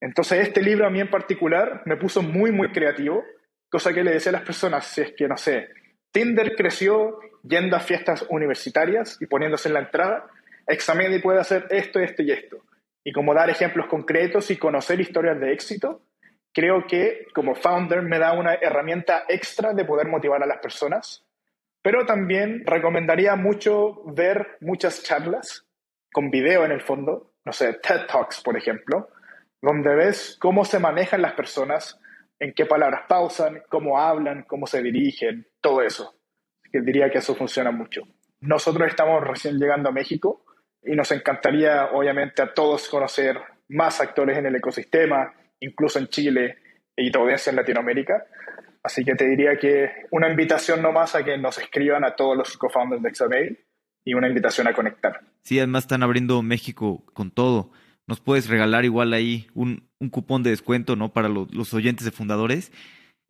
Entonces 0.00 0.46
este 0.46 0.62
libro 0.62 0.86
a 0.86 0.90
mí 0.90 1.00
en 1.00 1.10
particular 1.10 1.82
me 1.84 1.96
puso 1.96 2.22
muy, 2.22 2.52
muy 2.52 2.72
creativo 2.72 3.22
Cosa 3.70 3.92
que 3.92 4.02
le 4.02 4.12
decía 4.12 4.30
a 4.30 4.32
las 4.32 4.44
personas, 4.46 4.86
si 4.86 5.02
es 5.02 5.12
que, 5.12 5.28
no 5.28 5.36
sé, 5.36 5.68
Tinder 6.10 6.56
creció 6.56 7.18
yendo 7.42 7.76
a 7.76 7.80
fiestas 7.80 8.24
universitarias 8.30 9.18
y 9.20 9.26
poniéndose 9.26 9.68
en 9.68 9.74
la 9.74 9.80
entrada, 9.80 10.26
Examedi 10.66 11.18
puede 11.18 11.40
hacer 11.40 11.66
esto, 11.70 12.00
esto 12.00 12.22
y 12.22 12.30
esto. 12.30 12.64
Y 13.04 13.12
como 13.12 13.34
dar 13.34 13.50
ejemplos 13.50 13.86
concretos 13.86 14.50
y 14.50 14.56
conocer 14.56 15.00
historias 15.00 15.38
de 15.38 15.52
éxito, 15.52 16.02
creo 16.52 16.86
que 16.86 17.26
como 17.34 17.54
founder 17.54 18.02
me 18.02 18.18
da 18.18 18.32
una 18.32 18.54
herramienta 18.54 19.24
extra 19.28 19.72
de 19.72 19.84
poder 19.84 20.08
motivar 20.08 20.42
a 20.42 20.46
las 20.46 20.58
personas. 20.58 21.24
Pero 21.82 22.04
también 22.04 22.64
recomendaría 22.66 23.36
mucho 23.36 24.02
ver 24.06 24.56
muchas 24.60 25.02
charlas 25.02 25.66
con 26.12 26.30
video 26.30 26.64
en 26.64 26.72
el 26.72 26.80
fondo, 26.80 27.32
no 27.44 27.52
sé, 27.52 27.74
TED 27.74 28.06
Talks, 28.06 28.42
por 28.42 28.56
ejemplo, 28.56 29.10
donde 29.60 29.94
ves 29.94 30.36
cómo 30.40 30.64
se 30.64 30.78
manejan 30.78 31.22
las 31.22 31.34
personas, 31.34 32.00
en 32.40 32.52
qué 32.54 32.66
palabras 32.66 33.02
pausan, 33.08 33.62
cómo 33.68 33.98
hablan, 33.98 34.44
cómo 34.44 34.66
se 34.66 34.82
dirigen, 34.82 35.46
todo 35.60 35.82
eso. 35.82 36.14
Que 36.70 36.80
diría 36.80 37.10
que 37.10 37.18
eso 37.18 37.34
funciona 37.34 37.70
mucho. 37.70 38.02
Nosotros 38.40 38.88
estamos 38.88 39.22
recién 39.24 39.58
llegando 39.58 39.88
a 39.88 39.92
México 39.92 40.44
y 40.82 40.94
nos 40.94 41.10
encantaría, 41.10 41.86
obviamente, 41.92 42.42
a 42.42 42.52
todos 42.52 42.88
conocer 42.88 43.36
más 43.68 44.00
actores 44.00 44.38
en 44.38 44.46
el 44.46 44.56
ecosistema, 44.56 45.34
incluso 45.60 45.98
en 45.98 46.08
Chile 46.08 46.58
y 46.96 47.10
todavía 47.10 47.36
en 47.46 47.56
Latinoamérica. 47.56 48.26
Así 48.82 49.04
que 49.04 49.14
te 49.14 49.28
diría 49.28 49.56
que 49.56 49.90
una 50.10 50.30
invitación 50.30 50.82
nomás 50.82 51.14
a 51.14 51.24
que 51.24 51.36
nos 51.36 51.58
escriban 51.58 52.04
a 52.04 52.14
todos 52.16 52.36
los 52.36 52.56
co-founders 52.56 53.02
de 53.02 53.08
Examail 53.08 53.58
y 54.04 54.14
una 54.14 54.28
invitación 54.28 54.66
a 54.68 54.72
conectar. 54.72 55.20
Sí, 55.42 55.58
además 55.58 55.84
están 55.84 56.02
abriendo 56.02 56.42
México 56.42 57.04
con 57.12 57.30
todo. 57.30 57.72
nos 58.06 58.20
puedes 58.20 58.48
regalar 58.48 58.84
igual 58.84 59.12
ahí 59.12 59.48
un, 59.54 59.88
un 59.98 60.08
cupón 60.08 60.42
de 60.42 60.50
descuento, 60.50 60.96
¿no? 60.96 61.12
Para 61.12 61.28
los 61.28 61.74
oyentes 61.74 62.04
de 62.04 62.10
fundadores. 62.10 62.72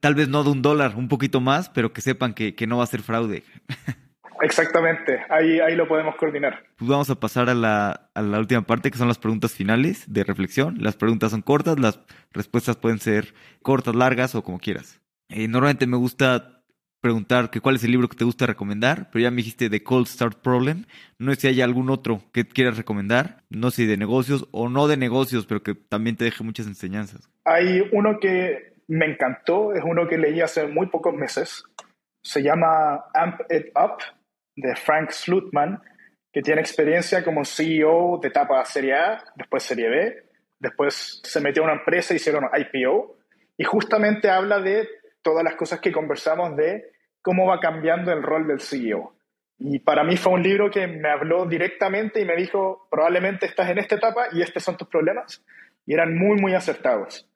Tal 0.00 0.14
vez 0.14 0.28
no 0.28 0.44
de 0.44 0.50
un 0.50 0.62
dólar, 0.62 0.94
un 0.94 1.08
poquito 1.08 1.40
más, 1.40 1.68
pero 1.68 1.92
que 1.92 2.00
sepan 2.00 2.32
que 2.34 2.66
no 2.68 2.78
va 2.78 2.84
a 2.84 2.88
ser 2.88 3.02
fraude. 3.02 3.42
Exactamente, 4.42 5.20
ahí, 5.30 5.60
ahí 5.60 5.74
lo 5.74 5.88
podemos 5.88 6.16
coordinar. 6.16 6.64
Pues 6.76 6.88
vamos 6.88 7.10
a 7.10 7.18
pasar 7.18 7.48
a 7.48 7.54
la, 7.54 8.10
a 8.14 8.22
la 8.22 8.38
última 8.38 8.62
parte, 8.62 8.90
que 8.90 8.98
son 8.98 9.08
las 9.08 9.18
preguntas 9.18 9.52
finales 9.52 10.04
de 10.12 10.24
reflexión. 10.24 10.76
Las 10.80 10.96
preguntas 10.96 11.30
son 11.30 11.42
cortas, 11.42 11.78
las 11.78 12.00
respuestas 12.32 12.76
pueden 12.76 12.98
ser 12.98 13.34
cortas, 13.62 13.94
largas 13.94 14.34
o 14.34 14.42
como 14.42 14.58
quieras. 14.58 15.00
Eh, 15.28 15.48
normalmente 15.48 15.86
me 15.86 15.96
gusta 15.96 16.62
preguntar 17.00 17.50
que 17.50 17.60
cuál 17.60 17.76
es 17.76 17.84
el 17.84 17.92
libro 17.92 18.08
que 18.08 18.16
te 18.16 18.24
gusta 18.24 18.46
recomendar, 18.46 19.08
pero 19.12 19.22
ya 19.22 19.30
me 19.30 19.38
dijiste 19.38 19.70
The 19.70 19.82
Cold 19.82 20.06
Start 20.06 20.38
Problem. 20.38 20.84
No 21.18 21.32
sé 21.34 21.40
si 21.40 21.46
hay 21.48 21.60
algún 21.60 21.90
otro 21.90 22.22
que 22.32 22.46
quieras 22.46 22.76
recomendar, 22.76 23.44
no 23.50 23.70
sé 23.70 23.86
de 23.86 23.96
negocios 23.96 24.48
o 24.50 24.68
no 24.68 24.88
de 24.88 24.96
negocios, 24.96 25.46
pero 25.46 25.62
que 25.62 25.74
también 25.74 26.16
te 26.16 26.24
deje 26.24 26.44
muchas 26.44 26.66
enseñanzas. 26.66 27.28
Hay 27.44 27.88
uno 27.92 28.18
que 28.20 28.74
me 28.88 29.06
encantó, 29.06 29.72
es 29.74 29.82
uno 29.84 30.08
que 30.08 30.18
leí 30.18 30.40
hace 30.40 30.66
muy 30.66 30.86
pocos 30.86 31.14
meses. 31.14 31.64
Se 32.22 32.42
llama 32.42 33.04
Amp 33.14 33.40
It 33.50 33.66
Up 33.76 34.02
de 34.60 34.74
Frank 34.76 35.10
Slutman, 35.10 35.80
que 36.32 36.42
tiene 36.42 36.60
experiencia 36.60 37.24
como 37.24 37.44
CEO 37.44 38.18
de 38.20 38.28
etapa 38.28 38.64
Serie 38.64 38.94
A, 38.94 39.24
después 39.36 39.62
Serie 39.62 39.88
B, 39.88 40.22
después 40.58 41.20
se 41.22 41.40
metió 41.40 41.62
a 41.62 41.66
una 41.66 41.74
empresa 41.74 42.14
hicieron 42.14 42.44
IPO, 42.44 43.16
y 43.56 43.64
justamente 43.64 44.28
habla 44.30 44.60
de 44.60 44.88
todas 45.22 45.44
las 45.44 45.54
cosas 45.54 45.80
que 45.80 45.92
conversamos 45.92 46.56
de 46.56 46.90
cómo 47.22 47.46
va 47.46 47.60
cambiando 47.60 48.12
el 48.12 48.22
rol 48.22 48.46
del 48.46 48.60
CEO. 48.60 49.14
Y 49.58 49.80
para 49.80 50.04
mí 50.04 50.16
fue 50.16 50.32
un 50.32 50.42
libro 50.42 50.70
que 50.70 50.86
me 50.86 51.08
habló 51.08 51.44
directamente 51.46 52.20
y 52.20 52.24
me 52.24 52.36
dijo, 52.36 52.86
probablemente 52.90 53.46
estás 53.46 53.68
en 53.70 53.78
esta 53.78 53.96
etapa 53.96 54.26
y 54.32 54.40
estos 54.42 54.62
son 54.62 54.76
tus 54.76 54.86
problemas. 54.86 55.44
Y 55.84 55.94
eran 55.94 56.16
muy, 56.16 56.40
muy 56.40 56.54
acertados. 56.54 57.28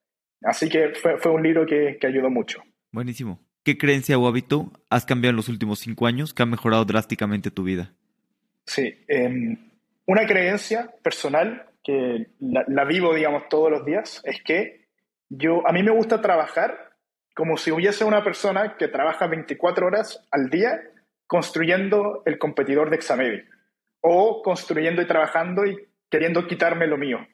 Así 0.45 0.69
que 0.69 0.91
fue, 0.95 1.19
fue 1.19 1.33
un 1.33 1.43
libro 1.43 1.67
que, 1.67 1.99
que 2.01 2.07
ayudó 2.07 2.31
mucho. 2.31 2.63
Buenísimo. 2.93 3.41
¿Qué 3.65 3.79
creencia 3.79 4.19
o 4.19 4.27
hábito 4.27 4.73
has 4.91 5.07
cambiado 5.07 5.31
en 5.31 5.37
los 5.37 5.49
últimos 5.49 5.79
cinco 5.79 6.07
años 6.07 6.35
que 6.35 6.43
ha 6.43 6.47
mejorado 6.47 6.85
drásticamente 6.85 7.51
tu 7.51 7.63
vida? 7.63 7.93
Sí, 8.67 9.05
em, 9.07 9.57
una 10.07 10.27
creencia 10.27 10.91
personal 11.03 11.67
que 11.85 12.29
la, 12.41 12.85
vivo, 12.85 13.15
digamos, 13.15 13.49
todos 13.49 13.71
los 13.71 13.85
días 13.85 14.21
es 14.25 14.43
que 14.43 14.87
yo, 15.29 15.67
a 15.67 15.73
mí 15.73 15.83
me 15.83 15.91
gusta 15.91 16.21
trabajar 16.21 16.93
como 17.35 17.57
si 17.57 17.71
hubiese 17.71 18.05
una 18.05 18.23
persona 18.23 18.77
que 18.77 18.89
trabaja 18.89 19.27
24 19.27 19.87
horas 19.87 20.27
al 20.31 20.51
día 20.51 20.81
construyendo 21.27 22.23
el 22.27 22.39
competidor 22.39 22.91
de 22.91 22.97
Examedi 22.97 23.43
o 24.01 24.43
construyendo 24.43 25.03
y 25.03 25.07
trabajando 25.07 25.65
y 25.65 25.79
queriendo 26.11 26.47
quitarme 26.47 26.87
lo 26.87 26.99
mío. 26.99 27.27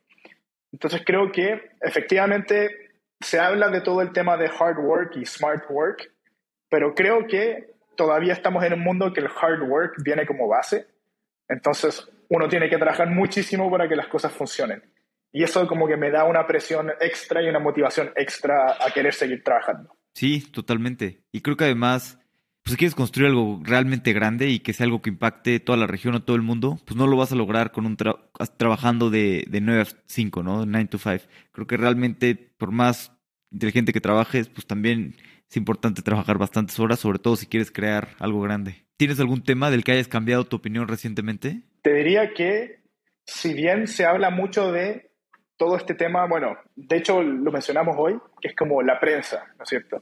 Entonces 0.72 1.02
creo 1.04 1.32
que 1.32 1.70
efectivamente 1.80 2.90
se 3.20 3.40
habla 3.40 3.68
de 3.68 3.80
todo 3.80 4.02
el 4.02 4.12
tema 4.12 4.36
de 4.36 4.46
hard 4.46 4.78
work 4.78 5.16
y 5.16 5.26
smart 5.26 5.64
work, 5.68 6.12
pero 6.68 6.94
creo 6.94 7.26
que 7.26 7.74
todavía 7.96 8.32
estamos 8.32 8.64
en 8.64 8.74
un 8.74 8.80
mundo 8.80 9.12
que 9.12 9.20
el 9.20 9.26
hard 9.26 9.62
work 9.68 10.02
viene 10.04 10.26
como 10.26 10.48
base. 10.48 10.86
Entonces 11.48 12.08
uno 12.28 12.48
tiene 12.48 12.68
que 12.68 12.78
trabajar 12.78 13.08
muchísimo 13.08 13.70
para 13.70 13.88
que 13.88 13.96
las 13.96 14.06
cosas 14.06 14.32
funcionen. 14.32 14.82
Y 15.32 15.42
eso 15.42 15.66
como 15.66 15.86
que 15.86 15.96
me 15.96 16.10
da 16.10 16.24
una 16.24 16.46
presión 16.46 16.90
extra 17.00 17.42
y 17.42 17.48
una 17.48 17.58
motivación 17.58 18.10
extra 18.16 18.76
a 18.80 18.90
querer 18.92 19.12
seguir 19.12 19.42
trabajando. 19.42 19.94
Sí, 20.14 20.40
totalmente. 20.50 21.22
Y 21.32 21.42
creo 21.42 21.56
que 21.56 21.64
además, 21.64 22.18
pues 22.62 22.72
si 22.72 22.76
quieres 22.76 22.94
construir 22.94 23.28
algo 23.28 23.60
realmente 23.62 24.12
grande 24.12 24.48
y 24.48 24.60
que 24.60 24.72
sea 24.72 24.84
algo 24.84 25.02
que 25.02 25.10
impacte 25.10 25.60
toda 25.60 25.76
la 25.76 25.86
región 25.86 26.14
o 26.14 26.22
todo 26.22 26.36
el 26.36 26.42
mundo, 26.42 26.78
pues 26.86 26.96
no 26.96 27.06
lo 27.06 27.16
vas 27.16 27.32
a 27.32 27.36
lograr 27.36 27.72
con 27.72 27.84
un 27.84 27.96
trabajando 28.56 29.10
de, 29.10 29.44
de 29.48 29.60
9 29.60 29.82
a 29.82 29.86
5, 30.06 30.42
¿no? 30.42 30.64
9 30.64 30.86
to 30.86 30.98
5. 30.98 31.24
Creo 31.52 31.66
que 31.66 31.76
realmente, 31.76 32.34
por 32.34 32.72
más 32.72 33.17
inteligente 33.50 33.92
que 33.92 34.00
trabajes, 34.00 34.48
pues 34.48 34.66
también 34.66 35.14
es 35.48 35.56
importante 35.56 36.02
trabajar 36.02 36.38
bastantes 36.38 36.78
horas, 36.78 36.98
sobre 36.98 37.18
todo 37.18 37.36
si 37.36 37.46
quieres 37.46 37.70
crear 37.70 38.08
algo 38.18 38.40
grande. 38.40 38.84
¿Tienes 38.96 39.20
algún 39.20 39.42
tema 39.42 39.70
del 39.70 39.84
que 39.84 39.92
hayas 39.92 40.08
cambiado 40.08 40.44
tu 40.44 40.56
opinión 40.56 40.88
recientemente? 40.88 41.62
Te 41.82 41.94
diría 41.94 42.34
que, 42.34 42.80
si 43.24 43.54
bien 43.54 43.86
se 43.86 44.04
habla 44.04 44.30
mucho 44.30 44.72
de 44.72 45.10
todo 45.56 45.76
este 45.76 45.94
tema, 45.94 46.26
bueno, 46.26 46.56
de 46.76 46.96
hecho 46.96 47.22
lo 47.22 47.50
mencionamos 47.50 47.96
hoy, 47.98 48.18
que 48.40 48.48
es 48.48 48.56
como 48.56 48.82
la 48.82 49.00
prensa, 49.00 49.46
¿no 49.56 49.64
es 49.64 49.68
cierto? 49.68 50.00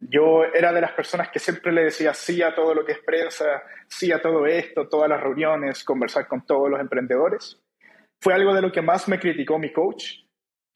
Yo 0.00 0.44
era 0.44 0.72
de 0.72 0.80
las 0.80 0.92
personas 0.92 1.28
que 1.30 1.38
siempre 1.38 1.72
le 1.72 1.84
decía 1.84 2.14
sí 2.14 2.40
a 2.42 2.54
todo 2.54 2.74
lo 2.74 2.84
que 2.84 2.92
es 2.92 3.00
prensa, 3.04 3.62
sí 3.88 4.12
a 4.12 4.22
todo 4.22 4.46
esto, 4.46 4.88
todas 4.88 5.08
las 5.08 5.20
reuniones, 5.20 5.82
conversar 5.82 6.28
con 6.28 6.46
todos 6.46 6.70
los 6.70 6.80
emprendedores. 6.80 7.60
Fue 8.20 8.34
algo 8.34 8.54
de 8.54 8.62
lo 8.62 8.70
que 8.70 8.82
más 8.82 9.08
me 9.08 9.18
criticó 9.18 9.58
mi 9.58 9.72
coach, 9.72 10.20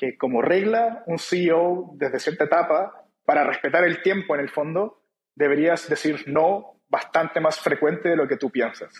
que 0.02 0.18
como 0.18 0.42
regla, 0.42 1.04
un 1.06 1.20
CEO 1.20 1.92
desde 1.94 2.18
cierta 2.18 2.42
etapa, 2.42 3.06
para 3.24 3.44
respetar 3.44 3.84
el 3.84 4.02
tiempo 4.02 4.34
en 4.34 4.40
el 4.40 4.48
fondo, 4.48 5.00
deberías 5.36 5.88
decir 5.88 6.24
no 6.26 6.80
bastante 6.88 7.38
más 7.38 7.60
frecuente 7.60 8.08
de 8.08 8.16
lo 8.16 8.26
que 8.26 8.36
tú 8.36 8.50
piensas. 8.50 8.92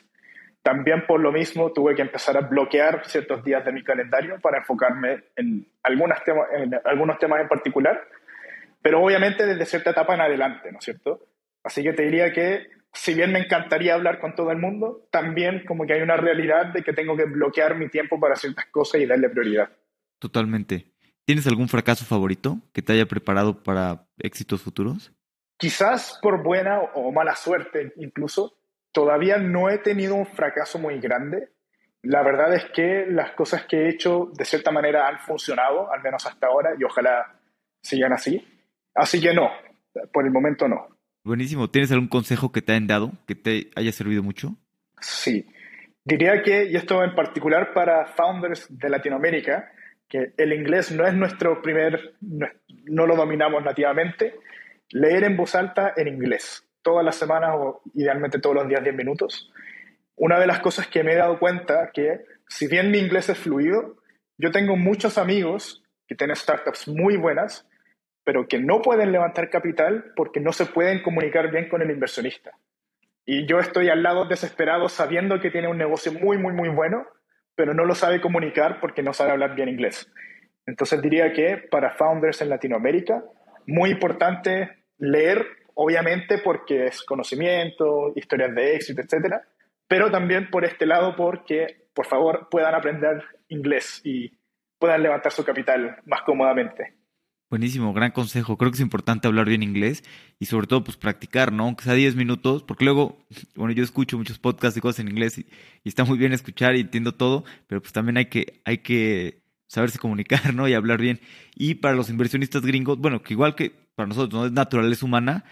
También 0.63 1.05
por 1.09 1.19
lo 1.19 1.33
mismo 1.33 1.73
tuve 1.73 1.97
que 1.97 2.03
empezar 2.03 2.37
a 2.37 2.43
bloquear 2.43 3.05
ciertos 3.05 3.43
días 3.43 3.65
de 3.65 3.73
mi 3.73 3.83
calendario 3.83 4.39
para 4.41 4.59
enfocarme 4.59 5.25
en, 5.35 5.67
algunas 5.83 6.23
temas, 6.23 6.47
en 6.53 6.81
algunos 6.85 7.19
temas 7.19 7.41
en 7.41 7.49
particular, 7.49 8.01
pero 8.81 9.03
obviamente 9.03 9.45
desde 9.45 9.67
cierta 9.67 9.91
etapa 9.91 10.15
en 10.15 10.21
adelante, 10.21 10.71
¿no 10.71 10.79
es 10.79 10.85
cierto? 10.85 11.27
Así 11.65 11.83
que 11.83 11.95
te 11.95 12.05
diría 12.05 12.33
que 12.33 12.69
si 12.93 13.15
bien 13.15 13.33
me 13.33 13.41
encantaría 13.41 13.95
hablar 13.95 14.21
con 14.21 14.37
todo 14.37 14.53
el 14.53 14.59
mundo, 14.59 15.09
también 15.11 15.65
como 15.67 15.85
que 15.85 15.95
hay 15.95 16.03
una 16.03 16.17
realidad 16.17 16.67
de 16.67 16.85
que 16.85 16.93
tengo 16.93 17.17
que 17.17 17.25
bloquear 17.25 17.77
mi 17.77 17.89
tiempo 17.89 18.21
para 18.21 18.37
ciertas 18.37 18.67
cosas 18.67 19.01
y 19.01 19.07
darle 19.07 19.31
prioridad. 19.31 19.69
Totalmente. 20.21 20.92
¿Tienes 21.25 21.47
algún 21.47 21.69
fracaso 21.69 22.05
favorito 22.05 22.59
que 22.73 22.83
te 22.83 22.93
haya 22.93 23.07
preparado 23.07 23.63
para 23.63 24.07
éxitos 24.19 24.63
futuros? 24.63 25.13
Quizás 25.57 26.19
por 26.21 26.43
buena 26.43 26.81
o 26.95 27.13
mala 27.13 27.37
suerte 27.37 27.93
incluso, 27.97 28.57
Todavía 28.93 29.39
no 29.39 29.71
he 29.71 29.79
tenido 29.79 30.15
un 30.15 30.27
fracaso 30.27 30.79
muy 30.79 31.01
grande. 31.01 31.49
La 32.03 32.23
verdad 32.23 32.55
es 32.55 32.67
que 32.75 33.07
las 33.09 33.33
cosas 33.33 33.65
que 33.65 33.77
he 33.77 33.89
hecho 33.89 34.31
de 34.37 34.45
cierta 34.45 34.71
manera 34.71 35.09
han 35.09 35.19
funcionado, 35.21 35.91
al 35.91 36.03
menos 36.03 36.27
hasta 36.27 36.47
ahora, 36.47 36.75
y 36.79 36.85
ojalá 36.85 37.41
sigan 37.81 38.13
así. 38.13 38.47
Así 38.95 39.21
que 39.21 39.33
no, 39.33 39.51
por 40.13 40.27
el 40.27 40.31
momento 40.31 40.69
no. 40.69 40.89
Buenísimo. 41.25 41.71
¿Tienes 41.71 41.91
algún 41.91 42.09
consejo 42.09 42.53
que 42.53 42.61
te 42.61 42.73
hayan 42.73 42.87
dado 42.87 43.13
que 43.27 43.35
te 43.35 43.71
haya 43.77 43.93
servido 43.93 44.23
mucho? 44.23 44.57
Sí. 45.01 45.47
Diría 46.05 46.43
que, 46.43 46.67
y 46.67 46.77
esto 46.77 47.03
en 47.03 47.15
particular 47.15 47.73
para 47.73 48.07
founders 48.07 48.67
de 48.69 48.91
Latinoamérica, 48.91 49.73
que 50.13 50.35
el 50.37 50.53
inglés 50.53 50.93
no 50.93 51.07
es 51.07 51.15
nuestro 51.15 51.63
primer, 51.63 52.17
no 52.21 53.07
lo 53.07 53.17
dominamos 53.17 53.65
nativamente, 53.65 54.35
leer 54.91 55.25
en 55.25 55.39
voz 55.39 55.55
alta 55.55 55.95
en 55.97 56.07
inglés 56.07 56.69
todas 56.83 57.03
las 57.03 57.17
semanas 57.17 57.53
o 57.55 57.81
idealmente 57.95 58.39
todos 58.39 58.57
los 58.57 58.69
días 58.69 58.83
10 58.83 58.95
minutos. 58.95 59.51
Una 60.15 60.39
de 60.39 60.47
las 60.47 60.61
cosas 60.61 60.87
que 60.87 61.03
me 61.03 61.15
he 61.15 61.17
dado 61.17 61.39
cuenta 61.39 61.93
que 61.95 62.27
si 62.47 62.67
bien 62.67 62.91
mi 62.91 62.99
inglés 62.99 63.31
es 63.31 63.39
fluido, 63.39 63.97
yo 64.37 64.51
tengo 64.51 64.77
muchos 64.77 65.17
amigos 65.17 65.83
que 66.07 66.15
tienen 66.15 66.37
startups 66.37 66.89
muy 66.89 67.17
buenas, 67.17 67.67
pero 68.23 68.47
que 68.47 68.59
no 68.59 68.83
pueden 68.83 69.13
levantar 69.13 69.49
capital 69.49 70.13
porque 70.15 70.41
no 70.41 70.53
se 70.53 70.67
pueden 70.67 71.01
comunicar 71.01 71.51
bien 71.51 71.71
con 71.71 71.81
el 71.81 71.91
inversionista. 71.91 72.53
Y 73.25 73.47
yo 73.47 73.61
estoy 73.61 73.89
al 73.89 74.03
lado 74.03 74.27
desesperado 74.27 74.91
sabiendo 74.91 75.41
que 75.41 75.51
tiene 75.51 75.69
un 75.69 75.79
negocio 75.79 76.13
muy, 76.13 76.37
muy, 76.37 76.53
muy 76.53 76.69
bueno, 76.69 77.07
pero 77.55 77.75
no 77.75 77.85
lo 77.85 77.95
sabe 77.95 78.21
comunicar 78.21 78.81
porque 78.81 79.03
no 79.03 79.13
sabe 79.13 79.33
hablar 79.33 79.55
bien 79.55 79.69
inglés. 79.69 80.11
Entonces 80.67 81.03
diría 81.03 81.33
que 81.33 81.59
para 81.71 81.97
founders 81.97 82.41
en 82.41 82.49
Latinoamérica, 82.49 83.23
muy 83.67 83.91
importante 83.91 84.85
leer 84.99 85.47
obviamente 85.75 86.39
porque 86.39 86.87
es 86.87 87.03
conocimiento, 87.03 88.13
historias 88.15 88.55
de 88.55 88.77
éxito, 88.77 89.01
etcétera, 89.01 89.43
pero 89.89 90.11
también 90.11 90.51
por 90.51 90.65
este 90.65 90.87
lado 90.87 91.17
porque, 91.17 91.87
por 91.95 92.07
favor, 92.07 92.49
puedan 92.51 92.75
aprender 92.75 93.23
inglés 93.49 94.01
y 94.05 94.31
puedan 94.79 95.03
levantar 95.03 95.33
su 95.33 95.45
capital 95.45 95.99
más 96.07 96.23
cómodamente. 96.23 96.95
Buenísimo, 97.53 97.93
gran 97.93 98.13
consejo. 98.13 98.57
Creo 98.57 98.71
que 98.71 98.77
es 98.77 98.81
importante 98.81 99.29
hablar 99.29 99.47
bien 99.47 99.63
inglés 99.63 100.05
y 100.39 100.47
sobre 100.47 100.67
todo 100.67 100.85
pues 100.85 100.97
practicar, 100.97 101.53
¿no? 101.53 101.65
Aunque 101.65 101.85
sea 101.85 101.93
10 101.93 102.17
minutos, 102.17 102.63
porque 102.63 102.87
luego, 102.87 103.27
bueno, 103.57 103.75
yo 103.75 103.85
escucho 103.85 104.17
muchos 104.17 104.39
podcasts 104.39 104.79
y 104.79 104.81
cosas 104.81 105.01
en 105.01 105.09
inglés 105.09 105.37
y, 105.37 105.47
está 105.85 106.03
muy 106.07 106.17
bien 106.17 106.33
escuchar 106.33 106.77
y 106.77 106.81
entiendo 106.81 107.13
todo, 107.15 107.45
pero 107.67 107.83
pues 107.83 107.93
también 107.93 108.17
hay 108.17 108.25
que, 108.31 108.63
hay 108.65 108.79
que 108.79 109.43
saberse 109.67 109.99
comunicar, 109.99 110.55
¿no? 110.55 110.67
Y 110.67 110.73
hablar 110.73 110.99
bien. 110.99 111.21
Y 111.55 111.75
para 111.75 111.95
los 111.95 112.09
inversionistas 112.09 112.63
gringos, 112.63 112.97
bueno, 112.97 113.23
que 113.23 113.35
igual 113.35 113.55
que 113.55 113.71
para 113.97 114.07
nosotros 114.07 114.33
no 114.33 114.47
es 114.47 114.53
naturaleza 114.53 115.05
humana, 115.05 115.45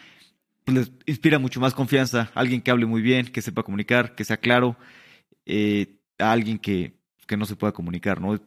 pues 0.65 0.79
les 0.79 0.93
inspira 1.05 1.39
mucho 1.39 1.61
más 1.61 1.75
confianza. 1.75 2.31
Alguien 2.35 2.63
que 2.63 2.71
hable 2.71 2.87
muy 2.87 3.03
bien, 3.03 3.27
que 3.27 3.43
sepa 3.43 3.63
comunicar, 3.63 4.15
que 4.15 4.25
sea 4.25 4.39
claro, 4.39 4.79
eh, 5.45 5.99
a 6.19 6.33
alguien 6.33 6.59
que, 6.59 6.95
que, 7.27 7.37
no 7.37 7.45
se 7.45 7.57
pueda 7.57 7.73
comunicar, 7.75 8.23
¿no? 8.23 8.41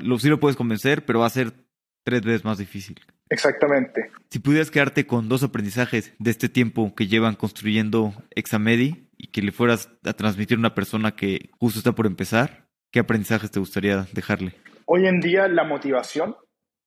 Lo, 0.00 0.18
sí 0.18 0.28
lo 0.28 0.40
puedes 0.40 0.56
convencer, 0.56 1.04
pero 1.04 1.20
va 1.20 1.26
a 1.26 1.30
ser 1.30 1.67
tres 2.10 2.22
veces 2.22 2.44
más 2.44 2.58
difícil. 2.58 3.00
Exactamente. 3.30 4.10
Si 4.30 4.38
pudieras 4.38 4.70
quedarte 4.70 5.06
con 5.06 5.28
dos 5.28 5.42
aprendizajes 5.42 6.14
de 6.18 6.30
este 6.30 6.48
tiempo 6.48 6.94
que 6.94 7.06
llevan 7.06 7.34
construyendo 7.34 8.14
Examedi 8.34 9.08
y 9.16 9.28
que 9.28 9.42
le 9.42 9.52
fueras 9.52 9.90
a 10.04 10.12
transmitir 10.14 10.56
a 10.56 10.60
una 10.60 10.74
persona 10.74 11.14
que 11.14 11.50
justo 11.58 11.78
está 11.78 11.92
por 11.92 12.06
empezar, 12.06 12.68
¿qué 12.90 13.00
aprendizajes 13.00 13.50
te 13.50 13.60
gustaría 13.60 14.06
dejarle? 14.12 14.54
hoy 14.90 15.06
en 15.06 15.20
día 15.20 15.48
la 15.48 15.64
motivación 15.64 16.34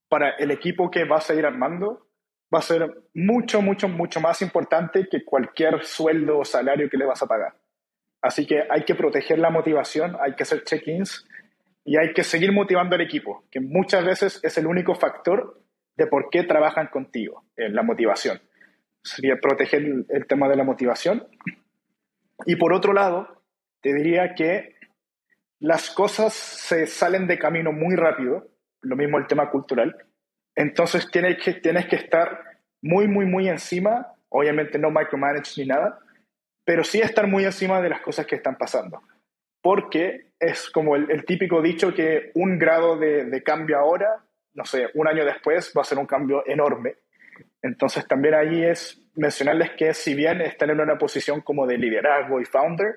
para 0.09 0.31
el 0.31 0.51
equipo 0.51 0.89
que 0.89 1.05
vas 1.05 1.29
a 1.29 1.35
ir 1.35 1.45
armando 1.45 2.07
va 2.53 2.59
a 2.59 2.63
ser 2.63 2.91
mucho, 3.13 3.61
mucho, 3.61 3.87
mucho 3.87 4.19
más 4.19 4.41
importante 4.41 5.07
que 5.09 5.23
cualquier 5.23 5.85
sueldo 5.85 6.39
o 6.39 6.45
salario 6.45 6.89
que 6.89 6.97
le 6.97 7.05
vas 7.05 7.21
a 7.21 7.27
pagar. 7.27 7.53
Así 8.21 8.45
que 8.45 8.63
hay 8.69 8.83
que 8.83 8.95
proteger 8.95 9.39
la 9.39 9.51
motivación, 9.51 10.17
hay 10.19 10.35
que 10.35 10.43
hacer 10.43 10.63
check-ins 10.63 11.25
y 11.83 11.97
hay 11.97 12.13
que 12.13 12.23
seguir 12.23 12.51
motivando 12.51 12.95
al 12.95 13.01
equipo, 13.01 13.45
que 13.49 13.59
muchas 13.59 14.05
veces 14.05 14.39
es 14.43 14.57
el 14.57 14.67
único 14.67 14.95
factor 14.95 15.61
de 15.97 16.07
por 16.07 16.29
qué 16.29 16.43
trabajan 16.43 16.87
contigo, 16.87 17.43
en 17.57 17.75
la 17.75 17.83
motivación. 17.83 18.39
Sería 19.03 19.37
proteger 19.37 19.81
el, 20.09 20.27
tema 20.27 20.47
de 20.47 20.55
la 20.55 20.63
motivación. 20.63 21.27
Y 22.45 22.55
por 22.55 22.73
otro 22.73 22.93
lado, 22.93 23.43
te 23.81 23.93
diría 23.93 24.35
que 24.35 24.75
las 25.59 25.89
cosas 25.89 26.33
se 26.33 26.87
salen 26.87 27.27
de 27.27 27.39
camino 27.39 27.71
muy 27.71 27.95
rápido, 27.95 28.47
lo 28.81 28.95
mismo 28.95 29.17
el 29.17 29.27
tema 29.27 29.49
cultural, 29.49 29.95
entonces 30.55 31.09
tienes 31.11 31.43
que, 31.43 31.53
tienes 31.53 31.87
que 31.87 31.95
estar 31.95 32.59
muy, 32.81 33.07
muy, 33.07 33.25
muy 33.25 33.47
encima, 33.47 34.13
obviamente 34.29 34.77
no 34.77 34.91
micromanage 34.91 35.61
ni 35.61 35.67
nada, 35.67 35.99
pero 36.63 36.83
sí 36.83 36.99
estar 36.99 37.27
muy 37.27 37.43
encima 37.43 37.81
de 37.81 37.89
las 37.89 38.01
cosas 38.01 38.25
que 38.25 38.35
están 38.35 38.57
pasando. 38.57 39.01
Porque 39.61 40.30
es 40.41 40.71
como 40.71 40.95
el, 40.95 41.23
típico 41.23 41.61
dicho 41.61 41.93
que 41.93 42.31
un 42.33 42.57
grado 42.57 42.97
de, 42.97 43.43
cambio 43.43 43.77
ahora, 43.77 44.25
no 44.55 44.65
sé, 44.65 44.89
un 44.95 45.07
año 45.07 45.23
después 45.23 45.71
va 45.77 45.81
a 45.81 45.85
ser 45.85 45.99
un 45.99 46.07
cambio 46.07 46.43
enorme. 46.47 46.95
Entonces 47.61 48.07
también 48.07 48.33
ahí 48.33 48.63
es 48.63 48.99
mencionarles 49.15 49.71
que 49.77 49.93
si 49.93 50.15
bien 50.15 50.41
están 50.41 50.71
en 50.71 50.81
una 50.81 50.97
posición 50.97 51.41
como 51.41 51.67
de 51.67 51.77
liderazgo 51.77 52.41
y 52.41 52.45
founder, 52.45 52.95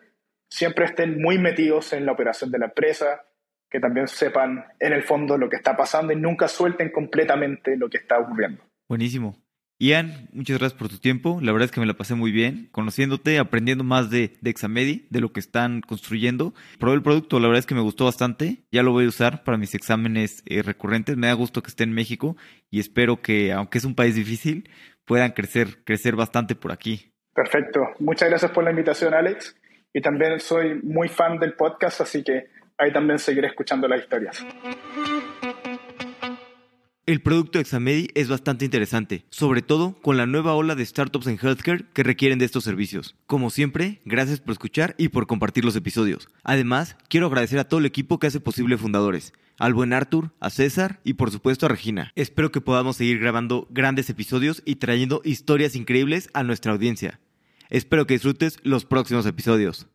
siempre 0.48 0.86
estén 0.86 1.20
muy 1.20 1.38
metidos 1.38 1.92
en 1.92 2.06
la 2.06 2.12
operación 2.12 2.50
de 2.50 2.58
la 2.58 2.66
empresa, 2.66 3.26
que 3.68 3.78
también 3.78 4.08
sepan 4.08 4.64
en 4.80 4.92
el 4.94 5.02
fondo 5.02 5.36
lo 5.36 5.50
que 5.50 5.56
está 5.56 5.76
pasando 5.76 6.14
y 6.14 6.16
nunca 6.16 6.48
suelten 6.48 6.90
completamente 6.90 7.76
lo 7.76 7.90
que 7.90 7.98
está 7.98 8.18
ocurriendo. 8.18 8.62
Buenísimo. 8.88 9.43
Ian, 9.84 10.30
muchas 10.32 10.58
gracias 10.58 10.78
por 10.78 10.88
tu 10.88 10.96
tiempo. 10.96 11.40
La 11.42 11.52
verdad 11.52 11.66
es 11.66 11.70
que 11.70 11.78
me 11.78 11.84
la 11.84 11.92
pasé 11.92 12.14
muy 12.14 12.32
bien, 12.32 12.70
conociéndote, 12.72 13.38
aprendiendo 13.38 13.84
más 13.84 14.08
de, 14.08 14.34
de 14.40 14.48
Examedi, 14.48 15.06
de 15.10 15.20
lo 15.20 15.34
que 15.34 15.40
están 15.40 15.82
construyendo. 15.82 16.54
Probé 16.78 16.96
el 16.96 17.02
producto, 17.02 17.38
la 17.38 17.48
verdad 17.48 17.58
es 17.58 17.66
que 17.66 17.74
me 17.74 17.82
gustó 17.82 18.06
bastante. 18.06 18.64
Ya 18.72 18.82
lo 18.82 18.92
voy 18.92 19.04
a 19.04 19.08
usar 19.08 19.44
para 19.44 19.58
mis 19.58 19.74
exámenes 19.74 20.42
eh, 20.46 20.62
recurrentes. 20.62 21.18
Me 21.18 21.26
da 21.26 21.34
gusto 21.34 21.62
que 21.62 21.68
esté 21.68 21.84
en 21.84 21.92
México 21.92 22.34
y 22.70 22.80
espero 22.80 23.20
que, 23.20 23.52
aunque 23.52 23.76
es 23.76 23.84
un 23.84 23.94
país 23.94 24.14
difícil, 24.14 24.70
puedan 25.04 25.32
crecer, 25.32 25.84
crecer 25.84 26.16
bastante 26.16 26.54
por 26.54 26.72
aquí. 26.72 27.12
Perfecto. 27.34 27.80
Muchas 27.98 28.30
gracias 28.30 28.52
por 28.52 28.64
la 28.64 28.70
invitación, 28.70 29.12
Alex. 29.12 29.54
Y 29.92 30.00
también 30.00 30.40
soy 30.40 30.80
muy 30.82 31.10
fan 31.10 31.38
del 31.38 31.56
podcast, 31.56 32.00
así 32.00 32.24
que 32.24 32.46
ahí 32.78 32.90
también 32.90 33.18
seguiré 33.18 33.48
escuchando 33.48 33.86
las 33.86 34.00
historias. 34.00 34.42
El 37.06 37.20
producto 37.20 37.58
Examedi 37.58 38.08
es 38.14 38.28
bastante 38.28 38.64
interesante, 38.64 39.26
sobre 39.28 39.60
todo 39.60 39.94
con 40.00 40.16
la 40.16 40.24
nueva 40.24 40.54
ola 40.54 40.74
de 40.74 40.86
startups 40.86 41.26
en 41.26 41.38
healthcare 41.38 41.84
que 41.92 42.02
requieren 42.02 42.38
de 42.38 42.46
estos 42.46 42.64
servicios. 42.64 43.14
Como 43.26 43.50
siempre, 43.50 44.00
gracias 44.06 44.40
por 44.40 44.52
escuchar 44.52 44.94
y 44.96 45.08
por 45.08 45.26
compartir 45.26 45.66
los 45.66 45.76
episodios. 45.76 46.30
Además, 46.44 46.96
quiero 47.10 47.26
agradecer 47.26 47.58
a 47.58 47.68
todo 47.68 47.80
el 47.80 47.84
equipo 47.84 48.18
que 48.18 48.28
hace 48.28 48.40
posible 48.40 48.78
Fundadores, 48.78 49.34
al 49.58 49.74
buen 49.74 49.92
Arthur, 49.92 50.32
a 50.40 50.48
César 50.48 51.00
y 51.04 51.12
por 51.12 51.30
supuesto 51.30 51.66
a 51.66 51.68
Regina. 51.68 52.10
Espero 52.14 52.50
que 52.50 52.62
podamos 52.62 52.96
seguir 52.96 53.18
grabando 53.18 53.68
grandes 53.68 54.08
episodios 54.08 54.62
y 54.64 54.76
trayendo 54.76 55.20
historias 55.24 55.76
increíbles 55.76 56.30
a 56.32 56.42
nuestra 56.42 56.72
audiencia. 56.72 57.20
Espero 57.68 58.06
que 58.06 58.14
disfrutes 58.14 58.56
los 58.62 58.86
próximos 58.86 59.26
episodios. 59.26 59.88